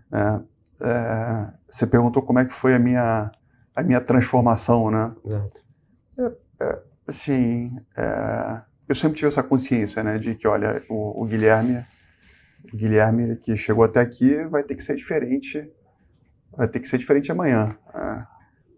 Né? 0.10 0.44
É, 0.80 1.54
você 1.70 1.86
perguntou 1.86 2.24
como 2.24 2.40
é 2.40 2.46
que 2.46 2.54
foi 2.54 2.74
a 2.74 2.80
minha, 2.80 3.32
a 3.78 3.84
minha 3.84 4.01
transformação, 4.01 4.89
né? 4.89 5.15
É, 6.19 6.32
é, 6.61 6.82
assim, 7.05 7.78
é, 7.95 8.61
eu 8.89 8.95
sempre 8.95 9.17
tive 9.17 9.28
essa 9.28 9.43
consciência, 9.43 10.03
né, 10.03 10.17
de 10.17 10.34
que, 10.34 10.47
olha, 10.47 10.84
o, 10.89 11.21
o, 11.21 11.25
Guilherme, 11.28 11.86
o 12.73 12.75
Guilherme 12.75 13.38
que 13.38 13.55
chegou 13.55 13.84
até 13.84 13.99
aqui 13.99 14.43
vai 14.45 14.63
ter 14.63 14.73
que 14.73 14.82
ser 14.82 14.95
diferente, 14.95 15.71
vai 16.57 16.67
ter 16.67 16.80
que 16.80 16.88
ser 16.88 16.97
diferente 16.97 17.32
amanhã. 17.32 17.78
Né? 17.93 18.28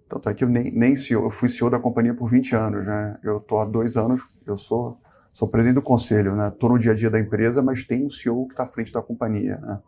Tanto 0.09 0.27
é 0.27 0.33
que 0.33 0.43
eu 0.43 0.49
nem, 0.49 0.69
nem 0.69 0.97
CEO, 0.97 1.23
eu 1.23 1.29
fui 1.29 1.47
CEO 1.47 1.69
da 1.69 1.79
companhia 1.79 2.13
por 2.13 2.29
20 2.29 2.53
anos, 2.53 2.85
né, 2.85 3.17
eu 3.23 3.39
tô 3.39 3.57
há 3.57 3.63
dois 3.63 3.95
anos, 3.95 4.27
eu 4.45 4.57
sou, 4.57 4.99
sou 5.31 5.47
presidente 5.47 5.75
do 5.75 5.81
conselho, 5.81 6.35
né, 6.35 6.51
tô 6.59 6.67
no 6.67 6.77
dia 6.77 6.91
a 6.91 6.95
dia 6.95 7.09
da 7.09 7.21
empresa, 7.21 7.63
mas 7.63 7.85
tem 7.85 8.05
um 8.05 8.09
CEO 8.09 8.47
que 8.47 8.53
está 8.53 8.65
à 8.65 8.67
frente 8.67 8.91
da 8.91 9.01
companhia, 9.01 9.59
né. 9.59 9.79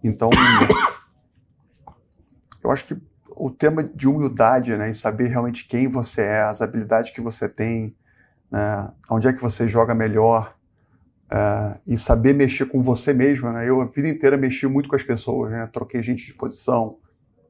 Então, 0.00 0.30
eu 2.62 2.70
acho 2.70 2.84
que 2.84 2.96
o 3.36 3.50
tema 3.50 3.82
de 3.82 4.08
humildade, 4.08 4.76
né, 4.76 4.90
e 4.90 4.94
saber 4.94 5.28
realmente 5.28 5.66
quem 5.66 5.88
você 5.88 6.22
é, 6.22 6.42
as 6.42 6.60
habilidades 6.60 7.10
que 7.10 7.20
você 7.20 7.48
tem, 7.48 7.94
né, 8.50 8.90
onde 9.10 9.26
é 9.28 9.32
que 9.32 9.40
você 9.40 9.66
joga 9.66 9.94
melhor, 9.94 10.54
é, 11.30 11.78
e 11.86 11.98
saber 11.98 12.32
mexer 12.34 12.66
com 12.66 12.82
você 12.82 13.12
mesmo, 13.12 13.50
né? 13.50 13.68
Eu 13.68 13.80
a 13.80 13.86
vida 13.86 14.08
inteira 14.08 14.36
mexi 14.36 14.66
muito 14.66 14.88
com 14.88 14.94
as 14.94 15.02
pessoas, 15.02 15.50
né? 15.50 15.68
Troquei 15.72 16.02
gente 16.02 16.26
de 16.26 16.34
posição, 16.34 16.98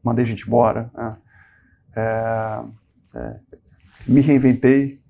mandei 0.03 0.25
gente 0.25 0.47
embora, 0.47 0.91
né? 0.95 1.17
é, 1.97 2.65
é, 3.15 3.41
me 4.07 4.21
reinventei 4.21 5.01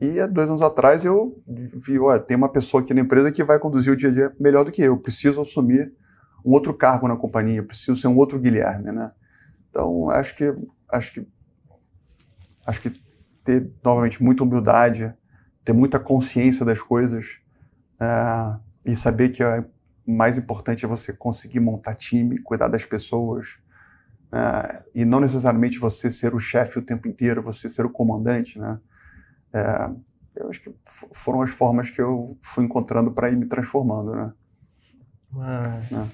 e 0.00 0.18
há 0.18 0.26
dois 0.26 0.48
anos 0.48 0.62
atrás 0.62 1.04
eu 1.04 1.40
vi, 1.46 1.98
olha, 1.98 2.18
tem 2.18 2.36
uma 2.36 2.48
pessoa 2.48 2.82
aqui 2.82 2.94
na 2.94 3.00
empresa 3.00 3.30
que 3.30 3.44
vai 3.44 3.58
conduzir 3.58 3.92
o 3.92 3.96
dia 3.96 4.08
a 4.08 4.12
dia 4.12 4.32
melhor 4.40 4.64
do 4.64 4.72
que 4.72 4.82
eu. 4.82 4.96
Preciso 4.98 5.40
assumir 5.40 5.92
um 6.44 6.52
outro 6.52 6.74
cargo 6.74 7.06
na 7.06 7.16
companhia, 7.16 7.62
preciso 7.62 7.96
ser 7.96 8.08
um 8.08 8.16
outro 8.16 8.38
Guilherme, 8.38 8.90
né? 8.92 9.12
Então, 9.72 10.10
acho 10.10 10.36
que 10.36 10.54
acho 10.90 11.14
que 11.14 11.26
acho 12.66 12.80
que 12.82 13.02
ter 13.42 13.72
novamente 13.82 14.22
muita 14.22 14.44
humildade, 14.44 15.12
ter 15.64 15.72
muita 15.72 15.98
consciência 15.98 16.64
das 16.64 16.80
coisas 16.80 17.40
é, 17.98 18.58
e 18.84 18.94
saber 18.94 19.30
que 19.30 19.42
é 19.42 19.64
mais 20.06 20.36
importante 20.36 20.84
é 20.84 20.88
você 20.88 21.12
conseguir 21.12 21.60
montar 21.60 21.94
time, 21.94 22.38
cuidar 22.38 22.68
das 22.68 22.84
pessoas 22.84 23.58
é, 24.30 24.84
e 24.94 25.04
não 25.06 25.20
necessariamente 25.20 25.78
você 25.78 26.10
ser 26.10 26.34
o 26.34 26.38
chefe 26.38 26.78
o 26.78 26.82
tempo 26.82 27.08
inteiro, 27.08 27.42
você 27.42 27.66
ser 27.66 27.86
o 27.86 27.90
comandante, 27.90 28.58
né? 28.58 28.78
É, 29.54 29.90
eu 30.36 30.50
acho 30.50 30.60
que 30.60 30.74
foram 31.12 31.40
as 31.40 31.50
formas 31.50 31.88
que 31.88 32.00
eu 32.00 32.36
fui 32.42 32.64
encontrando 32.64 33.10
para 33.10 33.30
ir 33.30 33.36
me 33.36 33.46
transformando, 33.46 34.14
né? 34.14 34.32
É. 35.90 36.06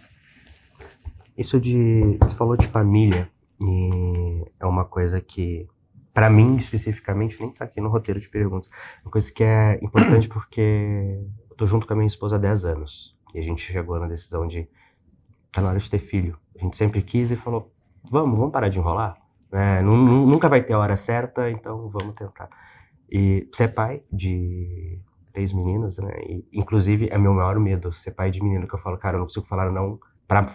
Isso 1.36 1.60
de 1.60 2.16
você 2.20 2.34
falou 2.36 2.56
de 2.56 2.66
família 2.66 3.28
e 3.62 4.44
é 4.60 4.66
uma 4.66 4.84
coisa 4.84 5.20
que, 5.20 5.66
para 6.14 6.30
mim 6.30 6.56
especificamente, 6.56 7.40
nem 7.40 7.50
tá 7.50 7.64
aqui 7.64 7.80
no 7.80 7.88
roteiro 7.88 8.20
de 8.20 8.28
perguntas. 8.28 8.70
É 8.98 9.04
uma 9.04 9.10
coisa 9.10 9.32
que 9.32 9.42
é 9.42 9.78
importante 9.82 10.28
porque 10.30 11.20
eu 11.50 11.56
tô 11.56 11.66
junto 11.66 11.86
com 11.86 11.92
a 11.92 11.96
minha 11.96 12.06
esposa 12.06 12.36
há 12.36 12.38
10 12.38 12.64
anos. 12.64 13.16
E 13.34 13.38
a 13.38 13.42
gente 13.42 13.60
chegou 13.60 13.98
na 13.98 14.06
decisão 14.06 14.46
de 14.46 14.68
tá 15.52 15.60
na 15.60 15.70
hora 15.70 15.78
de 15.78 15.90
ter 15.90 15.98
filho. 15.98 16.38
A 16.58 16.62
gente 16.62 16.76
sempre 16.76 17.02
quis 17.02 17.30
e 17.30 17.36
falou: 17.36 17.72
vamos, 18.10 18.38
vamos 18.38 18.52
parar 18.52 18.68
de 18.68 18.78
enrolar. 18.78 19.16
É, 19.50 19.80
nunca 19.82 20.48
vai 20.48 20.62
ter 20.62 20.74
a 20.74 20.78
hora 20.78 20.96
certa, 20.96 21.50
então 21.50 21.88
vamos 21.88 22.14
tentar. 22.14 22.48
E 23.10 23.48
ser 23.52 23.68
pai 23.68 24.02
de 24.12 25.00
três 25.32 25.52
meninas, 25.52 25.98
né? 25.98 26.12
E, 26.26 26.46
inclusive 26.52 27.08
é 27.10 27.16
meu 27.16 27.32
maior 27.32 27.58
medo 27.58 27.92
ser 27.92 28.10
pai 28.12 28.30
de 28.30 28.42
menino, 28.42 28.68
que 28.68 28.74
eu 28.74 28.78
falo, 28.78 28.98
cara, 28.98 29.16
eu 29.16 29.20
não 29.20 29.26
consigo 29.26 29.46
falar 29.46 29.70
não 29.70 29.98
para 30.26 30.46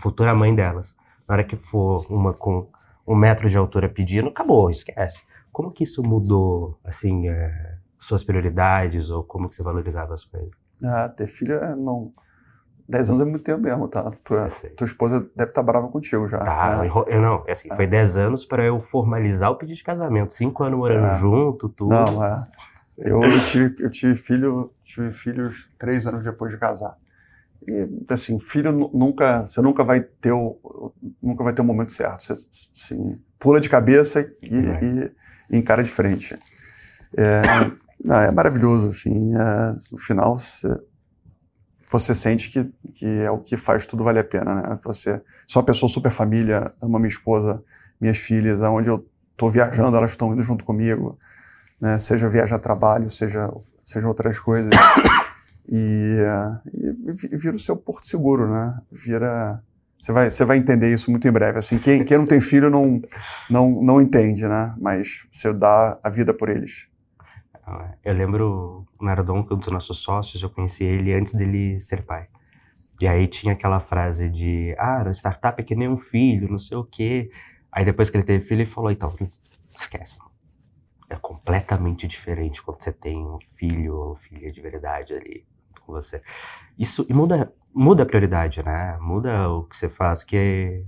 futura 0.00 0.34
mãe 0.34 0.54
delas. 0.54 0.96
Na 1.30 1.34
hora 1.34 1.44
que 1.44 1.56
for 1.56 2.04
uma 2.10 2.34
com 2.34 2.66
um 3.06 3.14
metro 3.14 3.48
de 3.48 3.56
altura 3.56 3.88
pedindo, 3.88 4.30
acabou, 4.30 4.68
esquece. 4.68 5.22
Como 5.52 5.70
que 5.70 5.84
isso 5.84 6.02
mudou, 6.02 6.76
assim, 6.84 7.28
é, 7.28 7.76
suas 8.00 8.24
prioridades 8.24 9.10
ou 9.10 9.22
como 9.22 9.48
que 9.48 9.54
você 9.54 9.62
valorizava 9.62 10.12
as 10.12 10.24
coisas? 10.24 10.50
Ah, 10.82 11.08
ter 11.08 11.28
filho 11.28 11.52
é 11.54 11.76
não... 11.76 12.12
dez 12.88 13.08
anos 13.08 13.22
é 13.22 13.24
muito 13.24 13.44
tempo 13.44 13.60
mesmo, 13.60 13.86
tá? 13.86 14.10
Tua, 14.24 14.48
tua 14.76 14.84
esposa 14.84 15.20
deve 15.20 15.52
estar 15.52 15.62
tá 15.62 15.62
brava 15.62 15.86
contigo 15.86 16.26
já. 16.26 16.38
Tá, 16.38 16.82
né? 16.82 16.90
eu 17.06 17.22
não, 17.22 17.44
é 17.46 17.52
assim, 17.52 17.68
é. 17.70 17.76
foi 17.76 17.86
dez 17.86 18.16
anos 18.16 18.44
para 18.44 18.64
eu 18.64 18.80
formalizar 18.80 19.52
o 19.52 19.54
pedido 19.54 19.76
de 19.76 19.84
casamento. 19.84 20.34
Cinco 20.34 20.64
anos 20.64 20.80
morando 20.80 21.06
é. 21.06 21.18
junto, 21.20 21.68
tudo. 21.68 21.90
Não, 21.90 22.24
é. 22.24 22.42
Eu, 22.98 23.20
tive, 23.48 23.76
eu 23.78 23.88
tive 23.88 24.16
filho, 24.16 24.72
tive 24.82 25.12
filhos 25.12 25.70
três 25.78 26.08
anos 26.08 26.24
depois 26.24 26.50
de 26.50 26.58
casar. 26.58 26.96
E, 27.66 27.88
assim, 28.08 28.38
filho 28.38 28.72
nunca, 28.72 29.46
você 29.46 29.60
nunca 29.60 29.84
vai 29.84 30.00
ter 30.00 30.32
o, 30.32 30.92
nunca 31.22 31.44
vai 31.44 31.52
ter 31.52 31.62
o 31.62 31.64
momento 31.64 31.92
certo. 31.92 32.22
Você, 32.22 32.32
assim, 32.32 33.20
pula 33.38 33.60
de 33.60 33.68
cabeça 33.68 34.20
e, 34.20 34.48
e, 34.48 35.12
e 35.50 35.56
encara 35.58 35.82
de 35.82 35.90
frente. 35.90 36.38
É, 37.16 37.42
não, 38.04 38.20
é 38.20 38.30
maravilhoso, 38.30 38.88
assim. 38.88 39.34
É, 39.34 39.72
no 39.92 39.98
final, 39.98 40.38
você, 40.38 40.68
você 41.90 42.14
sente 42.14 42.50
que, 42.50 42.72
que 42.94 43.06
é 43.20 43.30
o 43.30 43.38
que 43.38 43.56
faz 43.56 43.86
tudo 43.86 44.04
valer 44.04 44.20
a 44.20 44.24
pena, 44.24 44.54
né? 44.54 44.78
Você, 44.84 45.20
sou 45.46 45.60
uma 45.60 45.66
pessoa 45.66 45.88
super 45.88 46.10
família, 46.10 46.72
amo 46.82 46.98
minha 46.98 47.08
esposa, 47.08 47.62
minhas 48.00 48.18
filhas, 48.18 48.62
aonde 48.62 48.88
eu 48.88 49.06
estou 49.32 49.50
viajando, 49.50 49.96
elas 49.96 50.12
estão 50.12 50.32
indo 50.32 50.42
junto 50.42 50.64
comigo, 50.64 51.18
né? 51.80 51.98
Seja 51.98 52.28
viajar 52.28 52.56
a 52.56 52.60
trabalho, 52.60 53.10
seja, 53.10 53.52
seja 53.84 54.08
outras 54.08 54.38
coisas 54.38 54.70
e, 55.70 56.18
e, 57.30 57.36
vira 57.36 57.56
o 57.56 57.60
seu 57.60 57.76
porto 57.76 58.06
seguro, 58.06 58.50
né? 58.50 58.80
Vira 58.90 59.62
você 60.00 60.12
vai, 60.12 60.30
você 60.30 60.44
vai 60.46 60.56
entender 60.56 60.92
isso 60.92 61.10
muito 61.10 61.28
em 61.28 61.32
breve. 61.32 61.58
Assim, 61.58 61.78
quem, 61.78 62.02
quem 62.02 62.16
não 62.16 62.26
tem 62.26 62.40
filho 62.40 62.70
não, 62.70 63.02
não, 63.50 63.82
não 63.82 64.00
entende, 64.00 64.48
né? 64.48 64.74
Mas 64.80 65.26
você 65.30 65.52
dá 65.52 66.00
a 66.02 66.08
vida 66.08 66.32
por 66.32 66.48
eles. 66.48 66.88
Ah, 67.66 67.92
eu 68.02 68.14
lembro 68.14 68.86
o 68.98 69.04
Nardon, 69.04 69.44
que 69.44 69.52
é 69.52 69.56
um 69.56 69.58
dos 69.58 69.70
nossos 69.70 69.98
sócios, 69.98 70.42
eu 70.42 70.48
conheci 70.48 70.84
ele 70.84 71.12
antes 71.12 71.34
dele 71.34 71.78
ser 71.80 72.02
pai. 72.02 72.28
E 72.98 73.06
aí 73.06 73.28
tinha 73.28 73.52
aquela 73.52 73.78
frase 73.78 74.30
de, 74.30 74.74
ah, 74.78 75.04
startup 75.12 75.60
é 75.60 75.64
que 75.64 75.74
nem 75.74 75.88
um 75.88 75.98
filho, 75.98 76.50
não 76.50 76.58
sei 76.58 76.78
o 76.78 76.84
quê. 76.84 77.30
Aí 77.70 77.84
depois 77.84 78.08
que 78.08 78.16
ele 78.16 78.24
teve 78.24 78.42
filho, 78.44 78.62
ele 78.62 78.70
falou, 78.70 78.90
então, 78.90 79.14
esquece. 79.76 80.18
É 81.10 81.16
completamente 81.16 82.06
diferente 82.06 82.62
quando 82.62 82.82
você 82.82 82.92
tem 82.92 83.18
um 83.18 83.38
filho 83.58 83.96
ou 83.96 84.16
filha 84.16 84.50
de 84.50 84.60
verdade 84.62 85.12
ali 85.12 85.49
com 85.90 86.02
você. 86.02 86.22
Isso 86.78 87.06
muda, 87.10 87.52
muda 87.74 88.02
a 88.02 88.06
prioridade, 88.06 88.62
né? 88.62 88.96
Muda 89.00 89.48
o 89.48 89.64
que 89.64 89.76
você 89.76 89.88
faz, 89.88 90.24
que 90.24 90.36
é, 90.36 90.84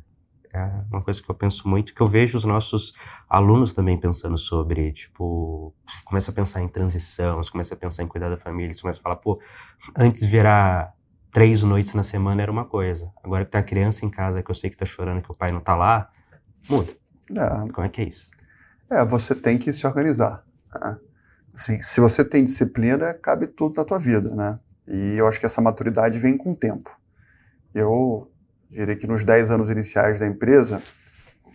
é 0.53 0.65
uma 0.91 1.03
coisa 1.03 1.23
que 1.23 1.31
eu 1.31 1.35
penso 1.35 1.69
muito, 1.69 1.95
que 1.95 2.01
eu 2.01 2.07
vejo 2.07 2.39
os 2.39 2.45
nossos 2.45 2.95
alunos 3.29 3.73
também 3.73 3.99
pensando 3.99 4.39
sobre, 4.39 4.93
tipo, 4.93 5.75
você 5.87 6.05
começa 6.05 6.31
a 6.31 6.35
pensar 6.35 6.63
em 6.63 6.69
transição, 6.69 7.37
você 7.37 7.51
começa 7.51 7.75
a 7.75 7.77
pensar 7.77 8.03
em 8.03 8.07
cuidar 8.07 8.29
da 8.29 8.37
família, 8.37 8.73
você 8.73 8.83
começa 8.83 9.01
a 9.01 9.03
falar, 9.03 9.17
pô, 9.17 9.41
antes 9.97 10.23
virar 10.23 10.95
três 11.33 11.63
noites 11.63 11.95
na 11.95 12.03
semana 12.03 12.43
era 12.43 12.53
uma 12.53 12.65
coisa. 12.65 13.11
Agora 13.25 13.45
que 13.45 13.51
tem 13.51 13.61
a 13.61 13.65
criança 13.65 14.05
em 14.05 14.11
casa 14.11 14.43
que 14.43 14.51
eu 14.51 14.55
sei 14.55 14.71
que 14.71 14.77
tá 14.77 14.85
chorando 14.85 15.23
que 15.23 15.33
o 15.33 15.35
pai 15.35 15.51
não 15.51 15.61
tá 15.61 15.75
lá, 15.75 16.11
muda. 16.69 16.93
É. 17.31 17.73
Como 17.73 17.87
é 17.87 17.89
que 17.89 18.03
é 18.03 18.05
isso? 18.05 18.31
É, 18.91 19.05
você 19.05 19.35
tem 19.35 19.57
que 19.57 19.73
se 19.73 19.87
organizar. 19.87 20.45
Né? 20.75 20.99
Assim, 21.55 21.81
se 21.83 22.01
você 22.01 22.23
tem 22.25 22.45
disciplina, 22.45 23.15
cabe 23.15 23.47
tudo 23.47 23.77
na 23.79 23.85
tua 23.85 23.99
vida, 23.99 24.35
né? 24.35 24.61
E 24.87 25.17
eu 25.17 25.27
acho 25.29 25.39
que 25.39 25.47
essa 25.47 25.61
maturidade 25.61 26.19
vem 26.19 26.37
com 26.37 26.53
o 26.53 26.57
tempo. 26.57 26.91
Eu 27.75 28.31
diria 28.71 28.97
que 28.97 29.07
nos 29.07 29.25
10 29.25 29.51
anos 29.51 29.71
iniciais 29.71 30.19
da 30.19 30.27
empresa, 30.27 30.83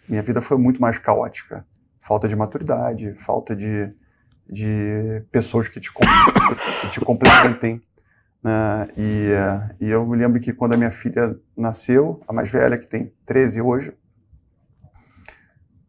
minha 0.08 0.24
vida 0.24 0.42
foi 0.42 0.58
muito 0.58 0.82
mais 0.82 0.98
caótica. 0.98 1.66
Falta 2.00 2.28
de 2.28 2.36
maturidade, 2.36 3.14
falta 3.16 3.56
de, 3.56 3.94
de 4.48 5.24
pessoas 5.32 5.68
que 5.68 5.80
te, 5.80 5.92
que 6.82 6.90
te 6.90 7.00
complementem. 7.02 7.82
Né? 8.44 8.88
E, 8.96 9.30
e 9.82 9.90
eu 9.90 10.06
me 10.08 10.16
lembro 10.16 10.40
que 10.40 10.54
quando 10.54 10.74
a 10.74 10.78
minha 10.78 10.92
filha 10.92 11.38
nasceu, 11.56 12.22
a 12.28 12.34
mais 12.34 12.50
velha, 12.50 12.78
que 12.78 12.88
tem 12.88 13.14
13 13.26 13.62
hoje, 13.62 13.94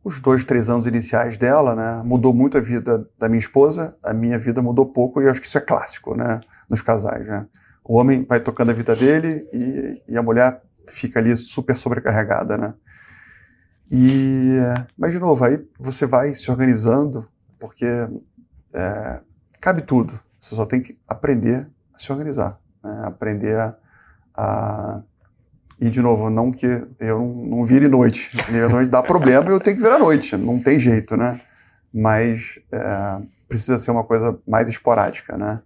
os 0.08 0.20
dois, 0.20 0.44
três 0.44 0.70
anos 0.70 0.86
iniciais 0.86 1.36
dela, 1.36 1.74
né, 1.74 2.02
mudou 2.04 2.32
muito 2.32 2.56
a 2.56 2.60
vida 2.60 3.06
da 3.18 3.28
minha 3.28 3.40
esposa, 3.40 3.96
a 4.02 4.14
minha 4.14 4.38
vida 4.38 4.62
mudou 4.62 4.86
pouco, 4.86 5.20
e 5.20 5.24
eu 5.26 5.30
acho 5.30 5.40
que 5.40 5.46
isso 5.46 5.58
é 5.58 5.60
clássico, 5.60 6.16
né, 6.16 6.40
nos 6.68 6.82
casais, 6.82 7.26
né. 7.26 7.46
O 7.84 7.98
homem 7.98 8.24
vai 8.28 8.40
tocando 8.40 8.70
a 8.70 8.74
vida 8.74 8.94
dele 8.94 9.48
e, 9.52 10.02
e 10.08 10.18
a 10.18 10.22
mulher 10.22 10.62
fica 10.86 11.18
ali 11.18 11.36
super 11.36 11.76
sobrecarregada, 11.76 12.56
né. 12.56 12.74
E, 13.90 14.58
mas 14.96 15.12
de 15.12 15.18
novo, 15.18 15.44
aí 15.44 15.64
você 15.78 16.06
vai 16.06 16.34
se 16.34 16.50
organizando, 16.50 17.26
porque 17.58 17.86
é, 18.74 19.20
cabe 19.60 19.82
tudo. 19.82 20.18
Você 20.40 20.54
só 20.54 20.66
tem 20.66 20.80
que 20.80 20.98
aprender 21.08 21.68
a 21.94 21.98
se 21.98 22.12
organizar, 22.12 22.60
né, 22.84 23.02
aprender 23.06 23.56
a, 23.56 23.76
a 24.36 25.02
e, 25.80 25.88
de 25.90 26.02
novo, 26.02 26.28
não 26.28 26.50
que 26.50 26.66
eu 26.98 27.20
não, 27.20 27.64
vire 27.64 27.86
noite. 27.86 28.36
A 28.48 28.68
noite 28.68 28.90
dá 28.90 29.00
problema 29.00 29.48
eu 29.48 29.60
tenho 29.60 29.76
que 29.76 29.82
virar 29.82 29.98
noite. 29.98 30.36
Não 30.36 30.60
tem 30.60 30.78
jeito, 30.80 31.16
né? 31.16 31.40
Mas 31.94 32.58
é, 32.72 33.22
precisa 33.48 33.78
ser 33.78 33.92
uma 33.92 34.02
coisa 34.02 34.36
mais 34.46 34.68
esporádica, 34.68 35.38
né? 35.38 35.62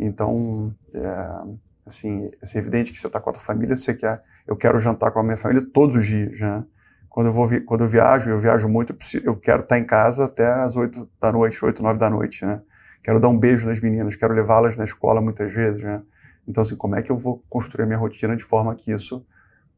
Então, 0.00 0.74
é, 0.94 1.42
assim, 1.86 2.30
é 2.42 2.58
evidente 2.58 2.92
que 2.92 2.98
você 2.98 3.06
está 3.06 3.20
com 3.20 3.30
a 3.30 3.32
tua 3.34 3.42
família, 3.42 3.76
você 3.76 3.94
quer... 3.94 4.22
Eu 4.46 4.56
quero 4.56 4.78
jantar 4.78 5.10
com 5.12 5.20
a 5.20 5.22
minha 5.22 5.36
família 5.36 5.64
todos 5.72 5.96
os 5.96 6.06
dias, 6.06 6.40
né? 6.40 6.64
Quando 7.08 7.26
eu, 7.26 7.32
vou, 7.32 7.48
quando 7.66 7.82
eu 7.82 7.88
viajo, 7.88 8.30
eu 8.30 8.38
viajo 8.38 8.68
muito, 8.68 8.96
eu 9.24 9.36
quero 9.36 9.62
estar 9.62 9.78
em 9.78 9.84
casa 9.84 10.24
até 10.24 10.46
as 10.46 10.76
8 10.76 11.08
da 11.20 11.32
noite, 11.32 11.64
8, 11.64 11.82
9 11.82 11.98
da 11.98 12.08
noite, 12.08 12.44
né? 12.44 12.62
quero 13.02 13.20
dar 13.20 13.28
um 13.28 13.38
beijo 13.38 13.66
nas 13.66 13.80
meninas, 13.80 14.16
quero 14.16 14.34
levá-las 14.34 14.76
na 14.76 14.84
escola 14.84 15.20
muitas 15.20 15.52
vezes, 15.52 15.82
né? 15.82 16.02
Então, 16.46 16.62
assim, 16.62 16.76
como 16.76 16.96
é 16.96 17.02
que 17.02 17.10
eu 17.10 17.16
vou 17.16 17.42
construir 17.48 17.84
a 17.84 17.86
minha 17.86 17.98
rotina 17.98 18.36
de 18.36 18.44
forma 18.44 18.74
que 18.74 18.92
isso, 18.92 19.24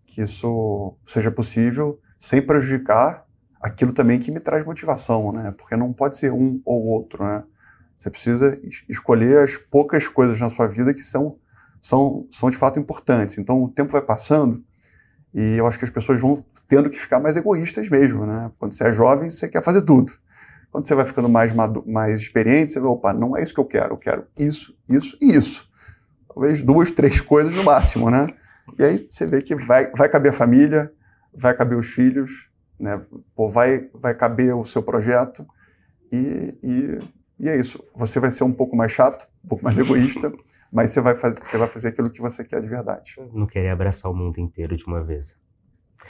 que 0.07 0.23
isso 0.23 0.97
seja 1.07 1.31
possível 1.31 2.01
sem 2.19 2.41
prejudicar 2.41 3.25
aquilo 3.61 3.93
também 3.93 4.19
que 4.19 4.31
me 4.31 4.41
traz 4.41 4.65
motivação, 4.65 5.33
né? 5.33 5.53
Porque 5.57 5.77
não 5.77 5.93
pode 5.93 6.17
ser 6.17 6.33
um 6.33 6.61
ou 6.65 6.85
outro, 6.87 7.23
né? 7.25 7.45
Você 8.03 8.11
precisa 8.11 8.61
escolher 8.89 9.39
as 9.39 9.57
poucas 9.57 10.09
coisas 10.09 10.41
na 10.41 10.51
sua 10.51 10.67
vida 10.67 10.93
que 10.93 11.03
são, 11.03 11.39
são, 11.81 12.27
são 12.33 12.51
de 12.51 12.57
fato 12.57 12.81
importantes. 12.81 13.39
Então, 13.39 13.63
o 13.63 13.69
tempo 13.69 13.93
vai 13.93 14.03
passando 14.03 14.61
e 15.33 15.55
eu 15.57 15.69
acho 15.69 15.79
que 15.79 15.85
as 15.85 15.91
pessoas 15.91 16.21
vão 16.21 16.45
tendo 16.67 16.91
que 16.91 16.99
ficar 16.99 17.21
mais 17.21 17.37
egoístas 17.37 17.89
mesmo, 17.89 18.27
né? 18.27 18.51
Quando 18.59 18.73
você 18.73 18.89
é 18.89 18.93
jovem, 18.93 19.31
você 19.31 19.47
quer 19.47 19.63
fazer 19.63 19.83
tudo. 19.83 20.13
Quando 20.73 20.85
você 20.85 20.97
vai 20.97 21.07
ficando 21.07 21.29
mais, 21.29 21.53
mais 21.87 22.21
experiente, 22.21 22.73
você 22.73 22.81
vai, 22.81 22.91
opa, 22.91 23.13
não 23.13 23.37
é 23.37 23.43
isso 23.45 23.55
que 23.55 23.61
eu 23.61 23.65
quero, 23.65 23.95
eu 23.95 23.99
quero 23.99 24.27
isso, 24.37 24.77
isso 24.89 25.17
e 25.21 25.37
isso. 25.37 25.71
Talvez 26.27 26.61
duas, 26.61 26.91
três 26.91 27.21
coisas 27.21 27.55
no 27.55 27.63
máximo, 27.63 28.11
né? 28.11 28.27
E 28.81 28.83
aí 28.83 28.99
você 28.99 29.25
vê 29.25 29.41
que 29.43 29.55
vai, 29.55 29.89
vai 29.93 30.09
caber 30.09 30.31
a 30.31 30.35
família, 30.35 30.93
vai 31.33 31.55
caber 31.55 31.79
os 31.79 31.87
filhos, 31.87 32.51
né? 32.81 33.01
Pô, 33.37 33.49
vai, 33.49 33.89
vai 33.95 34.13
caber 34.13 34.57
o 34.57 34.65
seu 34.65 34.83
projeto 34.83 35.47
e, 36.11 36.59
e, 36.65 37.22
e 37.43 37.49
é 37.49 37.57
isso. 37.57 37.83
Você 37.97 38.21
vai 38.21 38.31
ser 38.31 38.45
um 38.45 38.53
pouco 38.53 38.77
mais 38.77 38.93
chato, 38.93 39.29
um 39.45 39.49
pouco 39.49 39.65
mais 39.65 39.77
egoísta, 39.77 40.33
mas 40.73 40.93
você 40.93 41.01
vai, 41.01 41.17
fazer, 41.17 41.45
você 41.45 41.59
vai 41.59 41.67
fazer 41.67 41.89
aquilo 41.89 42.09
que 42.09 42.21
você 42.21 42.45
quer 42.45 42.61
de 42.61 42.69
verdade. 42.69 43.17
Não 43.33 43.47
querer 43.47 43.71
abraçar 43.71 44.09
o 44.09 44.15
mundo 44.15 44.39
inteiro 44.39 44.77
de 44.77 44.87
uma 44.87 45.03
vez. 45.03 45.37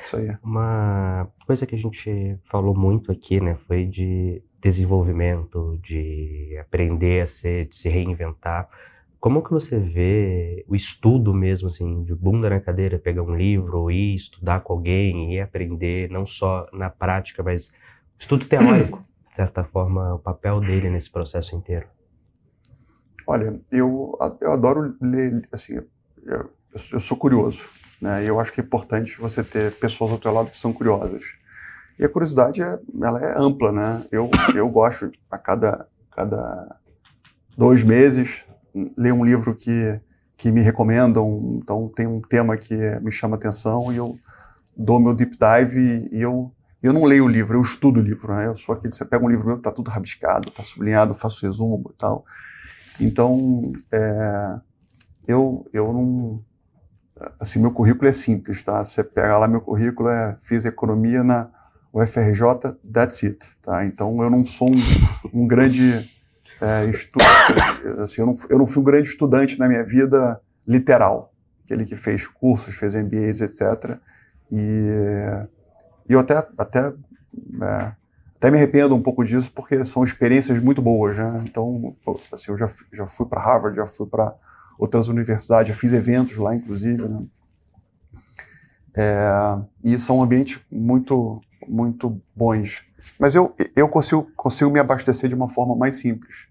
Isso 0.04 0.16
aí. 0.16 0.36
Uma 0.42 1.26
coisa 1.46 1.66
que 1.66 1.74
a 1.74 1.78
gente 1.78 2.38
falou 2.44 2.74
muito 2.74 3.10
aqui, 3.10 3.40
né, 3.40 3.54
foi 3.54 3.86
de 3.86 4.42
desenvolvimento, 4.60 5.78
de 5.82 6.56
aprender 6.60 7.22
a 7.22 7.26
ser, 7.26 7.66
de 7.66 7.76
se 7.76 7.88
reinventar. 7.88 8.68
Como 9.18 9.42
que 9.42 9.50
você 9.50 9.78
vê 9.78 10.64
o 10.68 10.76
estudo 10.76 11.32
mesmo, 11.32 11.68
assim, 11.68 12.04
de 12.04 12.14
bunda 12.14 12.50
na 12.50 12.60
cadeira, 12.60 12.98
pegar 12.98 13.22
um 13.22 13.34
livro, 13.34 13.78
ou 13.78 13.90
ir 13.90 14.14
estudar 14.14 14.60
com 14.60 14.74
alguém 14.74 15.34
e 15.34 15.40
aprender, 15.40 16.10
não 16.10 16.26
só 16.26 16.68
na 16.72 16.90
prática, 16.90 17.42
mas 17.42 17.72
estudo 18.18 18.44
teórico, 18.44 19.02
de 19.32 19.36
certa 19.36 19.64
forma, 19.64 20.14
o 20.14 20.18
papel 20.18 20.60
dele 20.60 20.90
nesse 20.90 21.10
processo 21.10 21.56
inteiro? 21.56 21.86
Olha, 23.26 23.58
eu, 23.72 24.18
eu 24.42 24.52
adoro 24.52 24.94
ler, 25.00 25.48
assim, 25.50 25.80
eu, 26.22 26.50
eu 26.92 27.00
sou 27.00 27.16
curioso, 27.16 27.64
né? 27.98 28.22
Eu 28.28 28.38
acho 28.38 28.52
que 28.52 28.60
é 28.60 28.64
importante 28.64 29.18
você 29.18 29.42
ter 29.42 29.72
pessoas 29.76 30.12
ao 30.12 30.18
teu 30.18 30.32
lado 30.34 30.50
que 30.50 30.58
são 30.58 30.70
curiosas. 30.70 31.22
E 31.98 32.04
a 32.04 32.10
curiosidade, 32.10 32.60
é, 32.60 32.78
ela 33.02 33.24
é 33.24 33.38
ampla, 33.38 33.72
né? 33.72 34.04
Eu, 34.12 34.28
eu 34.54 34.68
gosto, 34.68 35.10
a 35.30 35.38
cada, 35.38 35.88
cada 36.14 36.78
dois 37.56 37.82
meses, 37.82 38.44
ler 38.98 39.14
um 39.14 39.24
livro 39.24 39.56
que, 39.56 39.98
que 40.36 40.52
me 40.52 40.60
recomendam, 40.60 41.56
então 41.56 41.88
tem 41.88 42.06
um 42.06 42.20
tema 42.20 42.54
que 42.58 42.76
me 43.00 43.10
chama 43.10 43.36
atenção 43.36 43.90
e 43.90 43.96
eu 43.96 44.18
dou 44.76 45.00
meu 45.00 45.14
deep 45.14 45.38
dive 45.38 45.80
e, 45.80 46.18
e 46.18 46.20
eu 46.20 46.52
eu 46.82 46.92
não 46.92 47.04
leio 47.04 47.24
o 47.24 47.28
livro, 47.28 47.56
eu 47.56 47.62
estudo 47.62 48.00
o 48.00 48.02
livro, 48.02 48.34
né? 48.34 48.46
Eu 48.46 48.56
sou 48.56 48.74
aquele, 48.74 48.92
você 48.92 49.04
pega 49.04 49.24
um 49.24 49.28
livro 49.28 49.46
meu 49.46 49.58
tá 49.58 49.70
tudo 49.70 49.90
rabiscado, 49.90 50.50
tá 50.50 50.62
sublinhado, 50.62 51.14
faço 51.14 51.46
resumo 51.46 51.90
e 51.94 51.96
tal. 51.96 52.24
Então, 53.00 53.72
é, 53.90 54.60
eu, 55.26 55.66
eu 55.72 55.92
não. 55.92 56.44
Assim, 57.38 57.60
meu 57.60 57.70
currículo 57.70 58.08
é 58.08 58.12
simples, 58.12 58.62
tá? 58.62 58.84
Você 58.84 59.04
pega 59.04 59.38
lá, 59.38 59.46
meu 59.46 59.60
currículo 59.60 60.08
é 60.08 60.36
fiz 60.40 60.64
economia 60.64 61.22
na 61.22 61.48
UFRJ, 61.92 62.76
that's 62.92 63.22
it, 63.22 63.38
tá? 63.62 63.84
Então, 63.84 64.22
eu 64.22 64.30
não 64.30 64.44
sou 64.44 64.70
um, 64.70 64.80
um 65.32 65.46
grande 65.46 66.10
é, 66.62 66.88
assim, 68.04 68.20
eu 68.20 68.26
não, 68.26 68.34
eu 68.48 68.58
não 68.58 68.66
fui 68.66 68.80
um 68.80 68.84
grande 68.84 69.08
estudante 69.08 69.58
na 69.58 69.66
minha 69.66 69.84
vida 69.84 70.40
literal, 70.66 71.34
aquele 71.64 71.84
que 71.84 71.96
fez 71.96 72.28
cursos, 72.28 72.76
fez 72.76 72.94
MBAs, 72.94 73.40
etc. 73.40 73.98
E, 74.48 74.88
e 76.12 76.14
eu 76.14 76.20
até, 76.20 76.46
até 76.58 76.92
é, 77.62 77.92
até 78.36 78.50
me 78.50 78.58
arrependo 78.58 78.94
um 78.94 79.00
pouco 79.00 79.24
disso, 79.24 79.50
porque 79.50 79.82
são 79.82 80.04
experiências 80.04 80.60
muito 80.60 80.82
boas, 80.82 81.16
né? 81.16 81.42
Então, 81.46 81.96
assim, 82.30 82.50
eu 82.50 82.58
já, 82.58 82.68
já 82.92 83.06
fui 83.06 83.26
para 83.26 83.40
Harvard, 83.40 83.74
já 83.74 83.86
fui 83.86 84.06
para 84.06 84.34
outras 84.78 85.08
universidades, 85.08 85.68
já 85.68 85.74
fiz 85.74 85.94
eventos 85.94 86.36
lá, 86.36 86.54
inclusive, 86.54 87.08
né? 87.08 87.22
É, 88.94 89.58
e 89.82 89.98
são 89.98 90.22
ambientes 90.22 90.60
muito, 90.70 91.40
muito 91.66 92.20
bons. 92.36 92.84
Mas 93.18 93.34
eu, 93.34 93.54
eu 93.74 93.88
consigo, 93.88 94.30
consigo 94.36 94.70
me 94.70 94.80
abastecer 94.80 95.30
de 95.30 95.34
uma 95.34 95.48
forma 95.48 95.74
mais 95.74 95.94
simples. 95.94 96.46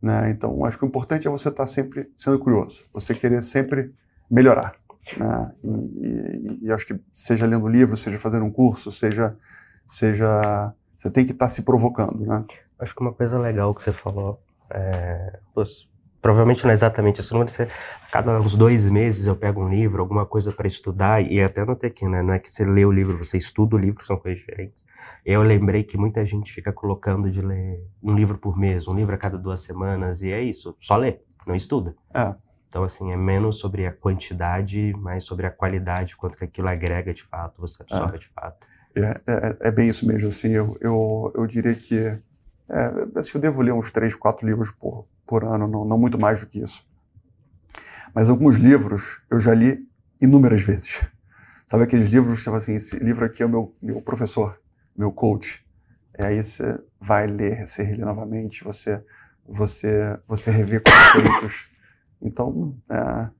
Né? 0.00 0.30
Então, 0.30 0.64
acho 0.64 0.78
que 0.78 0.84
o 0.84 0.88
importante 0.88 1.28
é 1.28 1.30
você 1.30 1.50
estar 1.50 1.66
sempre 1.66 2.10
sendo 2.16 2.38
curioso, 2.38 2.84
você 2.90 3.14
querer 3.14 3.42
sempre 3.42 3.92
melhorar. 4.30 4.76
Né? 5.16 5.52
E, 5.62 5.68
e, 5.68 6.66
e 6.66 6.72
acho 6.72 6.86
que 6.86 6.98
seja 7.12 7.46
lendo 7.46 7.68
livro, 7.68 7.96
seja 7.96 8.18
fazendo 8.18 8.44
um 8.44 8.50
curso, 8.50 8.90
seja, 8.90 9.36
seja 9.86 10.74
você 10.96 11.10
tem 11.10 11.26
que 11.26 11.32
estar 11.32 11.46
tá 11.46 11.50
se 11.50 11.62
provocando, 11.62 12.24
né? 12.24 12.44
Acho 12.78 12.94
que 12.94 13.02
uma 13.02 13.12
coisa 13.12 13.38
legal 13.38 13.74
que 13.74 13.82
você 13.82 13.92
falou, 13.92 14.42
é, 14.70 15.38
provavelmente 16.20 16.64
não 16.64 16.70
é 16.70 16.72
exatamente 16.72 17.20
isso, 17.20 17.36
não 17.36 17.46
ser, 17.46 17.68
a 18.02 18.10
cada 18.10 18.40
uns 18.40 18.56
dois 18.56 18.88
meses 18.90 19.26
eu 19.26 19.36
pego 19.36 19.62
um 19.62 19.68
livro, 19.68 20.00
alguma 20.00 20.24
coisa 20.24 20.50
para 20.50 20.66
estudar, 20.66 21.20
e 21.20 21.42
até 21.42 21.62
notei 21.62 21.90
aqui, 21.90 22.08
né? 22.08 22.22
Não 22.22 22.32
é 22.32 22.38
que 22.38 22.50
você 22.50 22.64
lê 22.64 22.86
o 22.86 22.90
livro, 22.90 23.18
você 23.18 23.36
estuda 23.36 23.76
o 23.76 23.78
livro, 23.78 24.02
são 24.02 24.16
coisas 24.16 24.40
diferentes. 24.40 24.82
Eu 25.26 25.42
lembrei 25.42 25.84
que 25.84 25.98
muita 25.98 26.24
gente 26.24 26.50
fica 26.50 26.72
colocando 26.72 27.30
de 27.30 27.42
ler 27.42 27.86
um 28.02 28.14
livro 28.14 28.38
por 28.38 28.58
mês, 28.58 28.88
um 28.88 28.94
livro 28.94 29.14
a 29.14 29.18
cada 29.18 29.36
duas 29.36 29.60
semanas, 29.60 30.22
e 30.22 30.32
é 30.32 30.42
isso, 30.42 30.74
só 30.80 30.96
lê, 30.96 31.20
não 31.46 31.54
estuda. 31.54 31.94
É. 32.14 32.34
Então, 32.74 32.82
assim, 32.82 33.12
é 33.12 33.16
menos 33.16 33.60
sobre 33.60 33.86
a 33.86 33.92
quantidade, 33.92 34.92
mais 34.98 35.22
sobre 35.22 35.46
a 35.46 35.50
qualidade, 35.52 36.16
quanto 36.16 36.36
que 36.36 36.42
aquilo 36.42 36.66
agrega 36.66 37.14
de 37.14 37.22
fato, 37.22 37.60
você 37.60 37.80
absorve 37.80 38.16
é. 38.16 38.18
de 38.18 38.26
fato. 38.26 38.66
É, 38.96 39.20
é, 39.28 39.68
é, 39.68 39.70
bem 39.70 39.88
isso 39.88 40.04
mesmo, 40.04 40.26
assim, 40.26 40.48
eu, 40.48 40.76
eu, 40.80 41.32
eu 41.36 41.46
diria 41.46 41.72
que 41.72 41.96
é, 41.96 42.20
assim, 43.14 43.30
eu 43.36 43.40
devo 43.40 43.62
ler 43.62 43.72
uns 43.72 43.92
três, 43.92 44.16
quatro 44.16 44.44
livros 44.44 44.72
por, 44.72 45.06
por 45.24 45.44
ano, 45.44 45.68
não, 45.68 45.84
não 45.84 45.96
muito 45.96 46.18
mais 46.18 46.40
do 46.40 46.48
que 46.48 46.58
isso. 46.58 46.84
Mas 48.12 48.28
alguns 48.28 48.56
livros 48.56 49.20
eu 49.30 49.38
já 49.38 49.54
li 49.54 49.88
inúmeras 50.20 50.62
vezes. 50.62 51.00
Sabe 51.66 51.84
aqueles 51.84 52.08
livros, 52.08 52.42
tipo 52.42 52.56
assim, 52.56 52.74
esse 52.74 52.96
livro 52.96 53.24
aqui 53.24 53.44
é 53.44 53.46
o 53.46 53.48
meu, 53.48 53.72
meu 53.80 54.02
professor, 54.02 54.60
meu 54.96 55.12
coach. 55.12 55.64
E 56.18 56.24
aí 56.24 56.42
você 56.42 56.82
vai 57.00 57.28
ler, 57.28 57.68
você 57.68 57.84
relê 57.84 58.04
novamente, 58.04 58.64
você, 58.64 59.00
você, 59.46 60.18
você 60.26 60.50
revê 60.50 60.80
conceitos. 60.80 61.72
Então, 62.24 62.74
é, 62.90 63.30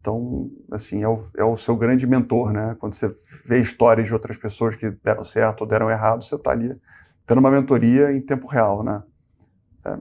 então, 0.00 0.50
assim, 0.70 1.02
é 1.02 1.08
o, 1.08 1.26
é 1.36 1.44
o 1.44 1.56
seu 1.56 1.76
grande 1.76 2.06
mentor, 2.06 2.52
né? 2.52 2.76
Quando 2.78 2.94
você 2.94 3.14
vê 3.46 3.60
histórias 3.60 4.06
de 4.06 4.12
outras 4.12 4.36
pessoas 4.38 4.76
que 4.76 4.90
deram 4.90 5.24
certo 5.24 5.62
ou 5.62 5.66
deram 5.66 5.90
errado, 5.90 6.22
você 6.22 6.34
está 6.34 6.52
ali 6.52 6.78
tendo 7.26 7.38
uma 7.38 7.50
mentoria 7.50 8.12
em 8.12 8.20
tempo 8.20 8.46
real, 8.46 8.82
né? 8.82 9.02
É. 9.84 9.98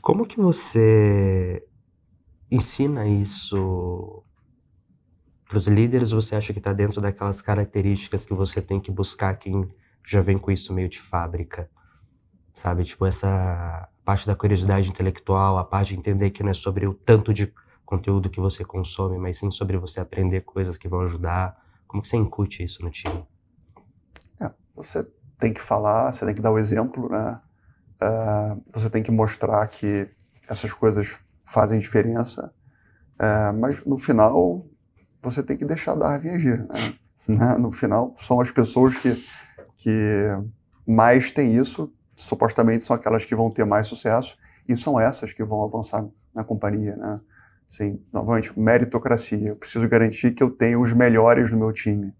Como 0.00 0.26
que 0.26 0.40
você 0.40 1.66
ensina 2.50 3.06
isso 3.06 4.24
para 5.48 5.58
os 5.58 5.66
líderes? 5.66 6.12
Você 6.12 6.36
acha 6.36 6.52
que 6.52 6.60
está 6.60 6.72
dentro 6.72 7.00
daquelas 7.00 7.42
características 7.42 8.24
que 8.24 8.34
você 8.34 8.62
tem 8.62 8.80
que 8.80 8.90
buscar 8.90 9.36
quem 9.36 9.68
já 10.06 10.20
vem 10.20 10.38
com 10.38 10.50
isso 10.50 10.72
meio 10.72 10.88
de 10.88 11.00
fábrica? 11.00 11.68
Sabe, 12.54 12.84
tipo 12.84 13.06
essa 13.06 13.89
parte 14.04 14.26
da 14.26 14.34
curiosidade 14.34 14.88
intelectual, 14.88 15.58
a 15.58 15.64
parte 15.64 15.94
de 15.94 16.00
entender 16.00 16.30
que 16.30 16.42
não 16.42 16.50
é 16.50 16.54
sobre 16.54 16.86
o 16.86 16.94
tanto 16.94 17.32
de 17.32 17.52
conteúdo 17.84 18.30
que 18.30 18.40
você 18.40 18.64
consome, 18.64 19.18
mas 19.18 19.38
sim 19.38 19.50
sobre 19.50 19.76
você 19.76 20.00
aprender 20.00 20.42
coisas 20.42 20.78
que 20.78 20.88
vão 20.88 21.00
ajudar. 21.00 21.60
Como 21.86 22.02
que 22.02 22.08
você 22.08 22.16
incute 22.16 22.62
isso 22.62 22.84
no 22.84 22.90
time? 22.90 23.24
É, 24.40 24.50
você 24.74 25.04
tem 25.38 25.52
que 25.52 25.60
falar, 25.60 26.12
você 26.12 26.24
tem 26.24 26.34
que 26.34 26.42
dar 26.42 26.52
o 26.52 26.58
exemplo, 26.58 27.08
né? 27.08 27.40
Uh, 28.02 28.62
você 28.72 28.88
tem 28.88 29.02
que 29.02 29.10
mostrar 29.10 29.66
que 29.66 30.08
essas 30.48 30.72
coisas 30.72 31.26
fazem 31.44 31.78
diferença, 31.78 32.52
uh, 33.20 33.58
mas 33.58 33.84
no 33.84 33.98
final 33.98 34.66
você 35.22 35.42
tem 35.42 35.56
que 35.56 35.64
deixar 35.64 35.94
Darwin 35.94 36.30
agir. 36.30 36.66
Né? 36.68 36.94
né? 37.28 37.58
No 37.58 37.70
final 37.70 38.12
são 38.14 38.40
as 38.40 38.50
pessoas 38.50 38.96
que, 38.96 39.22
que 39.76 40.26
mais 40.86 41.30
têm 41.30 41.56
isso, 41.56 41.92
supostamente 42.20 42.84
são 42.84 42.94
aquelas 42.94 43.24
que 43.24 43.34
vão 43.34 43.50
ter 43.50 43.64
mais 43.64 43.86
sucesso 43.86 44.36
e 44.68 44.76
são 44.76 44.98
essas 44.98 45.32
que 45.32 45.42
vão 45.42 45.62
avançar 45.62 46.06
na 46.34 46.44
companhia, 46.44 46.96
né? 46.96 47.20
Sim, 47.68 48.02
novamente, 48.12 48.58
meritocracia. 48.58 49.50
Eu 49.50 49.56
preciso 49.56 49.88
garantir 49.88 50.32
que 50.32 50.42
eu 50.42 50.50
tenho 50.50 50.80
os 50.80 50.92
melhores 50.92 51.52
no 51.52 51.58
meu 51.58 51.72
time. 51.72 52.12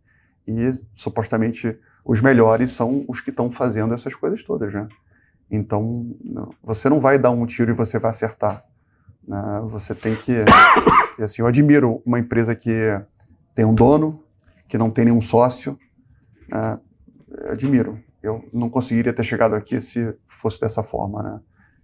E, 0.47 0.81
supostamente, 0.95 1.77
os 2.05 2.21
melhores 2.21 2.71
são 2.71 3.05
os 3.09 3.21
que 3.21 3.31
estão 3.31 3.51
fazendo 3.51 3.93
essas 3.93 4.15
coisas 4.15 4.45
todas, 4.45 4.73
né? 4.73 4.87
Então, 5.51 6.17
você 6.63 6.89
não 6.89 7.01
vai 7.01 7.19
dar 7.19 7.31
um 7.31 7.45
tiro 7.47 7.73
e 7.73 7.75
você 7.75 7.99
vai 7.99 8.13
acertar. 8.13 8.65
Né? 9.27 9.63
Você 9.67 9.93
tem 9.93 10.15
que... 10.15 10.45
E, 11.19 11.23
assim, 11.23 11.43
eu 11.43 11.49
admiro 11.49 12.01
uma 12.07 12.21
empresa 12.21 12.55
que 12.55 12.71
tem 13.53 13.65
um 13.65 13.75
dono, 13.75 14.23
que 14.69 14.79
não 14.79 14.89
tem 14.89 15.07
nenhum 15.07 15.21
sócio. 15.21 15.77
Né? 16.49 16.79
Admiro. 17.49 18.01
Eu 18.23 18.45
não 18.53 18.69
conseguiria 18.69 19.13
ter 19.13 19.25
chegado 19.25 19.55
aqui 19.55 19.81
se 19.81 20.15
fosse 20.27 20.61
dessa 20.61 20.83
forma, 20.83 21.23
né? 21.23 21.41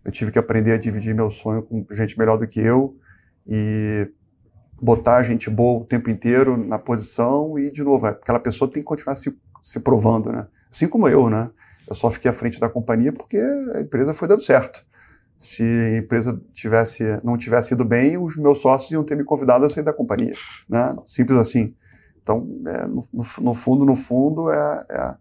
eu 0.07 0.13
tive 0.13 0.31
que 0.31 0.39
aprender 0.39 0.73
a 0.73 0.79
dividir 0.79 1.13
meu 1.15 1.29
sonho 1.31 1.65
com 1.65 1.85
gente 1.91 2.17
melhor 2.17 2.37
do 2.37 2.47
que 2.47 2.61
eu 2.61 2.97
e 3.45 4.09
botar 4.81 5.25
gente 5.25 5.51
boa 5.51 5.81
o 5.83 5.85
tempo 5.85 6.09
inteiro 6.09 6.57
na 6.57 6.79
posição 6.79 7.59
e, 7.59 7.73
de 7.73 7.83
novo, 7.83 8.07
aquela 8.07 8.39
pessoa 8.39 8.71
tem 8.71 8.83
que 8.83 8.87
continuar 8.87 9.17
se, 9.17 9.37
se 9.65 9.81
provando, 9.81 10.31
né? 10.31 10.47
Assim 10.71 10.87
como 10.87 11.09
eu, 11.09 11.29
né? 11.29 11.51
Eu 11.89 11.95
só 11.97 12.09
fiquei 12.09 12.31
à 12.31 12.35
frente 12.35 12.61
da 12.61 12.69
companhia 12.69 13.13
porque 13.13 13.37
a 13.75 13.81
empresa 13.81 14.15
foi 14.15 14.29
dando 14.29 14.43
certo. 14.43 14.87
Se 15.37 15.65
a 15.65 15.99
empresa 15.99 16.41
tivesse, 16.53 17.03
não 17.25 17.37
tivesse 17.37 17.75
ido 17.75 17.85
bem, 17.85 18.17
os 18.17 18.37
meus 18.37 18.61
sócios 18.61 18.93
iam 18.93 19.03
ter 19.03 19.17
me 19.17 19.25
convidado 19.25 19.67
a 19.67 19.71
sair 19.71 19.83
da 19.83 19.93
companhia, 19.93 20.35
né? 20.69 20.95
Simples 21.05 21.37
assim. 21.37 21.75
Então, 22.23 22.47
é, 22.69 22.87
no, 22.87 23.05
no, 23.41 23.55
fundo, 23.55 23.85
no 23.85 23.97
fundo, 23.97 24.51
é, 24.51 24.87
é, 24.89 25.17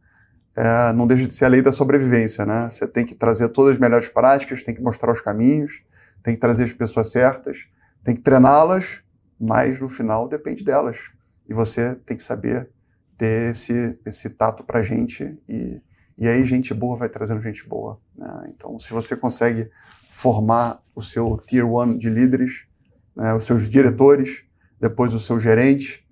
é, 0.55 0.93
não 0.93 1.05
deixa 1.05 1.27
de 1.27 1.33
ser 1.33 1.45
a 1.45 1.49
lei 1.49 1.61
da 1.61 1.71
sobrevivência, 1.71 2.45
né? 2.45 2.69
Você 2.69 2.87
tem 2.87 3.05
que 3.05 3.13
trazer 3.13 3.49
todas 3.49 3.73
as 3.73 3.77
melhores 3.77 4.07
práticas, 4.07 4.63
tem 4.63 4.73
que 4.73 4.81
mostrar 4.81 5.11
os 5.11 5.19
caminhos, 5.19 5.83
tem 6.23 6.33
que 6.33 6.39
trazer 6.39 6.63
as 6.63 6.73
pessoas 6.73 7.11
certas, 7.11 7.67
tem 8.03 8.15
que 8.15 8.21
treiná-las, 8.21 9.01
mas 9.39 9.81
no 9.81 9.89
final 9.89 10.27
depende 10.27 10.63
delas. 10.63 11.11
E 11.47 11.53
você 11.53 11.95
tem 11.95 12.15
que 12.15 12.23
saber 12.23 12.69
ter 13.17 13.51
esse, 13.51 13.99
esse 14.05 14.29
tato 14.29 14.63
para 14.63 14.81
gente 14.81 15.37
e, 15.47 15.81
e 16.17 16.27
aí 16.27 16.45
gente 16.45 16.73
boa 16.73 16.97
vai 16.97 17.09
trazendo 17.09 17.41
gente 17.41 17.67
boa. 17.67 17.99
Né? 18.17 18.47
Então, 18.49 18.79
se 18.79 18.91
você 18.91 19.15
consegue 19.15 19.69
formar 20.09 20.81
o 20.95 21.01
seu 21.01 21.37
Tier 21.37 21.65
1 21.65 21.97
de 21.97 22.09
líderes, 22.09 22.67
né, 23.15 23.33
os 23.33 23.43
seus 23.43 23.69
diretores, 23.69 24.43
depois 24.79 25.13
o 25.13 25.19
seu 25.19 25.39
gerente, 25.39 26.05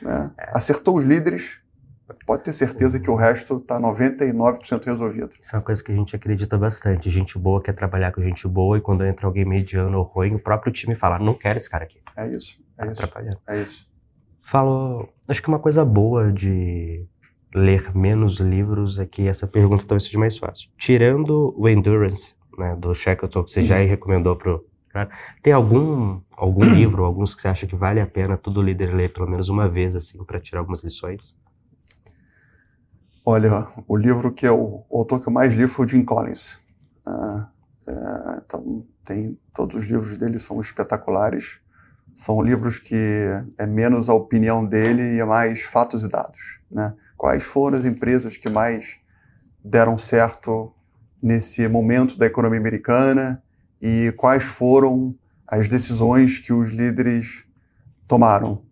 né, 0.00 0.32
é. 0.38 0.50
acertou 0.54 0.96
os 0.96 1.04
líderes, 1.04 1.61
pode 2.26 2.44
ter 2.44 2.52
certeza 2.52 2.98
que 3.00 3.10
o 3.10 3.14
resto 3.14 3.56
está 3.56 3.80
99% 3.80 4.84
resolvido. 4.84 5.30
Isso 5.40 5.54
é 5.54 5.58
uma 5.58 5.64
coisa 5.64 5.82
que 5.82 5.92
a 5.92 5.94
gente 5.94 6.14
acredita 6.14 6.56
bastante. 6.56 7.10
Gente 7.10 7.38
boa 7.38 7.62
quer 7.62 7.74
trabalhar 7.74 8.12
com 8.12 8.22
gente 8.22 8.46
boa 8.46 8.78
e 8.78 8.80
quando 8.80 9.04
entra 9.04 9.26
alguém 9.26 9.44
mediano 9.44 9.98
ou 9.98 10.04
ruim, 10.04 10.34
o 10.34 10.38
próprio 10.38 10.72
time 10.72 10.94
fala, 10.94 11.18
não 11.18 11.34
quero 11.34 11.56
esse 11.56 11.70
cara 11.70 11.84
aqui. 11.84 12.00
É 12.16 12.28
isso, 12.28 12.62
é 12.78 12.86
tá 12.86 12.92
isso. 12.92 13.38
É 13.48 13.62
isso. 13.62 13.92
Falo, 14.40 15.08
acho 15.28 15.40
que 15.40 15.48
uma 15.48 15.58
coisa 15.58 15.84
boa 15.84 16.32
de 16.32 17.06
ler 17.54 17.94
menos 17.94 18.40
livros 18.40 18.98
é 18.98 19.06
que 19.06 19.28
essa 19.28 19.46
pergunta 19.46 19.84
talvez 19.86 20.04
seja 20.04 20.18
mais 20.18 20.36
fácil. 20.36 20.70
Tirando 20.76 21.54
o 21.56 21.68
Endurance, 21.68 22.34
né, 22.58 22.76
do 22.76 22.94
Shackleton, 22.94 23.44
que 23.44 23.50
você 23.50 23.62
já 23.62 23.76
recomendou 23.78 24.36
pro 24.36 24.66
cara, 24.88 25.10
tem 25.42 25.52
algum 25.52 26.20
algum 26.32 26.64
livro, 26.68 27.04
alguns 27.04 27.34
que 27.34 27.42
você 27.42 27.48
acha 27.48 27.66
que 27.66 27.76
vale 27.76 28.00
a 28.00 28.06
pena 28.06 28.36
todo 28.36 28.62
líder 28.62 28.94
ler 28.94 29.12
pelo 29.12 29.28
menos 29.28 29.48
uma 29.48 29.68
vez, 29.68 29.94
assim, 29.94 30.22
para 30.24 30.40
tirar 30.40 30.60
algumas 30.60 30.82
lições? 30.82 31.36
Olha, 33.24 33.68
o 33.86 33.96
livro 33.96 34.32
que 34.32 34.48
o, 34.48 34.84
o 34.90 34.98
autor 34.98 35.20
que 35.20 35.28
eu 35.28 35.32
mais 35.32 35.54
li 35.54 35.68
foi 35.68 35.86
o 35.86 35.88
Jim 35.88 36.04
Collins. 36.04 36.58
Ah, 37.06 37.48
é, 37.86 38.42
então, 38.44 38.84
tem 39.04 39.38
todos 39.54 39.76
os 39.76 39.84
livros 39.84 40.18
dele 40.18 40.40
são 40.40 40.60
espetaculares. 40.60 41.60
São 42.12 42.42
livros 42.42 42.80
que 42.80 43.28
é 43.56 43.64
menos 43.64 44.08
a 44.08 44.14
opinião 44.14 44.66
dele 44.66 45.14
e 45.14 45.20
é 45.20 45.24
mais 45.24 45.62
fatos 45.62 46.02
e 46.02 46.08
dados. 46.08 46.58
Né? 46.68 46.92
Quais 47.16 47.44
foram 47.44 47.78
as 47.78 47.84
empresas 47.84 48.36
que 48.36 48.48
mais 48.48 48.98
deram 49.64 49.96
certo 49.96 50.74
nesse 51.22 51.68
momento 51.68 52.18
da 52.18 52.26
economia 52.26 52.58
americana 52.58 53.40
e 53.80 54.12
quais 54.16 54.42
foram 54.42 55.14
as 55.46 55.68
decisões 55.68 56.40
que 56.40 56.52
os 56.52 56.72
líderes 56.72 57.46
tomaram? 58.08 58.62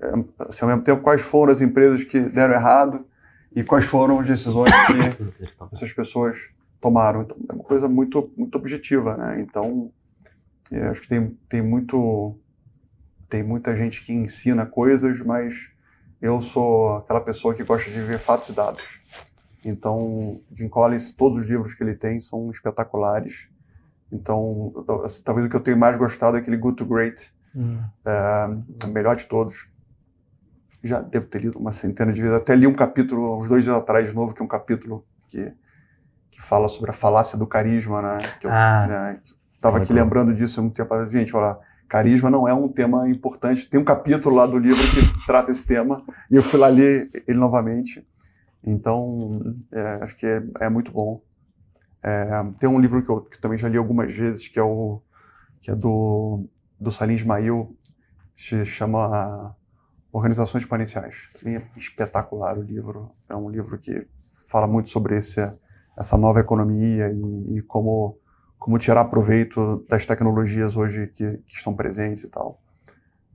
É, 0.00 0.12
assim, 0.40 0.64
ao 0.64 0.68
mesmo 0.70 0.82
tempo, 0.82 1.02
quais 1.02 1.20
foram 1.20 1.52
as 1.52 1.60
empresas 1.60 2.02
que 2.02 2.18
deram 2.18 2.54
errado 2.54 3.06
e 3.54 3.62
quais 3.62 3.84
foram 3.84 4.20
as 4.20 4.26
decisões 4.26 4.70
que 4.86 5.44
essas 5.72 5.92
pessoas 5.92 6.50
tomaram. 6.80 7.22
Então, 7.22 7.36
é 7.48 7.52
uma 7.52 7.64
coisa 7.64 7.88
muito, 7.88 8.30
muito 8.36 8.56
objetiva, 8.56 9.16
né? 9.16 9.40
Então, 9.40 9.90
é, 10.70 10.88
acho 10.88 11.02
que 11.02 11.08
tem, 11.08 11.38
tem 11.48 11.62
muito 11.62 12.36
tem 13.28 13.42
muita 13.42 13.74
gente 13.74 14.04
que 14.04 14.12
ensina 14.12 14.66
coisas, 14.66 15.20
mas 15.22 15.70
eu 16.20 16.42
sou 16.42 16.96
aquela 16.96 17.20
pessoa 17.20 17.54
que 17.54 17.64
gosta 17.64 17.90
de 17.90 17.98
ver 18.00 18.18
fatos 18.18 18.50
e 18.50 18.52
dados. 18.52 19.00
Então, 19.64 20.40
Jim 20.52 20.68
Collins, 20.68 21.12
todos 21.12 21.38
os 21.38 21.46
livros 21.46 21.72
que 21.72 21.82
ele 21.82 21.94
tem 21.94 22.20
são 22.20 22.50
espetaculares. 22.50 23.48
Então, 24.10 24.72
talvez 25.24 25.46
o 25.46 25.48
que 25.50 25.56
eu 25.56 25.62
tenho 25.62 25.78
mais 25.78 25.96
gostado 25.96 26.36
é 26.36 26.40
aquele 26.40 26.58
Good 26.58 26.76
to 26.76 26.84
Great, 26.84 27.32
hum. 27.56 27.82
é, 28.04 28.86
o 28.86 28.88
melhor 28.88 29.16
de 29.16 29.26
todos 29.26 29.71
já 30.82 31.00
devo 31.00 31.26
ter 31.26 31.42
lido 31.42 31.58
uma 31.58 31.72
centena 31.72 32.12
de 32.12 32.20
vezes. 32.20 32.36
Até 32.36 32.56
li 32.56 32.66
um 32.66 32.72
capítulo, 32.72 33.40
uns 33.40 33.48
dois 33.48 33.64
dias 33.64 33.76
atrás, 33.76 34.08
de 34.08 34.14
novo, 34.14 34.34
que 34.34 34.42
é 34.42 34.44
um 34.44 34.48
capítulo 34.48 35.04
que, 35.28 35.54
que 36.30 36.42
fala 36.42 36.68
sobre 36.68 36.90
a 36.90 36.94
falácia 36.94 37.38
do 37.38 37.46
carisma, 37.46 38.02
né? 38.02 38.18
Que 38.40 38.46
eu 38.46 38.50
ah, 38.50 38.86
né, 38.88 39.20
estava 39.54 39.78
aqui 39.78 39.92
lembrando 39.92 40.34
disso 40.34 40.60
há 40.60 40.64
um 40.64 40.70
tempo. 40.70 41.06
Gente, 41.06 41.34
olha, 41.36 41.58
carisma 41.88 42.30
não 42.30 42.48
é 42.48 42.54
um 42.54 42.68
tema 42.68 43.08
importante. 43.08 43.68
Tem 43.68 43.78
um 43.78 43.84
capítulo 43.84 44.34
lá 44.34 44.46
do 44.46 44.58
livro 44.58 44.82
que 44.90 45.26
trata 45.26 45.50
esse 45.50 45.64
tema, 45.64 46.04
e 46.30 46.34
eu 46.34 46.42
fui 46.42 46.58
lá 46.58 46.68
ler 46.68 47.10
ele 47.28 47.38
novamente. 47.38 48.06
Então, 48.64 49.40
é, 49.70 49.98
acho 50.02 50.16
que 50.16 50.26
é, 50.26 50.42
é 50.60 50.68
muito 50.68 50.92
bom. 50.92 51.22
É, 52.02 52.28
tem 52.58 52.68
um 52.68 52.80
livro 52.80 53.02
que 53.02 53.08
eu 53.08 53.20
que 53.20 53.40
também 53.40 53.56
já 53.56 53.68
li 53.68 53.76
algumas 53.76 54.12
vezes, 54.12 54.48
que 54.48 54.58
é 54.58 54.62
o 54.62 55.00
que 55.60 55.70
é 55.70 55.76
do, 55.76 56.48
do 56.78 56.90
Salim 56.90 57.14
Ismail, 57.14 57.76
se 58.34 58.64
chama 58.66 59.54
Organizações 60.12 60.62
Exponenciais. 60.62 61.30
É 61.44 61.62
espetacular 61.76 62.58
o 62.58 62.62
livro. 62.62 63.10
É 63.28 63.34
um 63.34 63.48
livro 63.48 63.78
que 63.78 64.06
fala 64.46 64.66
muito 64.66 64.90
sobre 64.90 65.16
esse, 65.16 65.40
essa 65.98 66.18
nova 66.18 66.40
economia 66.40 67.10
e, 67.10 67.56
e 67.56 67.62
como, 67.62 68.18
como 68.58 68.78
tirar 68.78 69.06
proveito 69.06 69.84
das 69.88 70.04
tecnologias 70.04 70.76
hoje 70.76 71.06
que, 71.08 71.38
que, 71.38 71.56
estão 71.56 71.74
presentes 71.74 72.24
e 72.24 72.28
tal. 72.28 72.60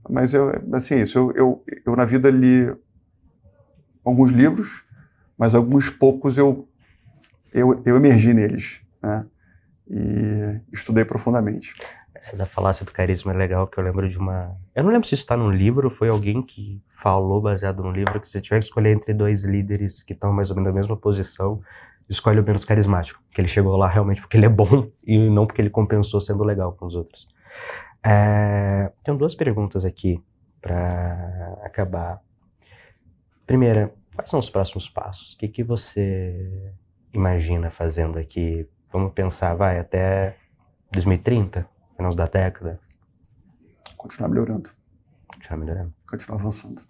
Mas 0.08 0.32
eu, 0.32 0.52
assim, 0.72 0.98
isso, 0.98 1.18
eu, 1.18 1.32
eu, 1.34 1.64
eu 1.84 1.96
na 1.96 2.04
vida 2.04 2.30
li 2.30 2.72
alguns 4.04 4.30
livros, 4.30 4.84
mas 5.36 5.54
alguns 5.54 5.90
poucos 5.90 6.38
eu, 6.38 6.68
eu, 7.52 7.82
eu 7.84 7.96
emergi 7.96 8.32
neles, 8.32 8.80
né? 9.02 9.26
E 9.90 10.60
estudei 10.72 11.04
profundamente. 11.04 11.74
Essa 12.18 12.36
da 12.36 12.46
falácia 12.46 12.84
do 12.84 12.90
carisma 12.90 13.32
é 13.32 13.36
legal, 13.36 13.68
que 13.68 13.78
eu 13.78 13.84
lembro 13.84 14.08
de 14.08 14.18
uma. 14.18 14.56
Eu 14.74 14.82
não 14.82 14.90
lembro 14.90 15.06
se 15.06 15.14
isso 15.14 15.22
está 15.22 15.36
no 15.36 15.50
livro 15.50 15.86
ou 15.86 15.90
foi 15.90 16.08
alguém 16.08 16.42
que 16.42 16.82
falou 16.90 17.40
baseado 17.40 17.80
no 17.82 17.92
livro 17.92 18.20
que 18.20 18.28
se 18.28 18.40
tiver 18.40 18.58
que 18.58 18.64
escolher 18.64 18.92
entre 18.92 19.14
dois 19.14 19.44
líderes 19.44 20.02
que 20.02 20.14
estão 20.14 20.32
mais 20.32 20.50
ou 20.50 20.56
menos 20.56 20.72
na 20.72 20.74
mesma 20.74 20.96
posição, 20.96 21.62
escolhe 22.08 22.40
o 22.40 22.42
menos 22.42 22.64
carismático. 22.64 23.22
Que 23.30 23.40
ele 23.40 23.46
chegou 23.46 23.76
lá 23.76 23.88
realmente 23.88 24.20
porque 24.20 24.36
ele 24.36 24.46
é 24.46 24.48
bom 24.48 24.90
e 25.06 25.30
não 25.30 25.46
porque 25.46 25.62
ele 25.62 25.70
compensou 25.70 26.20
sendo 26.20 26.42
legal 26.42 26.72
com 26.72 26.86
os 26.86 26.96
outros. 26.96 27.28
É... 28.04 28.90
Tenho 29.04 29.16
duas 29.16 29.36
perguntas 29.36 29.84
aqui 29.84 30.20
para 30.60 31.56
acabar. 31.62 32.20
Primeira, 33.46 33.92
quais 34.16 34.28
são 34.28 34.40
os 34.40 34.50
próximos 34.50 34.88
passos? 34.88 35.34
O 35.34 35.38
que, 35.38 35.46
que 35.46 35.62
você 35.62 36.72
imagina 37.14 37.70
fazendo 37.70 38.18
aqui? 38.18 38.68
Vamos 38.90 39.12
pensar, 39.12 39.54
vai, 39.54 39.78
até 39.78 40.36
2030? 40.92 41.77
Finais 41.98 42.16
da 42.16 42.26
década? 42.26 42.80
Continuar 43.96 44.28
melhorando. 44.28 44.70
Continuar 45.26 45.58
melhorando. 45.58 45.94
Continuar 46.08 46.38
avançando. 46.38 46.82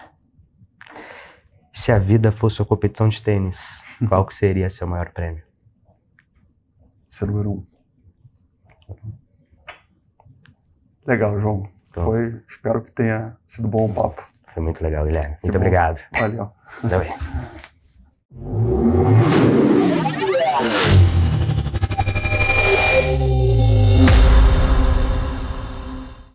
Se 1.72 1.90
a 1.90 1.98
vida 1.98 2.30
fosse 2.30 2.60
uma 2.60 2.66
competição 2.66 3.08
de 3.08 3.22
tênis, 3.22 3.82
qual 4.08 4.26
que 4.26 4.34
seria 4.34 4.68
seu 4.68 4.86
maior 4.86 5.10
prêmio? 5.10 5.42
Ser 7.08 7.26
número 7.26 7.50
um. 7.52 7.66
Legal, 11.06 11.40
João. 11.40 11.70
Bom. 11.94 12.04
Foi, 12.04 12.44
espero 12.46 12.82
que 12.82 12.92
tenha 12.92 13.36
sido 13.46 13.66
bom 13.66 13.86
o 13.90 13.94
papo. 13.94 14.22
Foi 14.52 14.62
muito 14.62 14.82
legal, 14.82 15.06
Guilherme. 15.06 15.38
Muito 15.42 15.56
obrigado. 15.56 16.02
Valeu. 16.12 16.52
Bem. 16.82 17.14